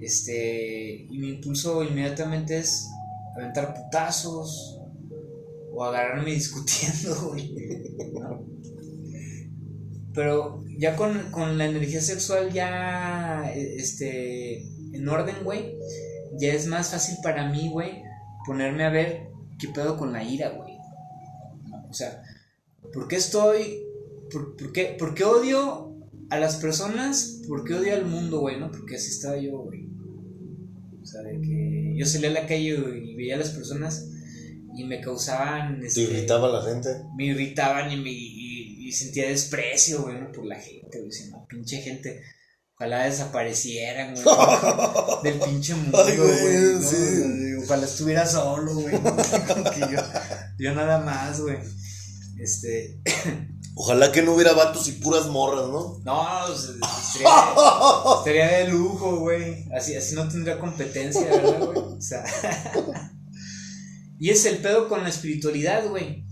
Este, 0.00 1.06
y 1.10 1.18
mi 1.18 1.30
impulso 1.30 1.82
inmediatamente 1.82 2.58
es 2.58 2.88
aventar 3.36 3.74
putazos 3.74 4.78
o 5.72 5.84
agarrarme 5.84 6.30
discutiendo, 6.34 7.28
güey. 7.28 7.54
Pero 10.12 10.64
ya 10.78 10.96
con, 10.96 11.58
la 11.58 11.66
energía 11.66 12.00
sexual 12.00 12.50
ya 12.52 13.50
este, 13.54 14.62
en 14.92 15.08
orden, 15.08 15.36
güey, 15.44 15.76
ya 16.38 16.54
es 16.54 16.66
más 16.66 16.90
fácil 16.90 17.16
para 17.22 17.50
mí, 17.50 17.68
güey, 17.70 18.02
ponerme 18.46 18.84
a 18.84 18.90
ver 18.90 19.28
qué 19.58 19.68
pedo 19.68 19.98
con 19.98 20.12
la 20.12 20.22
ira, 20.22 20.50
güey. 20.50 20.74
O 21.88 21.92
sea, 21.92 22.22
¿por 22.92 23.08
qué 23.08 23.16
estoy, 23.16 23.85
por, 24.30 24.72
qué, 24.72 24.96
por, 24.98 25.14
qué, 25.14 25.24
odio 25.24 25.96
a 26.30 26.38
las 26.38 26.56
personas? 26.56 27.42
¿Por 27.46 27.64
qué 27.64 27.74
odio 27.74 27.94
al 27.94 28.06
mundo, 28.06 28.40
güey? 28.40 28.58
¿No? 28.58 28.70
Porque 28.70 28.96
así 28.96 29.10
estaba 29.10 29.36
yo, 29.38 29.58
güey. 29.58 29.86
O 31.02 31.06
sea, 31.06 31.22
de 31.22 31.40
que 31.40 31.94
yo 31.96 32.04
salía 32.06 32.30
a 32.30 32.32
la 32.32 32.46
calle 32.46 32.76
y 33.04 33.14
veía 33.14 33.36
a 33.36 33.38
las 33.38 33.50
personas 33.50 34.10
y 34.76 34.84
me 34.84 35.00
causaban... 35.00 35.84
Este, 35.84 36.04
¿Te 36.04 36.12
irritaba 36.12 36.48
la 36.48 36.62
gente? 36.62 36.88
Me 37.16 37.26
irritaban 37.26 37.92
y 37.92 37.96
me 37.96 38.10
y 38.86 38.92
sentía 38.92 39.28
desprecio, 39.28 40.02
güey, 40.02 40.32
por 40.32 40.46
la 40.46 40.60
gente, 40.60 41.00
güey. 41.00 41.10
Pinche 41.48 41.82
gente, 41.82 42.22
ojalá 42.76 43.04
desaparecieran, 43.04 44.14
güey. 44.14 44.24
del 45.24 45.40
pinche 45.40 45.74
mundo, 45.74 45.98
güey. 45.98 47.54
Ojalá 47.64 47.84
estuviera 47.84 48.24
solo, 48.24 48.74
güey. 48.74 48.94
yo, 49.90 49.98
yo 50.58 50.74
nada 50.74 51.00
más, 51.00 51.40
güey. 51.40 51.58
Este. 52.38 53.00
Ojalá 53.78 54.10
que 54.10 54.22
no 54.22 54.32
hubiera 54.32 54.54
vatos 54.54 54.88
y 54.88 54.92
puras 54.92 55.26
morras, 55.26 55.68
¿no? 55.68 56.00
No, 56.02 56.26
pues, 56.46 56.72
estaría 58.16 58.58
de 58.58 58.68
lujo, 58.68 59.20
güey. 59.20 59.70
Así, 59.70 59.94
así 59.94 60.14
no 60.14 60.26
tendría 60.26 60.58
competencia, 60.58 61.20
¿verdad, 61.20 61.66
güey? 61.66 61.78
O 61.78 62.00
sea. 62.00 62.24
y 64.18 64.30
es 64.30 64.46
el 64.46 64.58
pedo 64.58 64.88
con 64.88 65.02
la 65.02 65.10
espiritualidad, 65.10 65.86
güey. 65.90 66.24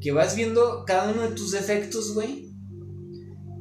Que 0.00 0.10
vas 0.10 0.34
viendo 0.34 0.84
cada 0.84 1.12
uno 1.12 1.22
de 1.22 1.36
tus 1.36 1.52
defectos, 1.52 2.12
güey. 2.12 2.52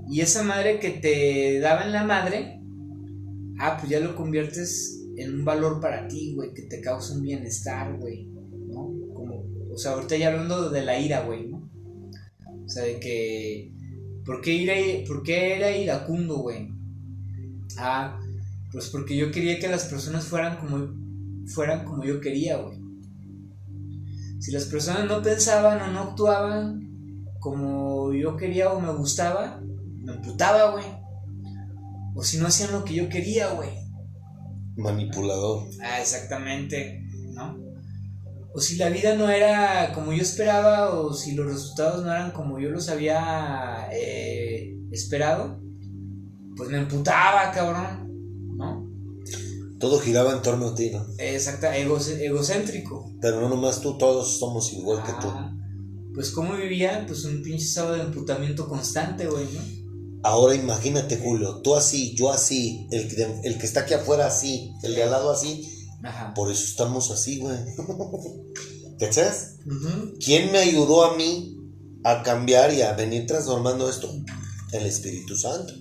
Y 0.09 0.22
esa 0.22 0.41
madre 0.41 0.80
que 0.80 0.89
te 0.89 1.59
daba 1.59 1.84
en 1.84 1.91
la 1.91 2.05
madre, 2.05 2.64
ah, 3.59 3.78
pues 3.78 3.91
ya 3.91 3.99
lo 3.99 4.16
conviertes 4.16 5.03
en 5.18 5.36
un 5.36 5.45
valor 5.45 5.80
para 5.80 6.07
ti, 6.07 6.34
güey, 6.34 6.51
que 6.55 6.64
te 6.64 6.82
causa 6.82 7.14
un 7.14 7.22
bienestar, 7.22 7.95
güey, 7.99 8.26
¿no? 8.26 8.91
Como, 9.14 9.45
o 9.72 9.78
sea, 9.78 9.91
ahorita 9.91 10.18
ya 10.18 10.30
hablando 10.30 10.72
de 10.72 10.84
la 10.84 10.99
ira, 10.99 11.22
güey, 11.22 11.47
¿no? 11.47 11.62
O 12.66 12.70
sea, 12.70 12.84
de 12.84 12.99
que, 12.99 13.72
¿por 14.26 14.41
qué, 14.41 14.53
ira, 14.53 14.74
por 15.07 15.24
qué 15.24 15.55
era 15.55 15.76
iracundo, 15.76 16.38
güey? 16.38 16.70
Ah, 17.78 18.20
pues 18.72 18.89
porque 18.89 19.16
yo 19.16 19.32
quería 19.32 19.59
que 19.59 19.68
las 19.68 19.86
personas 19.86 20.26
fueran 20.26 20.57
como, 20.57 20.89
fueran 21.47 21.86
como 21.86 22.03
yo 22.03 22.20
quería, 22.20 22.57
güey. 22.57 22.80
Si 24.39 24.51
las 24.51 24.66
personas 24.66 25.07
no 25.07 25.22
pensaban 25.22 25.82
o 25.82 25.91
no 25.93 25.99
actuaban 25.99 27.28
como 27.39 28.14
yo 28.14 28.36
quería 28.36 28.72
o 28.72 28.80
me 28.80 28.91
gustaba, 28.93 29.61
me 30.01 30.14
emputaba, 30.14 30.72
güey. 30.72 30.86
O 32.16 32.24
si 32.24 32.38
no 32.38 32.47
hacían 32.47 32.72
lo 32.72 32.84
que 32.84 32.93
yo 32.93 33.09
quería, 33.09 33.49
güey. 33.49 33.70
Manipulador. 34.76 35.68
Ah, 35.82 36.01
exactamente. 36.01 37.02
O 38.55 38.61
si 38.61 38.75
la 38.75 38.89
vida 38.89 39.15
no 39.15 39.29
era 39.29 39.91
como 39.93 40.13
yo 40.13 40.21
esperaba, 40.21 40.93
o 40.95 41.13
si 41.13 41.33
los 41.33 41.47
resultados 41.47 42.03
no 42.03 42.11
eran 42.11 42.31
como 42.31 42.59
yo 42.59 42.69
los 42.69 42.87
había 42.89 43.87
eh, 43.91 44.77
esperado, 44.91 45.59
pues 46.55 46.69
me 46.69 46.77
emputaba, 46.77 47.51
cabrón, 47.51 48.09
¿no? 48.55 48.87
Todo 49.79 49.99
giraba 49.99 50.33
en 50.33 50.41
torno 50.41 50.69
a 50.69 50.75
ti, 50.75 50.91
¿no? 50.91 51.05
Exacto, 51.17 51.67
egocéntrico. 51.67 53.11
Pero 53.19 53.41
no 53.41 53.49
nomás 53.49 53.81
tú, 53.81 53.97
todos 53.97 54.37
somos 54.37 54.71
igual 54.71 55.03
que 55.03 55.11
tú. 55.13 55.27
Ah, 55.29 55.51
Pues 56.13 56.29
cómo 56.29 56.55
vivía, 56.55 57.05
pues 57.07 57.25
un 57.25 57.41
pinche 57.41 57.65
estado 57.65 57.93
de 57.93 58.01
emputamiento 58.01 58.67
constante, 58.67 59.25
güey, 59.27 59.45
¿no? 59.45 59.83
Ahora 60.25 60.55
imagínate, 60.55 61.17
Julio, 61.17 61.59
tú 61.61 61.75
así, 61.75 62.15
yo 62.15 62.31
así, 62.31 62.87
el 62.91 63.09
que, 63.09 63.41
el 63.43 63.57
que 63.57 63.65
está 63.65 63.81
aquí 63.81 63.93
afuera 63.93 64.27
así, 64.27 64.71
el 64.83 64.95
de 64.95 65.03
al 65.03 65.11
lado 65.11 65.31
así. 65.31 65.69
Ajá. 66.03 66.33
Por 66.33 66.51
eso 66.51 66.63
estamos 66.65 67.11
así, 67.11 67.39
güey. 67.39 67.57
¿Cachas? 68.99 69.57
Ujú. 69.65 70.13
¿Quién 70.23 70.51
me 70.51 70.59
ayudó 70.59 71.05
a 71.05 71.17
mí 71.17 71.57
a 72.03 72.21
cambiar 72.23 72.73
y 72.73 72.81
a 72.81 72.93
venir 72.93 73.25
transformando 73.25 73.89
esto? 73.89 74.13
El 74.71 74.85
Espíritu 74.85 75.35
Santo. 75.35 75.73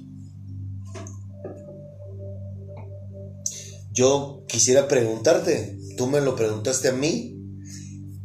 Yo 3.93 4.45
quisiera 4.49 4.89
preguntarte, 4.89 5.79
tú 5.99 6.07
me 6.07 6.21
lo 6.21 6.35
preguntaste 6.35 6.89
a 6.89 6.93
mí, 6.93 7.39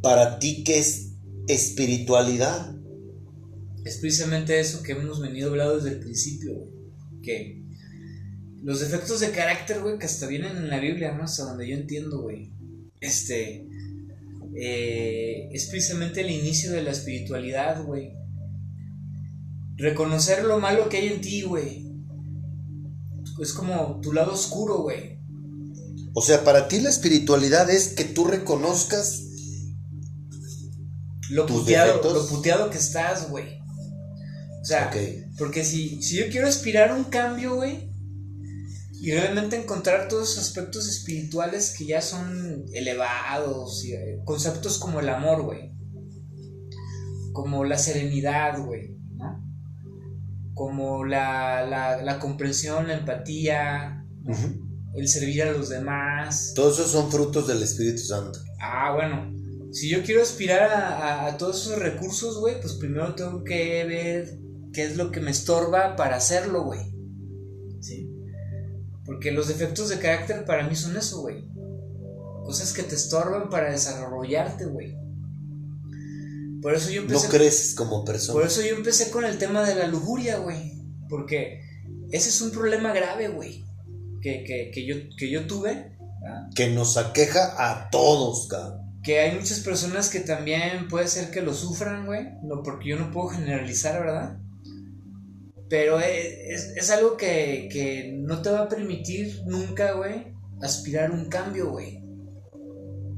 para 0.01 0.39
ti, 0.39 0.63
¿qué 0.63 0.79
es 0.79 1.13
espiritualidad? 1.47 2.73
Es 3.83 3.97
precisamente 3.97 4.59
eso 4.59 4.81
que 4.81 4.93
hemos 4.93 5.19
venido 5.19 5.49
hablando 5.49 5.77
desde 5.77 5.89
el 5.89 5.99
principio. 5.99 6.53
Que 7.21 7.57
los 8.64 8.80
defectos 8.80 9.20
de 9.20 9.32
carácter, 9.32 9.82
güey, 9.82 9.97
que 9.99 10.05
hasta 10.05 10.28
vienen 10.28 10.58
en 10.58 10.70
la 10.70 10.80
Biblia, 10.80 11.14
¿no? 11.14 11.24
Hasta 11.24 11.43
donde 11.45 11.68
yo 11.70 11.76
entiendo, 11.76 12.22
güey. 12.22 12.51
Este. 12.99 13.66
eh, 14.55 15.49
es 15.51 15.66
precisamente 15.68 16.22
el 16.22 16.32
inicio 16.32 16.72
de 16.72 16.82
la 16.84 16.91
espiritualidad, 16.91 17.84
güey. 17.84 18.14
Reconocer 19.78 20.43
lo 20.43 20.60
malo 20.60 20.89
que 20.89 20.97
hay 20.97 21.08
en 21.08 21.22
ti, 21.22 21.43
güey. 21.43 21.86
Es 23.39 23.53
como 23.53 23.99
tu 24.01 24.14
lado 24.14 24.34
oscuro, 24.34 24.80
güey. 24.80 25.20
O 26.16 26.22
sea, 26.22 26.43
para 26.43 26.68
ti 26.68 26.80
la 26.82 26.89
espiritualidad 26.89 27.70
es 27.70 27.89
que 27.89 28.03
tú 28.03 28.26
reconozcas 28.26 29.22
Lo 31.30 31.45
¿Tus 31.45 31.62
puteado, 31.62 31.88
defectos? 31.88 32.14
lo 32.14 32.28
puteado 32.28 32.70
que 32.72 32.78
estás, 32.80 33.30
güey. 33.30 33.60
O 34.62 34.66
sea, 34.66 34.89
porque 35.38 35.64
si, 35.64 36.01
si 36.01 36.16
yo 36.18 36.30
quiero 36.30 36.47
aspirar 36.47 36.89
a 36.89 36.95
un 36.95 37.03
cambio, 37.05 37.55
güey, 37.55 37.89
y 38.99 39.11
realmente 39.11 39.55
encontrar 39.55 40.07
todos 40.07 40.31
esos 40.31 40.45
aspectos 40.47 40.87
espirituales 40.87 41.75
que 41.77 41.85
ya 41.85 42.01
son 42.01 42.65
elevados, 42.73 43.83
y, 43.85 43.93
eh, 43.93 44.19
conceptos 44.25 44.77
como 44.79 44.99
el 44.99 45.09
amor, 45.09 45.43
güey, 45.43 45.71
como 47.33 47.63
la 47.63 47.77
serenidad, 47.77 48.59
güey, 48.65 48.97
¿no? 49.15 49.43
Como 50.53 51.05
la, 51.05 51.65
la, 51.65 52.01
la 52.01 52.19
comprensión, 52.19 52.87
la 52.87 52.97
empatía, 52.97 54.03
el 54.95 55.07
servir 55.07 55.43
a 55.43 55.51
los 55.51 55.69
demás. 55.69 56.53
Todos 56.55 56.79
esos 56.79 56.91
son 56.91 57.11
frutos 57.11 57.47
del 57.47 57.61
Espíritu 57.61 57.99
Santo. 57.99 58.39
Ah, 58.59 58.93
bueno. 58.95 59.31
Si 59.71 59.89
yo 59.89 60.01
quiero 60.01 60.23
aspirar 60.23 60.71
a, 60.71 60.97
a- 60.97 61.27
a 61.27 61.37
todos 61.37 61.61
esos 61.61 61.77
recursos, 61.77 62.39
güey, 62.39 62.59
pues 62.59 62.73
primero 62.73 63.13
tengo 63.13 63.43
que 63.43 63.83
ver 63.85 64.39
qué 64.73 64.85
es 64.85 64.97
lo 64.97 65.11
que 65.11 65.19
me 65.19 65.29
estorba 65.29 65.95
para 65.95 66.15
hacerlo, 66.15 66.63
güey. 66.63 66.96
Porque 69.08 69.32
los 69.32 69.47
defectos 69.47 69.89
de 69.89 69.97
carácter 69.97 70.45
para 70.45 70.68
mí 70.68 70.76
son 70.76 70.95
eso, 70.95 71.22
güey. 71.22 71.43
Cosas 72.45 72.72
que 72.74 72.84
te 72.84 72.93
estorban 72.95 73.49
para 73.49 73.72
desarrollarte, 73.72 74.66
güey. 74.66 74.95
Por 76.62 76.74
eso 76.76 76.89
yo 76.91 77.01
No 77.03 77.08
empecé. 77.08 77.30
creces 77.30 77.74
como 77.76 78.03
por 78.03 78.14
persona. 78.14 78.45
eso 78.45 78.62
yo 78.62 78.76
empecé 78.76 79.10
con 79.10 79.26
el 79.26 79.38
tema 79.38 79.64
de 79.68 79.76
la 79.76 79.88
lujuria, 79.88 80.38
güey. 80.38 80.74
Porque 81.10 81.62
ese 82.12 82.30
es 82.30 82.41
un 82.41 82.51
problema 82.51 82.93
grave, 82.93 83.30
güey. 83.30 83.66
Que, 84.22 84.43
que, 84.43 84.72
que 84.74 84.86
yo, 84.86 84.95
que 85.18 85.30
yo 85.32 85.47
tuve. 85.47 85.97
¿ah? 86.28 86.49
Que 86.55 86.70
nos 86.70 86.97
aqueja 86.97 87.55
a 87.58 87.89
todos, 87.89 88.47
cabrón. 88.47 88.82
Que 89.03 89.20
hay 89.20 89.38
muchas 89.38 89.60
personas 89.62 90.10
que 90.10 90.20
también 90.20 90.89
puede 90.89 91.08
ser 91.08 91.32
que 91.32 91.41
lo 91.41 91.53
sufran, 91.53 92.05
güey. 92.05 92.28
No, 92.43 92.62
porque 92.64 92.89
yo 92.89 92.99
no 92.99 93.12
puedo 93.12 93.30
generalizar, 93.30 93.99
¿verdad? 94.01 94.38
Pero 95.70 95.99
e- 95.99 96.53
es, 96.53 96.74
es 96.76 96.89
algo 96.89 97.18
que, 97.18 97.70
que 97.72 98.13
no 98.18 98.41
te 98.41 98.49
va 98.49 98.61
a 98.63 98.70
permitir 98.70 99.41
nunca, 99.45 99.93
güey, 99.93 100.34
aspirar 100.61 101.11
un 101.11 101.26
cambio, 101.30 101.72
güey. 101.72 102.01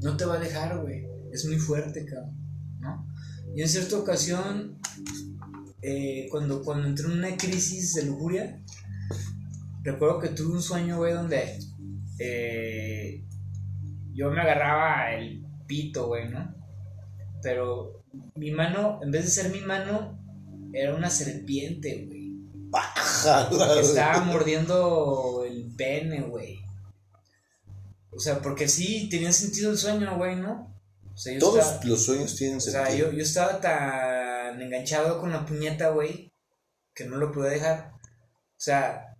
No 0.02 0.16
te 0.16 0.24
va 0.24 0.34
a 0.36 0.40
dejar, 0.40 0.80
güey. 0.80 1.06
Es 1.32 1.44
muy 1.46 1.56
fuerte, 1.58 2.04
cabrón. 2.04 2.36
¿No? 2.80 3.06
Y 3.54 3.62
en 3.62 3.68
cierta 3.68 3.98
ocasión, 3.98 4.78
eh, 5.82 6.26
cuando, 6.30 6.62
cuando 6.62 6.88
entré 6.88 7.06
en 7.06 7.18
una 7.18 7.36
crisis 7.36 7.94
de 7.94 8.06
lujuria, 8.06 8.60
recuerdo 9.82 10.18
que 10.18 10.28
tuve 10.28 10.54
un 10.54 10.62
sueño, 10.62 10.98
güey, 10.98 11.12
donde 11.12 11.58
eh, 12.18 13.24
yo 14.12 14.30
me 14.30 14.40
agarraba 14.40 15.12
el 15.14 15.44
pito, 15.66 16.08
güey, 16.08 16.28
¿no? 16.28 16.54
Pero 17.42 18.04
mi 18.34 18.50
mano, 18.50 19.00
en 19.02 19.10
vez 19.10 19.24
de 19.24 19.30
ser 19.30 19.52
mi 19.52 19.60
mano, 19.60 20.18
era 20.72 20.94
una 20.94 21.10
serpiente, 21.10 22.06
güey. 22.06 22.19
Que 22.70 23.80
estaba 23.80 24.20
mordiendo 24.24 25.44
el 25.46 25.74
pene, 25.76 26.22
güey. 26.22 26.60
O 28.10 28.18
sea, 28.18 28.40
porque 28.40 28.68
sí 28.68 29.08
tenía 29.08 29.32
sentido 29.32 29.70
el 29.70 29.78
sueño, 29.78 30.16
güey, 30.16 30.36
¿no? 30.36 30.74
O 31.12 31.16
sea, 31.16 31.32
yo 31.34 31.40
Todos 31.40 31.58
estaba, 31.58 31.84
los 31.84 32.04
sueños 32.04 32.36
tienen 32.36 32.58
o 32.58 32.60
sea, 32.60 32.86
sentido. 32.86 33.10
yo, 33.10 33.16
yo 33.18 33.22
estaba 33.22 33.60
tan 33.60 34.60
enganchado 34.60 35.20
con 35.20 35.30
la 35.30 35.44
puñeta, 35.46 35.90
güey, 35.90 36.32
que 36.94 37.04
no 37.04 37.16
lo 37.16 37.30
pude 37.32 37.50
dejar. 37.50 37.92
O 37.94 38.62
sea, 38.62 39.16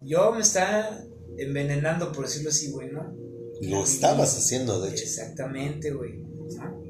yo 0.00 0.32
me 0.32 0.40
estaba 0.40 0.98
envenenando, 1.38 2.12
por 2.12 2.26
decirlo 2.26 2.50
así, 2.50 2.70
güey, 2.70 2.88
¿no? 2.90 3.14
Lo 3.62 3.84
estabas 3.84 4.36
haciendo, 4.38 4.80
de 4.80 4.90
hecho. 4.90 5.04
Exactamente, 5.04 5.90
güey. 5.92 6.18
¿no? 6.18 6.82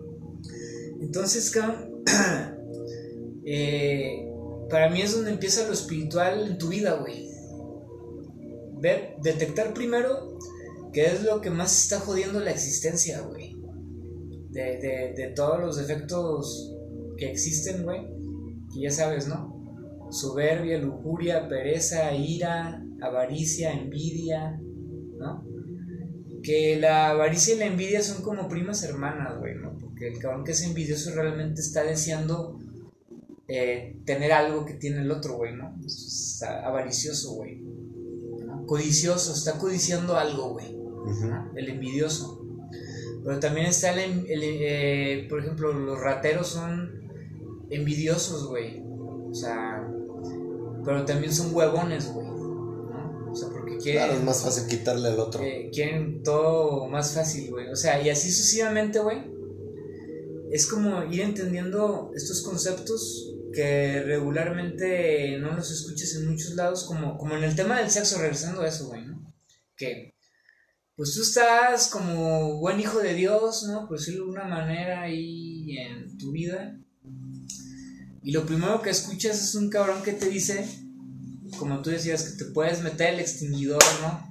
Entonces, 1.00 1.50
cabrón, 1.50 2.04
eh, 3.44 4.30
para 4.70 4.88
mí 4.88 5.02
es 5.02 5.14
donde 5.14 5.30
empieza 5.30 5.66
lo 5.66 5.72
espiritual 5.72 6.46
en 6.46 6.58
tu 6.58 6.68
vida, 6.68 6.94
güey. 6.94 7.28
Ver, 8.80 9.16
detectar 9.22 9.74
primero 9.74 10.38
qué 10.92 11.06
es 11.06 11.22
lo 11.22 11.40
que 11.40 11.50
más 11.50 11.82
está 11.82 12.00
jodiendo 12.00 12.40
la 12.40 12.50
existencia, 12.50 13.20
güey. 13.20 13.56
De, 14.50 14.78
de, 14.78 15.14
de 15.16 15.32
todos 15.34 15.60
los 15.60 15.76
defectos 15.76 16.74
que 17.16 17.30
existen, 17.30 17.82
güey. 17.82 18.06
Que 18.72 18.82
ya 18.82 18.90
sabes, 18.90 19.28
¿no? 19.28 20.08
Soberbia, 20.10 20.78
lujuria, 20.78 21.48
pereza, 21.48 22.12
ira, 22.14 22.82
avaricia, 23.00 23.72
envidia, 23.72 24.60
¿no? 25.18 25.50
que 26.42 26.78
la 26.80 27.10
avaricia 27.10 27.54
y 27.54 27.58
la 27.58 27.66
envidia 27.66 28.02
son 28.02 28.22
como 28.22 28.48
primas 28.48 28.82
hermanas, 28.82 29.38
güey, 29.38 29.54
¿no? 29.56 29.76
Porque 29.78 30.08
el 30.08 30.18
cabrón 30.18 30.44
que 30.44 30.52
es 30.52 30.62
envidioso 30.62 31.10
realmente 31.14 31.60
está 31.60 31.82
deseando 31.84 32.58
eh, 33.53 33.96
tener 34.05 34.30
algo 34.32 34.64
que 34.64 34.74
tiene 34.74 35.01
el 35.01 35.11
otro, 35.11 35.36
güey, 35.36 35.57
¿no? 35.57 35.76
Está 35.84 36.64
avaricioso, 36.64 37.32
güey. 37.32 37.57
¿no? 38.46 38.64
Codicioso, 38.64 39.32
está 39.32 39.59
codiciando 39.59 40.16
algo, 40.16 40.51
güey. 40.51 40.78
El 41.57 41.68
envidioso. 41.68 42.46
Pero 43.24 43.40
también 43.40 43.66
está 43.66 43.92
el, 43.92 44.24
el, 44.28 44.40
eh, 44.42 45.26
por 45.28 45.40
ejemplo, 45.40 45.72
los 45.72 45.98
rateros 46.01 46.46
son 46.46 47.11
envidiosos, 47.70 48.46
güey. 48.46 48.82
O 48.84 49.34
sea, 49.34 49.84
pero 50.84 51.05
también 51.05 51.32
son 51.34 51.53
huevones, 51.53 52.12
güey. 52.12 52.26
¿no? 52.28 53.30
O 53.32 53.34
sea, 53.34 53.48
porque 53.48 53.78
quieren. 53.78 54.03
Claro, 54.05 54.12
es 54.12 54.24
más 54.24 54.42
fácil 54.44 54.68
quitarle 54.68 55.09
al 55.09 55.18
otro. 55.18 55.42
eh, 55.42 55.70
quieren 55.72 56.22
todo 56.22 56.86
más 56.86 57.14
fácil, 57.14 57.51
güey. 57.51 57.68
O 57.68 57.76
sea, 57.76 58.01
y 58.01 58.11
así 58.11 58.30
sucesivamente, 58.30 59.01
güey. 59.01 59.18
Es 60.53 60.66
como 60.66 61.03
ir 61.05 61.20
entendiendo 61.22 62.11
estos 62.14 62.42
conceptos 62.42 63.34
que 63.53 64.03
regularmente 64.03 65.38
no 65.38 65.55
los 65.55 65.70
escuchas 65.70 66.14
en 66.14 66.28
muchos 66.28 66.55
lados, 66.55 66.84
como, 66.84 67.18
como 67.18 67.36
en 67.36 67.44
el 67.44 67.57
tema 67.57 67.80
del 67.80 67.90
sexo, 67.90 68.18
regresando 68.18 68.62
a 68.62 68.68
eso, 68.68 68.88
güey, 68.88 69.05
¿no? 69.05 69.34
Que, 69.76 70.14
pues 70.96 71.14
tú 71.14 71.22
estás 71.22 71.88
como 71.88 72.59
buen 72.59 72.78
hijo 72.78 72.98
de 73.01 73.14
Dios, 73.14 73.64
¿no? 73.64 73.88
Por 73.88 73.98
decirlo 73.98 74.26
de 74.26 74.30
una 74.32 74.44
manera 74.44 75.03
ahí 75.03 75.78
en 75.78 76.18
tu 76.18 76.32
vida. 76.32 76.78
Y 78.22 78.32
lo 78.32 78.44
primero 78.44 78.82
que 78.82 78.90
escuchas 78.90 79.42
es 79.42 79.55
un 79.55 79.70
cabrón 79.70 80.03
que 80.03 80.12
te 80.12 80.28
dice, 80.28 80.68
como 81.59 81.80
tú 81.80 81.90
decías, 81.90 82.24
que 82.24 82.44
te 82.44 82.51
puedes 82.51 82.82
meter 82.82 83.14
el 83.14 83.20
extinguidor, 83.20 83.82
¿no? 84.03 84.30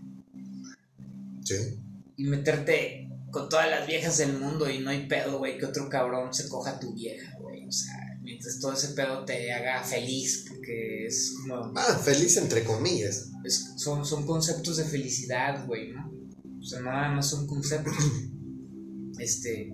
Sí. 1.44 1.80
Y 2.18 2.26
meterte 2.26 3.10
con 3.32 3.50
todas 3.50 3.70
las 3.70 3.88
viejas 3.88 4.18
del 4.18 4.38
mundo 4.38 4.70
y 4.70 4.80
no 4.80 4.92
hay 4.92 5.08
pedo, 5.08 5.40
güey, 5.40 5.58
que 5.58 5.66
otro 5.66 5.90
cabrón 5.90 6.34
se 6.34 6.48
coja 6.50 6.72
a 6.72 6.80
tu 6.80 6.94
vieja, 6.94 7.36
güey. 7.40 7.68
O 7.68 7.72
sea, 7.72 8.09
mientras 8.30 8.60
todo 8.60 8.74
ese 8.74 8.90
pedo 8.90 9.26
te 9.26 9.52
haga 9.52 9.84
feliz, 9.84 10.46
porque 10.48 11.08
es 11.08 11.34
como... 11.42 11.74
Ah, 11.76 12.00
feliz 12.04 12.38
entre 12.38 12.64
comillas. 12.64 13.32
es- 13.44 13.74
son, 13.78 14.06
son 14.06 14.24
conceptos 14.26 14.78
de 14.78 14.84
felicidad, 14.86 15.66
güey, 15.66 15.94
¿no? 15.94 16.12
O 16.60 16.64
sea, 16.64 16.82
nada 16.82 17.12
más 17.16 17.28
son 17.30 17.48
conceptos. 17.48 17.94
Este... 19.20 19.74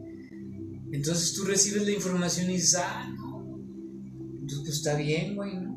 Entonces 0.91 1.33
tú 1.33 1.43
recibes 1.43 1.83
la 1.83 1.91
información 1.91 2.49
y 2.49 2.53
dices, 2.53 2.75
ah, 2.75 3.07
no. 3.17 3.59
Entonces 4.39 4.59
pues 4.63 4.77
está 4.77 4.95
bien, 4.95 5.35
güey, 5.35 5.53
¿no? 5.59 5.75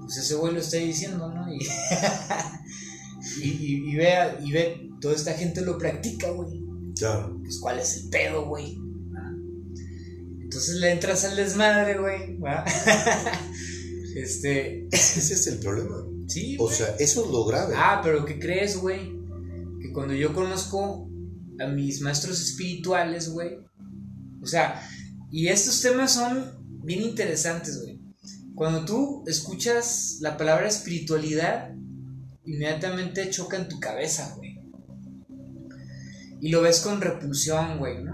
Pues 0.00 0.16
ese 0.16 0.34
güey 0.36 0.54
lo 0.54 0.60
está 0.60 0.78
diciendo, 0.78 1.30
¿no? 1.32 1.52
Y, 1.52 1.58
y, 3.42 3.48
y, 3.50 3.90
y 3.92 3.96
ve, 3.96 4.14
y 4.42 4.52
ve, 4.52 4.90
toda 5.00 5.14
esta 5.14 5.34
gente 5.34 5.60
lo 5.60 5.76
practica, 5.76 6.30
güey 6.30 6.62
Claro. 6.96 7.38
pues 7.42 7.58
cuál 7.60 7.78
es 7.80 7.96
el 7.98 8.08
pedo, 8.08 8.46
güey. 8.46 8.78
Entonces 10.52 10.74
le 10.76 10.90
entras 10.90 11.24
al 11.24 11.34
desmadre, 11.34 11.96
güey. 11.98 12.38
este, 14.16 14.86
Ese 14.92 15.32
es 15.32 15.46
el 15.46 15.60
problema. 15.60 15.96
sí. 16.28 16.58
O 16.60 16.64
güey. 16.64 16.76
sea, 16.76 16.94
eso 16.98 17.24
es 17.24 17.30
lo 17.30 17.46
grave. 17.46 17.74
ah, 17.74 18.02
pero 18.04 18.26
¿qué 18.26 18.38
crees, 18.38 18.76
güey? 18.76 19.14
Que 19.80 19.90
cuando 19.94 20.12
yo 20.12 20.34
conozco 20.34 21.08
a 21.58 21.68
mis 21.68 22.02
maestros 22.02 22.38
espirituales, 22.38 23.30
güey. 23.30 23.60
O 24.42 24.46
sea, 24.46 24.86
y 25.30 25.48
estos 25.48 25.80
temas 25.80 26.12
son 26.12 26.52
bien 26.84 27.00
interesantes, 27.00 27.80
güey. 27.80 27.98
Cuando 28.54 28.84
tú 28.84 29.24
escuchas 29.26 30.18
la 30.20 30.36
palabra 30.36 30.68
espiritualidad, 30.68 31.70
inmediatamente 32.44 33.30
choca 33.30 33.56
en 33.56 33.68
tu 33.70 33.80
cabeza, 33.80 34.34
güey. 34.36 34.60
Y 36.42 36.50
lo 36.50 36.60
ves 36.60 36.80
con 36.80 37.00
repulsión, 37.00 37.78
güey, 37.78 38.04
¿no? 38.04 38.11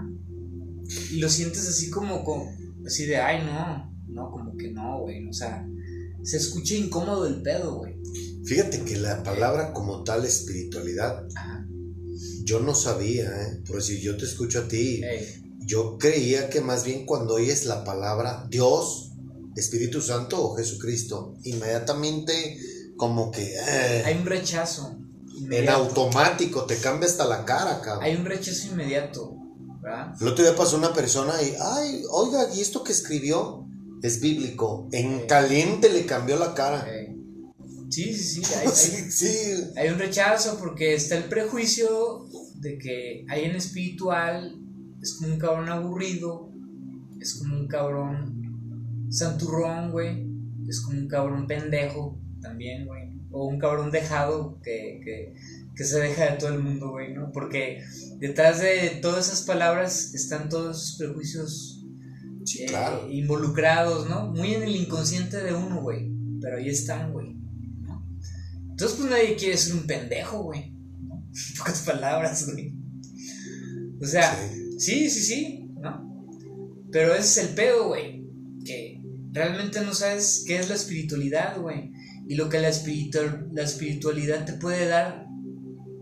Y 1.11 1.17
lo 1.17 1.29
sientes 1.29 1.67
así 1.67 1.89
como, 1.89 2.23
con, 2.23 2.43
así 2.85 3.05
de, 3.05 3.17
ay, 3.17 3.45
no, 3.45 3.93
no, 4.07 4.31
como 4.31 4.55
que 4.57 4.71
no, 4.71 5.01
güey. 5.01 5.27
O 5.27 5.33
sea, 5.33 5.67
se 6.23 6.37
escucha 6.37 6.75
incómodo 6.75 7.27
el 7.27 7.41
pedo, 7.41 7.75
güey. 7.77 7.95
Fíjate 8.45 8.81
que 8.83 8.97
la 8.97 9.21
palabra 9.23 9.73
como 9.73 10.03
tal 10.03 10.25
espiritualidad, 10.25 11.23
Ajá. 11.35 11.67
yo 12.43 12.59
no 12.59 12.73
sabía, 12.73 13.29
¿eh? 13.43 13.61
Por 13.67 13.77
decir, 13.77 13.99
yo 13.99 14.17
te 14.17 14.25
escucho 14.25 14.59
a 14.59 14.67
ti. 14.67 15.01
Ey, 15.03 15.43
Yo 15.65 15.97
creía 15.99 16.49
que 16.49 16.61
más 16.61 16.83
bien 16.83 17.05
cuando 17.05 17.35
oyes 17.35 17.65
la 17.65 17.83
palabra 17.83 18.47
Dios, 18.49 19.11
Espíritu 19.55 20.01
Santo 20.01 20.41
o 20.43 20.55
Jesucristo, 20.55 21.35
inmediatamente 21.43 22.57
como 22.97 23.29
que 23.29 23.53
eh, 23.53 24.03
hay 24.05 24.17
un 24.17 24.25
rechazo. 24.25 24.97
en 25.37 25.43
inmediato. 25.43 25.83
automático 25.83 26.65
te 26.65 26.75
cambia 26.77 27.07
hasta 27.07 27.25
la 27.25 27.45
cara, 27.45 27.81
cabrón. 27.81 28.03
Hay 28.03 28.15
un 28.15 28.25
rechazo 28.25 28.67
inmediato, 28.71 29.35
¿verdad? 29.81 30.15
El 30.19 30.27
otro 30.27 30.43
día 30.43 30.55
pasó 30.55 30.77
una 30.77 30.93
persona 30.93 31.33
y, 31.41 31.55
ay, 31.59 32.03
oiga, 32.11 32.53
¿y 32.53 32.61
esto 32.61 32.83
que 32.83 32.91
escribió? 32.91 33.65
Es 34.01 34.21
bíblico. 34.21 34.87
En 34.91 35.21
Sí. 35.21 35.27
caliente 35.27 35.89
le 35.89 36.05
cambió 36.05 36.37
la 36.37 36.53
cara. 36.53 36.87
Sí, 37.89 38.13
sí, 38.13 38.43
sí. 38.43 38.53
Hay, 38.55 38.67
sí. 38.69 39.27
hay 39.75 39.89
un 39.89 39.99
rechazo 39.99 40.57
porque 40.59 40.93
está 40.93 41.17
el 41.17 41.25
prejuicio 41.25 42.25
de 42.55 42.77
que 42.77 43.25
alguien 43.29 43.55
espiritual 43.55 44.55
es 45.01 45.13
como 45.13 45.33
un 45.33 45.39
cabrón 45.39 45.69
aburrido, 45.69 46.51
es 47.19 47.35
como 47.35 47.55
un 47.55 47.67
cabrón 47.67 49.07
santurrón, 49.09 49.91
güey, 49.91 50.27
es 50.67 50.81
como 50.81 50.99
un 50.99 51.07
cabrón 51.07 51.47
pendejo 51.47 52.19
también, 52.41 52.85
güey, 52.85 53.08
o 53.31 53.45
un 53.47 53.59
cabrón 53.59 53.91
dejado 53.91 54.59
que, 54.63 55.01
que, 55.03 55.33
que 55.75 55.83
se 55.83 55.99
deja 55.99 56.31
de 56.31 56.37
todo 56.37 56.49
el 56.53 56.59
mundo, 56.59 56.91
güey, 56.91 57.13
¿no? 57.13 57.31
Porque 57.31 57.83
detrás 58.17 58.59
de 58.61 58.99
todas 59.01 59.27
esas 59.27 59.43
palabras 59.43 60.13
están 60.13 60.49
todos 60.49 60.77
esos 60.77 60.97
prejuicios 60.97 61.75
Sí, 62.45 62.63
eh, 62.63 62.65
claro. 62.67 63.07
involucrados, 63.11 64.09
¿no? 64.09 64.27
Muy 64.31 64.55
en 64.55 64.63
el 64.63 64.75
inconsciente 64.75 65.37
de 65.43 65.53
uno, 65.53 65.81
güey. 65.81 66.09
Pero 66.41 66.57
ahí 66.57 66.69
están, 66.69 67.11
güey. 67.13 67.35
¿no? 67.81 68.03
Entonces, 68.71 68.97
pues 68.97 69.09
nadie 69.09 69.35
quiere 69.35 69.57
ser 69.57 69.75
un 69.75 69.85
pendejo, 69.85 70.43
güey. 70.43 70.71
¿no? 71.03 71.23
Pocas 71.59 71.81
palabras, 71.81 72.49
güey. 72.51 72.73
O 74.01 74.05
sea, 74.05 74.35
Sí. 74.77 74.79
sí, 74.79 75.09
sí, 75.09 75.21
sí, 75.21 75.71
¿no? 75.79 76.25
Pero 76.91 77.13
ese 77.13 77.41
es 77.41 77.49
el 77.49 77.55
pedo, 77.55 77.89
güey. 77.89 78.23
Que 78.65 79.01
realmente 79.31 79.81
no 79.81 79.93
sabes 79.93 80.43
qué 80.47 80.57
es 80.59 80.69
la 80.69 80.75
espiritualidad, 80.75 81.59
güey. 81.59 81.91
Y 82.29 82.35
lo 82.35 82.47
que 82.47 82.59
la, 82.59 82.69
espiritu- 82.69 83.49
la 83.51 83.63
espiritualidad 83.63 84.45
te 84.45 84.53
puede 84.53 84.87
dar, 84.87 85.25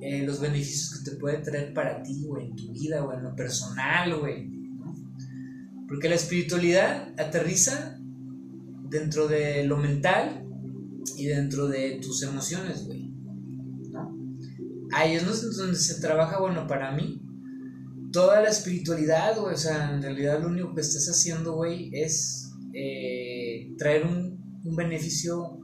eh, 0.02 0.24
los 0.26 0.42
beneficios 0.42 1.00
que 1.00 1.10
te 1.12 1.16
puede 1.16 1.38
traer 1.38 1.74
para 1.74 2.04
ti, 2.04 2.22
güey, 2.26 2.48
en 2.48 2.56
tu 2.58 2.72
vida, 2.74 3.00
güey, 3.02 3.18
en 3.18 3.24
lo 3.24 3.34
personal, 3.36 4.20
güey. 4.20 4.50
¿no? 4.50 4.94
Porque 5.88 6.10
la 6.10 6.16
espiritualidad 6.16 7.14
aterriza 7.18 7.98
dentro 8.90 9.30
de 9.30 9.64
lo 9.66 9.78
mental 9.78 10.46
y 11.16 11.28
dentro 11.28 11.70
de 11.70 12.00
tus 12.02 12.22
emociones, 12.24 12.86
güey. 12.86 13.10
¿no? 13.94 14.14
Ahí 14.92 15.16
es 15.16 15.26
donde 15.56 15.78
se 15.78 16.02
trabaja, 16.02 16.40
bueno, 16.42 16.68
para 16.68 16.92
mí, 16.92 17.22
toda 18.12 18.42
la 18.42 18.50
espiritualidad, 18.50 19.40
güey. 19.40 19.54
O 19.56 19.58
sea, 19.58 19.94
en 19.96 20.02
realidad 20.02 20.42
lo 20.42 20.50
único 20.50 20.76
que 20.76 20.82
estás 20.82 21.08
haciendo, 21.08 21.54
güey, 21.56 21.90
es 21.94 22.52
eh, 22.74 23.74
traer 23.78 24.06
un, 24.06 24.62
un 24.66 24.76
beneficio 24.76 25.60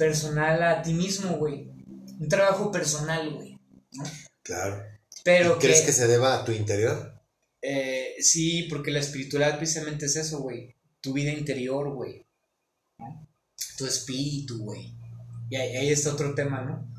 personal 0.00 0.62
a 0.62 0.82
ti 0.82 0.92
mismo, 0.94 1.36
güey. 1.36 1.68
Un 2.18 2.28
trabajo 2.28 2.72
personal, 2.72 3.34
güey. 3.34 3.58
Claro. 4.42 4.82
Pero 5.24 5.56
¿Y 5.56 5.58
¿Crees 5.60 5.80
que, 5.80 5.86
que 5.86 5.92
se 5.92 6.06
deba 6.08 6.34
a 6.40 6.44
tu 6.44 6.52
interior? 6.52 7.14
eh, 7.62 8.14
sí, 8.20 8.66
porque 8.70 8.90
la 8.90 9.00
espiritualidad 9.00 9.58
precisamente 9.58 10.06
es 10.06 10.16
eso, 10.16 10.38
güey. 10.40 10.74
Tu 11.02 11.12
vida 11.12 11.30
interior, 11.30 11.92
güey. 11.94 12.26
¿no? 12.98 13.28
Tu 13.76 13.84
espíritu, 13.86 14.58
güey. 14.64 14.94
Y 15.50 15.56
ahí, 15.56 15.76
ahí 15.76 15.90
está 15.90 16.12
otro 16.14 16.34
tema, 16.34 16.62
¿no? 16.62 16.90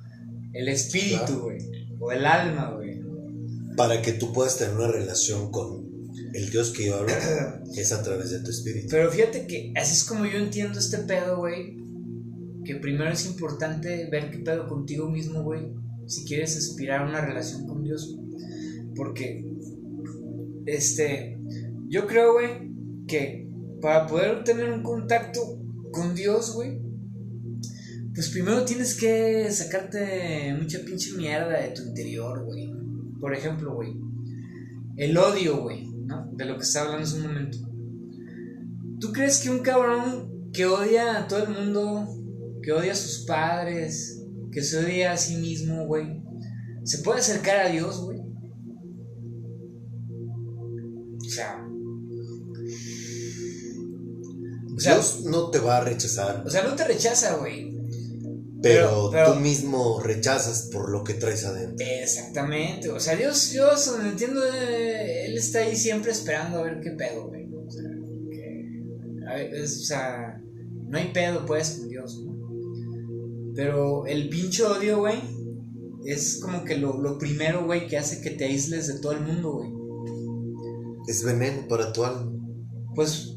El 0.53 0.67
espíritu, 0.67 1.25
Claro. 1.25 1.41
güey. 1.41 1.57
O 1.99 2.11
el 2.11 2.25
alma, 2.25 2.71
güey. 2.75 3.01
Para 3.75 4.01
que 4.03 4.13
tú 4.13 4.31
puedas 4.33 4.57
tener 4.57 4.75
una 4.75 4.87
relación 4.89 5.51
con 5.51 5.89
el 6.33 6.49
Dios 6.51 6.71
que 6.71 6.85
yo 6.87 6.97
hablo, 6.97 7.13
es 7.75 7.91
a 7.91 8.03
través 8.03 8.29
de 8.31 8.39
tu 8.41 8.51
espíritu. 8.51 8.87
Pero 8.91 9.11
fíjate 9.11 9.47
que 9.47 9.73
así 9.75 9.93
es 9.93 10.03
como 10.03 10.25
yo 10.25 10.37
entiendo 10.37 10.77
este 10.79 10.99
pedo, 10.99 11.37
güey. 11.37 11.77
Que 12.63 12.75
primero 12.75 13.11
es 13.11 13.25
importante 13.25 14.07
ver 14.09 14.29
qué 14.31 14.39
pedo 14.39 14.67
contigo 14.67 15.09
mismo, 15.09 15.43
güey. 15.43 15.73
Si 16.05 16.25
quieres 16.25 16.57
aspirar 16.57 17.01
a 17.01 17.09
una 17.09 17.21
relación 17.21 17.65
con 17.67 17.83
Dios. 17.83 18.17
Porque, 18.95 19.45
este, 20.65 21.39
yo 21.87 22.07
creo, 22.07 22.33
güey, 22.33 22.71
que 23.07 23.49
para 23.81 24.07
poder 24.07 24.43
tener 24.43 24.71
un 24.71 24.83
contacto 24.83 25.41
con 25.91 26.15
Dios, 26.15 26.53
güey, 26.53 26.79
pues 28.13 28.29
primero 28.29 28.65
tienes 28.65 28.95
que 28.95 29.49
sacarte 29.51 30.53
mucha 30.59 30.79
pinche 30.79 31.15
mierda 31.15 31.61
de 31.61 31.69
tu 31.69 31.83
interior, 31.83 32.43
güey. 32.45 32.71
Por 33.19 33.33
ejemplo, 33.33 33.73
güey, 33.73 33.93
el 34.97 35.17
odio, 35.17 35.61
güey, 35.61 35.87
¿no? 36.05 36.29
De 36.33 36.45
lo 36.45 36.57
que 36.57 36.63
estaba 36.63 36.87
hablando 36.87 37.07
hace 37.07 37.17
un 37.17 37.27
momento. 37.27 37.57
¿Tú 38.99 39.11
crees 39.11 39.39
que 39.39 39.49
un 39.49 39.59
cabrón 39.59 40.51
que 40.51 40.65
odia 40.65 41.17
a 41.17 41.27
todo 41.27 41.43
el 41.43 41.49
mundo, 41.49 42.07
que 42.63 42.71
odia 42.71 42.91
a 42.93 42.95
sus 42.95 43.25
padres, 43.25 44.23
que 44.51 44.61
se 44.61 44.77
odia 44.79 45.13
a 45.13 45.17
sí 45.17 45.35
mismo, 45.37 45.85
güey, 45.87 46.21
se 46.83 46.99
puede 46.99 47.19
acercar 47.19 47.57
a 47.65 47.69
Dios, 47.69 48.01
güey? 48.01 48.19
O 51.25 51.29
sea. 51.29 51.65
O 54.75 54.79
sea, 54.79 54.93
Dios 54.95 55.21
no 55.25 55.49
te 55.51 55.59
va 55.59 55.77
a 55.77 55.83
rechazar, 55.83 56.43
o 56.45 56.49
sea, 56.49 56.63
no 56.63 56.75
te 56.75 56.83
rechaza, 56.85 57.35
güey. 57.37 57.71
pero, 58.63 59.09
pero- 59.09 59.11
pero- 59.11 59.33
tú 59.33 59.39
mismo 59.39 59.99
rechazas 60.01 60.69
por 60.71 60.89
lo 60.91 61.03
que 61.03 61.15
traes 61.15 61.45
adentro. 61.45 61.85
Exactamente. 61.85 62.89
O 62.89 62.99
sea, 62.99 63.15
Dios, 63.15 63.51
Dios, 63.51 63.85
donde 63.87 64.09
entiendo, 64.09 64.41
eh, 64.45 65.25
Él 65.25 65.37
está 65.37 65.59
ahí 65.59 65.75
siempre 65.75 66.11
esperando 66.11 66.59
a 66.59 66.63
ver 66.63 66.79
qué 66.79 66.91
pedo, 66.91 67.27
güey. 67.27 67.47
O 67.53 67.69
sea, 67.71 67.89
que- 68.31 69.61
o 69.63 69.67
sea, 69.67 70.41
no 70.87 70.97
hay 70.97 71.11
pedo, 71.11 71.43
pues, 71.45 71.71
con 71.71 71.89
Dios, 71.89 72.21
¿no? 72.23 72.30
Pero 73.55 74.05
el 74.05 74.29
pinche 74.29 74.63
odio, 74.63 74.99
güey, 74.99 75.19
es 76.05 76.39
como 76.41 76.63
que 76.63 76.77
lo, 76.77 76.97
lo 76.97 77.17
primero, 77.17 77.65
güey, 77.65 77.87
que 77.87 77.97
hace 77.97 78.21
que 78.21 78.31
te 78.31 78.45
aísles 78.45 78.87
de 78.87 78.99
todo 78.99 79.11
el 79.11 79.21
mundo, 79.21 79.51
güey. 79.53 79.71
Es 81.07 81.23
veneno 81.23 81.67
para 81.67 81.91
tu 81.91 82.03
alma. 82.05 82.31
Pues, 82.95 83.35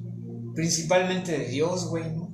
principalmente 0.55 1.33
de 1.33 1.49
Dios, 1.49 1.87
güey, 1.89 2.15
¿no? 2.15 2.33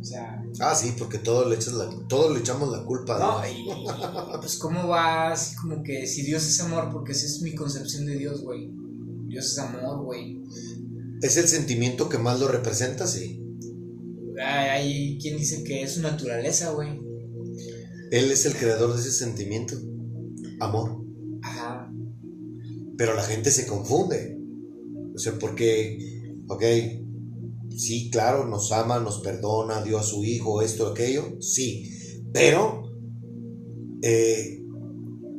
O 0.00 0.04
sea... 0.04 0.42
Ah, 0.60 0.74
sí, 0.74 0.94
porque 0.98 1.18
todo 1.18 1.48
le, 1.48 1.56
echas 1.56 1.72
la, 1.74 1.88
todo 2.08 2.32
le 2.32 2.40
echamos 2.40 2.70
la 2.70 2.84
culpa. 2.84 3.18
No, 3.18 3.40
y, 3.48 3.66
pues 4.40 4.58
cómo 4.58 4.88
va 4.88 5.32
así 5.32 5.56
como 5.56 5.82
que 5.82 6.06
si 6.06 6.22
Dios 6.22 6.46
es 6.46 6.60
amor, 6.60 6.90
porque 6.92 7.12
esa 7.12 7.24
es 7.24 7.40
mi 7.40 7.54
concepción 7.54 8.04
de 8.06 8.16
Dios, 8.16 8.42
güey. 8.42 8.70
Dios 9.28 9.46
es 9.46 9.58
amor, 9.58 10.04
güey. 10.04 10.42
¿Es 11.22 11.36
el 11.36 11.48
sentimiento 11.48 12.08
que 12.08 12.18
más 12.18 12.38
lo 12.38 12.48
representa? 12.48 13.06
Sí. 13.06 13.41
Hay 14.42 15.18
quien 15.20 15.36
dice 15.36 15.62
que 15.64 15.82
es 15.82 15.92
su 15.92 16.02
naturaleza, 16.02 16.70
güey. 16.70 17.00
Él 18.10 18.30
es 18.30 18.44
el 18.46 18.54
creador 18.54 18.94
de 18.94 19.00
ese 19.00 19.12
sentimiento. 19.12 19.74
Amor. 20.60 21.04
Ajá. 21.42 21.90
Pero 22.96 23.14
la 23.14 23.22
gente 23.22 23.50
se 23.50 23.66
confunde. 23.66 24.38
O 25.14 25.18
sea, 25.18 25.38
porque, 25.38 25.98
ok, 26.48 26.62
sí, 27.76 28.10
claro, 28.10 28.46
nos 28.46 28.72
ama, 28.72 29.00
nos 29.00 29.20
perdona, 29.20 29.82
dio 29.82 29.98
a 29.98 30.02
su 30.02 30.24
hijo, 30.24 30.62
esto, 30.62 30.88
aquello, 30.88 31.40
sí. 31.40 31.90
Pero, 32.32 32.90
eh, 34.02 34.62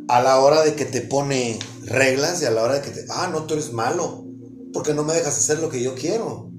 a 0.08 0.22
la 0.22 0.40
hora 0.40 0.64
de 0.64 0.76
que 0.76 0.86
te 0.86 1.02
pone 1.02 1.58
reglas 1.86 2.42
y 2.42 2.46
a 2.46 2.52
la 2.52 2.64
hora 2.64 2.76
de 2.76 2.82
que 2.82 2.92
te, 2.92 3.06
ah, 3.10 3.30
no, 3.32 3.46
tú 3.46 3.56
eres 3.56 3.74
malo, 3.74 4.26
porque 4.72 4.94
no 4.94 5.04
me 5.04 5.14
dejas 5.14 5.38
hacer 5.38 5.60
lo 5.60 5.70
que 5.70 5.82
yo 5.82 5.96
quiero 5.96 6.53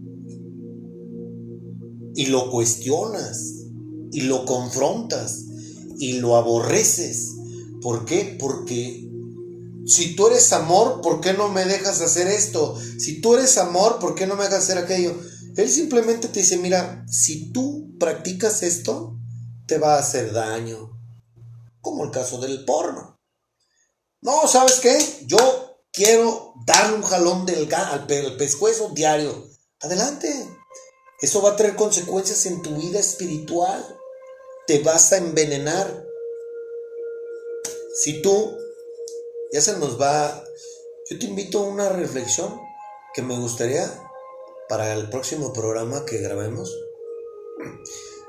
y 2.15 2.27
lo 2.27 2.51
cuestionas 2.51 3.65
y 4.13 4.23
lo 4.23 4.45
confrontas 4.45 5.45
y 5.99 6.15
lo 6.15 6.37
aborreces. 6.37 7.33
¿Por 7.81 8.05
qué? 8.05 8.37
Porque 8.39 9.09
si 9.87 10.15
tú 10.17 10.29
eres 10.29 10.53
amor, 10.53 11.01
¿por 11.03 11.21
qué 11.21 11.35
no 11.35 11.49
me 11.49 11.65
dejas 11.65 12.01
hacer 12.01 12.29
esto? 12.29 12.79
Si 12.99 13.21
tú 13.21 13.35
eres 13.35 13.59
amor, 13.59 13.99
¿por 13.99 14.15
qué 14.15 14.27
no 14.27 14.37
me 14.37 14.45
dejas 14.45 14.65
hacer 14.65 14.79
aquello? 14.79 15.15
Él 15.57 15.71
simplemente 15.71 16.29
te 16.29 16.41
dice, 16.41 16.57
mira, 16.57 17.05
si 17.09 17.53
tú 17.53 17.97
practicas 17.99 18.63
esto, 18.63 19.19
te 19.67 19.79
va 19.79 19.95
a 19.95 20.01
hacer 20.01 20.33
daño. 20.33 20.91
Como 21.81 22.05
el 22.05 22.11
caso 22.11 22.41
del 22.41 22.65
porno. 22.65 23.21
No, 24.23 24.49
¿sabes 24.49 24.81
qué? 24.81 24.99
Yo 25.27 25.83
quiero 25.93 26.55
darle 26.67 26.97
un 26.97 27.03
jalón 27.03 27.45
del 27.45 27.73
al 27.75 28.07
pescuezo 28.39 28.91
diario. 28.95 29.51
Adelante. 29.81 30.49
Eso 31.25 31.41
va 31.41 31.53
a 31.53 31.57
traer 31.57 31.75
consecuencias 31.75 32.45
en 32.45 32.61
tu 32.61 32.77
vida 32.77 33.01
espiritual. 33.01 33.83
Te 34.67 34.81
vas 34.81 35.11
a 35.11 35.17
envenenar. 35.17 36.07
Si 37.95 38.21
tú, 38.21 38.55
ya 39.51 39.63
se 39.63 39.79
nos 39.79 39.99
va, 39.99 40.45
yo 41.09 41.19
te 41.19 41.25
invito 41.25 41.61
a 41.61 41.69
una 41.69 41.89
reflexión 41.89 42.61
que 43.15 43.23
me 43.23 43.39
gustaría 43.39 43.91
para 44.69 44.93
el 44.93 45.09
próximo 45.09 45.55
programa 45.55 46.05
que 46.05 46.19
grabemos. 46.19 46.71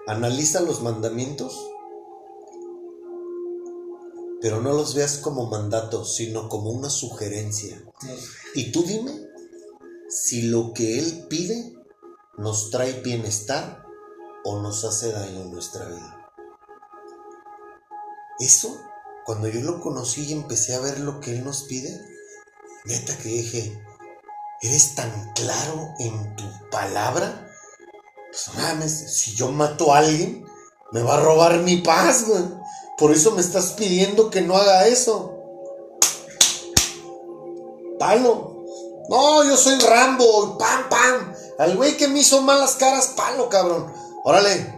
Analiza 0.08 0.62
los 0.62 0.82
mandamientos, 0.82 1.70
pero 4.40 4.62
no 4.62 4.72
los 4.72 4.96
veas 4.96 5.18
como 5.18 5.48
mandatos, 5.48 6.16
sino 6.16 6.48
como 6.48 6.70
una 6.70 6.90
sugerencia. 6.90 7.84
Y 8.54 8.72
tú 8.72 8.84
dime 8.84 9.12
si 10.08 10.44
lo 10.44 10.72
que 10.72 10.98
Él 10.98 11.26
pide 11.28 11.75
nos 12.38 12.70
trae 12.70 13.02
bienestar 13.02 13.86
o 14.44 14.60
nos 14.60 14.84
hace 14.84 15.12
daño 15.12 15.42
en 15.42 15.52
nuestra 15.52 15.86
vida. 15.86 16.32
Eso, 18.40 18.78
cuando 19.26 19.48
yo 19.48 19.62
lo 19.62 19.80
conocí 19.80 20.26
y 20.26 20.34
empecé 20.34 20.76
a 20.76 20.80
ver 20.80 21.00
lo 21.00 21.20
que 21.20 21.32
Él 21.32 21.44
nos 21.46 21.64
pide, 21.64 21.90
neta 22.86 23.18
que 23.18 23.30
dije, 23.30 23.82
¿eres 24.62 24.96
tan 24.96 25.32
claro 25.34 25.94
en 26.00 26.36
tu 26.36 26.44
palabra? 26.70 27.50
Pues 28.28 28.50
mames, 28.58 28.92
si 28.92 29.36
yo 29.36 29.52
mato 29.52 29.94
a 29.94 30.00
alguien, 30.00 30.46
me 30.92 31.02
va 31.02 31.16
a 31.16 31.22
robar 31.22 31.60
mi 31.60 31.78
paz, 31.78 32.26
güey. 32.28 32.44
Por 32.98 33.12
eso 33.12 33.32
me 33.32 33.42
estás 33.42 33.72
pidiendo 33.72 34.30
que 34.30 34.42
no 34.42 34.58
haga 34.58 34.88
eso. 34.88 35.32
Palo. 37.98 38.66
No, 39.10 39.44
yo 39.44 39.56
soy 39.56 39.80
Rambo, 39.80 40.58
pam, 40.58 40.90
pam. 40.90 41.35
Al 41.58 41.78
güey 41.78 41.96
que 41.98 42.08
me 42.08 42.20
hizo 42.20 42.42
malas 42.42 42.76
caras, 42.76 43.14
palo, 43.16 43.50
cabrón. 43.50 43.92
Órale, 44.24 44.74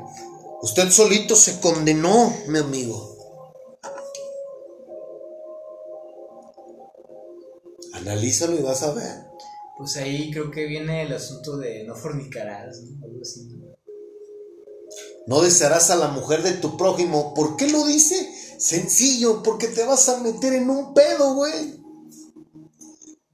usted 0.62 0.90
solito 0.92 1.36
se 1.36 1.60
condenó, 1.60 2.34
mi 2.48 2.60
amigo. 2.60 3.18
Analízalo 7.94 8.56
y 8.58 8.62
vas 8.62 8.84
a 8.84 8.94
ver. 8.94 9.28
Pues 9.78 9.98
ahí 9.98 10.32
creo 10.32 10.52
que 10.52 10.66
viene 10.66 11.04
el 11.04 11.14
asunto 11.14 11.58
de 11.58 11.84
no 11.84 11.96
fornicarás, 11.96 12.82
¿no? 12.82 13.06
Algo 13.06 13.22
así. 13.22 13.48
No 15.28 15.42
desearás 15.42 15.90
a 15.90 15.96
la 15.96 16.08
mujer 16.08 16.42
de 16.42 16.54
tu 16.54 16.78
prójimo. 16.78 17.34
¿Por 17.34 17.58
qué 17.58 17.70
lo 17.70 17.86
dice? 17.86 18.16
Sencillo, 18.58 19.44
porque 19.44 19.68
te 19.68 19.84
vas 19.84 20.08
a 20.10 20.20
meter 20.20 20.54
en 20.54 20.70
un 20.70 20.94
pedo, 20.94 21.36
güey. 21.36 21.77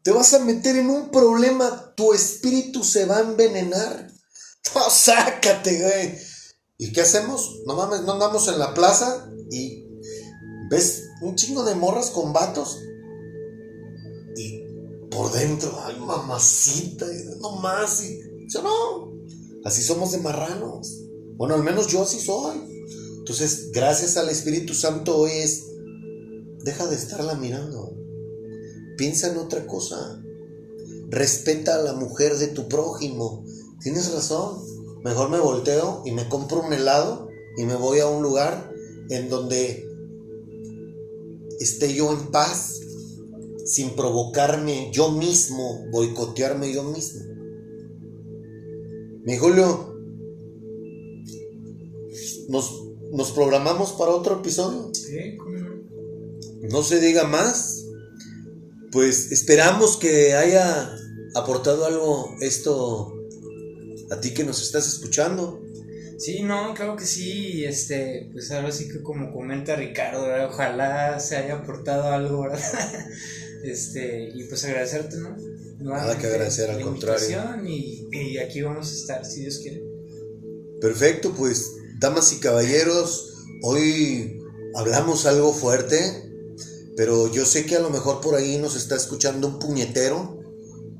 Te 0.04 0.12
vas 0.12 0.34
a 0.34 0.40
meter 0.40 0.76
en 0.76 0.90
un 0.90 1.12
problema, 1.12 1.94
tu 1.96 2.14
espíritu 2.14 2.84
se 2.84 3.06
va 3.06 3.18
a 3.18 3.22
envenenar. 3.22 4.12
No, 4.76 4.90
sácate, 4.90 5.82
güey. 5.82 6.18
¿Y 6.78 6.94
qué 6.94 7.02
hacemos? 7.02 7.62
No 7.68 7.76
mames, 7.76 8.02
no 8.04 8.14
andamos 8.14 8.48
en 8.48 8.58
la 8.58 8.74
plaza 8.74 9.30
y 9.52 9.86
ves 10.70 11.04
un 11.22 11.36
chingo 11.36 11.64
de 11.64 11.76
morras 11.76 12.10
con 12.12 12.32
vatos. 12.32 12.80
Y 14.38 14.64
por 15.12 15.34
dentro, 15.34 15.78
ay, 15.84 16.00
mamacita, 16.00 17.06
no 17.40 17.58
más. 17.58 18.04
Y, 18.04 18.20
no, 18.64 19.14
así 19.66 19.84
somos 19.84 20.14
de 20.14 20.20
marranos. 20.20 21.04
Bueno, 21.36 21.56
al 21.56 21.64
menos 21.64 21.88
yo 21.88 22.04
así 22.04 22.20
soy. 22.20 22.58
Entonces, 23.18 23.72
gracias 23.72 24.18
al 24.18 24.30
Espíritu 24.30 24.74
Santo 24.74 25.18
hoy 25.18 25.32
es, 25.32 25.66
deja 26.64 26.88
de 26.88 26.96
estarla 26.96 27.36
mirando. 27.36 28.03
Piensa 28.98 29.32
en 29.32 29.38
otra 29.38 29.66
cosa. 29.66 30.22
Respeta 31.10 31.76
a 31.76 31.82
la 31.82 31.94
mujer 31.94 32.38
de 32.38 32.48
tu 32.48 32.68
prójimo. 32.68 33.44
Tienes 33.82 34.12
razón. 34.12 34.62
Mejor 35.04 35.30
me 35.30 35.40
volteo 35.40 36.02
y 36.06 36.12
me 36.12 36.30
compro 36.30 36.62
un 36.62 36.74
helado 36.74 37.28
y 37.58 37.64
me 37.66 37.76
voy 37.76 38.00
a 38.00 38.08
un 38.08 38.24
lugar 38.24 38.72
en 39.10 39.30
donde 39.30 39.88
esté 41.60 41.94
yo 41.94 42.12
en 42.12 42.32
paz, 42.32 42.80
sin 43.66 43.92
provocarme 43.92 44.90
yo 44.92 45.12
mismo, 45.12 45.86
boicotearme 45.92 46.74
yo 46.74 46.84
mismo. 46.84 47.22
Mi 49.26 49.38
Julio, 49.38 49.98
nos, 52.50 52.84
nos 53.12 53.32
programamos 53.32 53.94
para 53.94 54.12
otro 54.12 54.40
episodio. 54.40 54.92
No 56.70 56.84
se 56.84 57.00
diga 57.00 57.26
más 57.26 57.83
pues 58.94 59.32
esperamos 59.32 59.98
que 59.98 60.36
haya 60.36 60.96
aportado 61.36 61.86
algo 61.86 62.36
esto 62.40 63.28
a 64.12 64.22
ti 64.22 64.34
que 64.34 64.44
nos 64.44 64.62
estás 64.62 64.88
escuchando. 64.88 65.62
Sí, 66.20 66.44
no, 66.44 66.74
claro 66.76 66.96
que 66.96 67.06
sí, 67.06 67.66
este, 67.66 68.30
pues 68.32 68.52
ahora 68.52 68.72
sí 68.72 68.88
que 68.88 69.02
como 69.02 69.34
comenta 69.34 69.76
Ricardo, 69.76 70.28
ojalá 70.48 71.20
se 71.20 71.36
haya 71.36 71.56
aportado 71.56 72.08
algo, 72.12 72.44
¿verdad? 72.44 72.62
Este, 73.64 74.30
y 74.36 74.44
pues 74.44 74.66
agradecerte, 74.66 75.16
¿no? 75.16 75.38
Nada 75.80 76.18
que 76.18 76.28
agradecer, 76.28 76.70
al 76.70 76.82
contrario. 76.82 77.42
Y, 77.66 78.10
y 78.12 78.38
aquí 78.38 78.62
vamos 78.62 78.92
a 78.92 78.94
estar, 78.94 79.26
si 79.26 79.40
Dios 79.40 79.60
quiere. 79.60 79.82
Perfecto, 80.82 81.34
pues, 81.34 81.72
damas 81.98 82.34
y 82.34 82.40
caballeros, 82.40 83.46
hoy 83.62 84.38
hablamos 84.76 85.26
algo 85.26 85.54
fuerte, 85.54 86.33
pero 86.96 87.32
yo 87.32 87.46
sé 87.46 87.66
que 87.66 87.76
a 87.76 87.80
lo 87.80 87.90
mejor 87.90 88.22
por 88.22 88.36
ahí 88.36 88.58
nos 88.58 88.76
está 88.76 88.96
escuchando 88.96 89.48
un 89.48 89.60
puñetero 89.60 90.40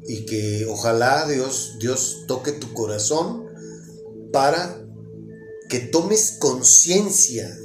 y 0.08 0.26
que 0.26 0.66
ojalá 0.66 1.28
Dios, 1.28 1.76
Dios 1.80 2.24
toque 2.28 2.52
tu 2.52 2.74
corazón 2.74 3.46
para 4.32 4.84
que 5.70 5.80
tomes 5.80 6.38
conciencia 6.40 7.56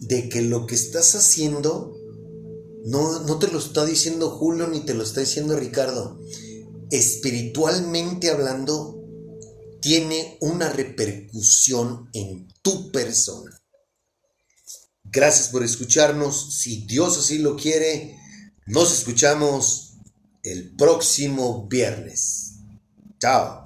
de 0.00 0.28
que 0.28 0.42
lo 0.42 0.66
que 0.66 0.74
estás 0.74 1.14
haciendo 1.14 1.94
no, 2.84 3.20
no 3.20 3.38
te 3.38 3.48
lo 3.48 3.58
está 3.58 3.84
diciendo 3.84 4.30
Julio 4.30 4.66
ni 4.68 4.80
te 4.80 4.94
lo 4.94 5.02
está 5.02 5.20
diciendo 5.20 5.56
Ricardo. 5.56 6.18
Espiritualmente 6.90 8.30
hablando, 8.30 8.98
tiene 9.80 10.38
una 10.40 10.70
repercusión 10.70 12.08
en 12.14 12.48
tu 12.62 12.90
persona. 12.90 13.57
Gracias 15.10 15.48
por 15.48 15.62
escucharnos. 15.62 16.54
Si 16.54 16.82
Dios 16.86 17.18
así 17.18 17.38
lo 17.38 17.56
quiere, 17.56 18.16
nos 18.66 18.92
escuchamos 18.92 19.94
el 20.42 20.70
próximo 20.76 21.66
viernes. 21.68 22.54
Chao. 23.18 23.57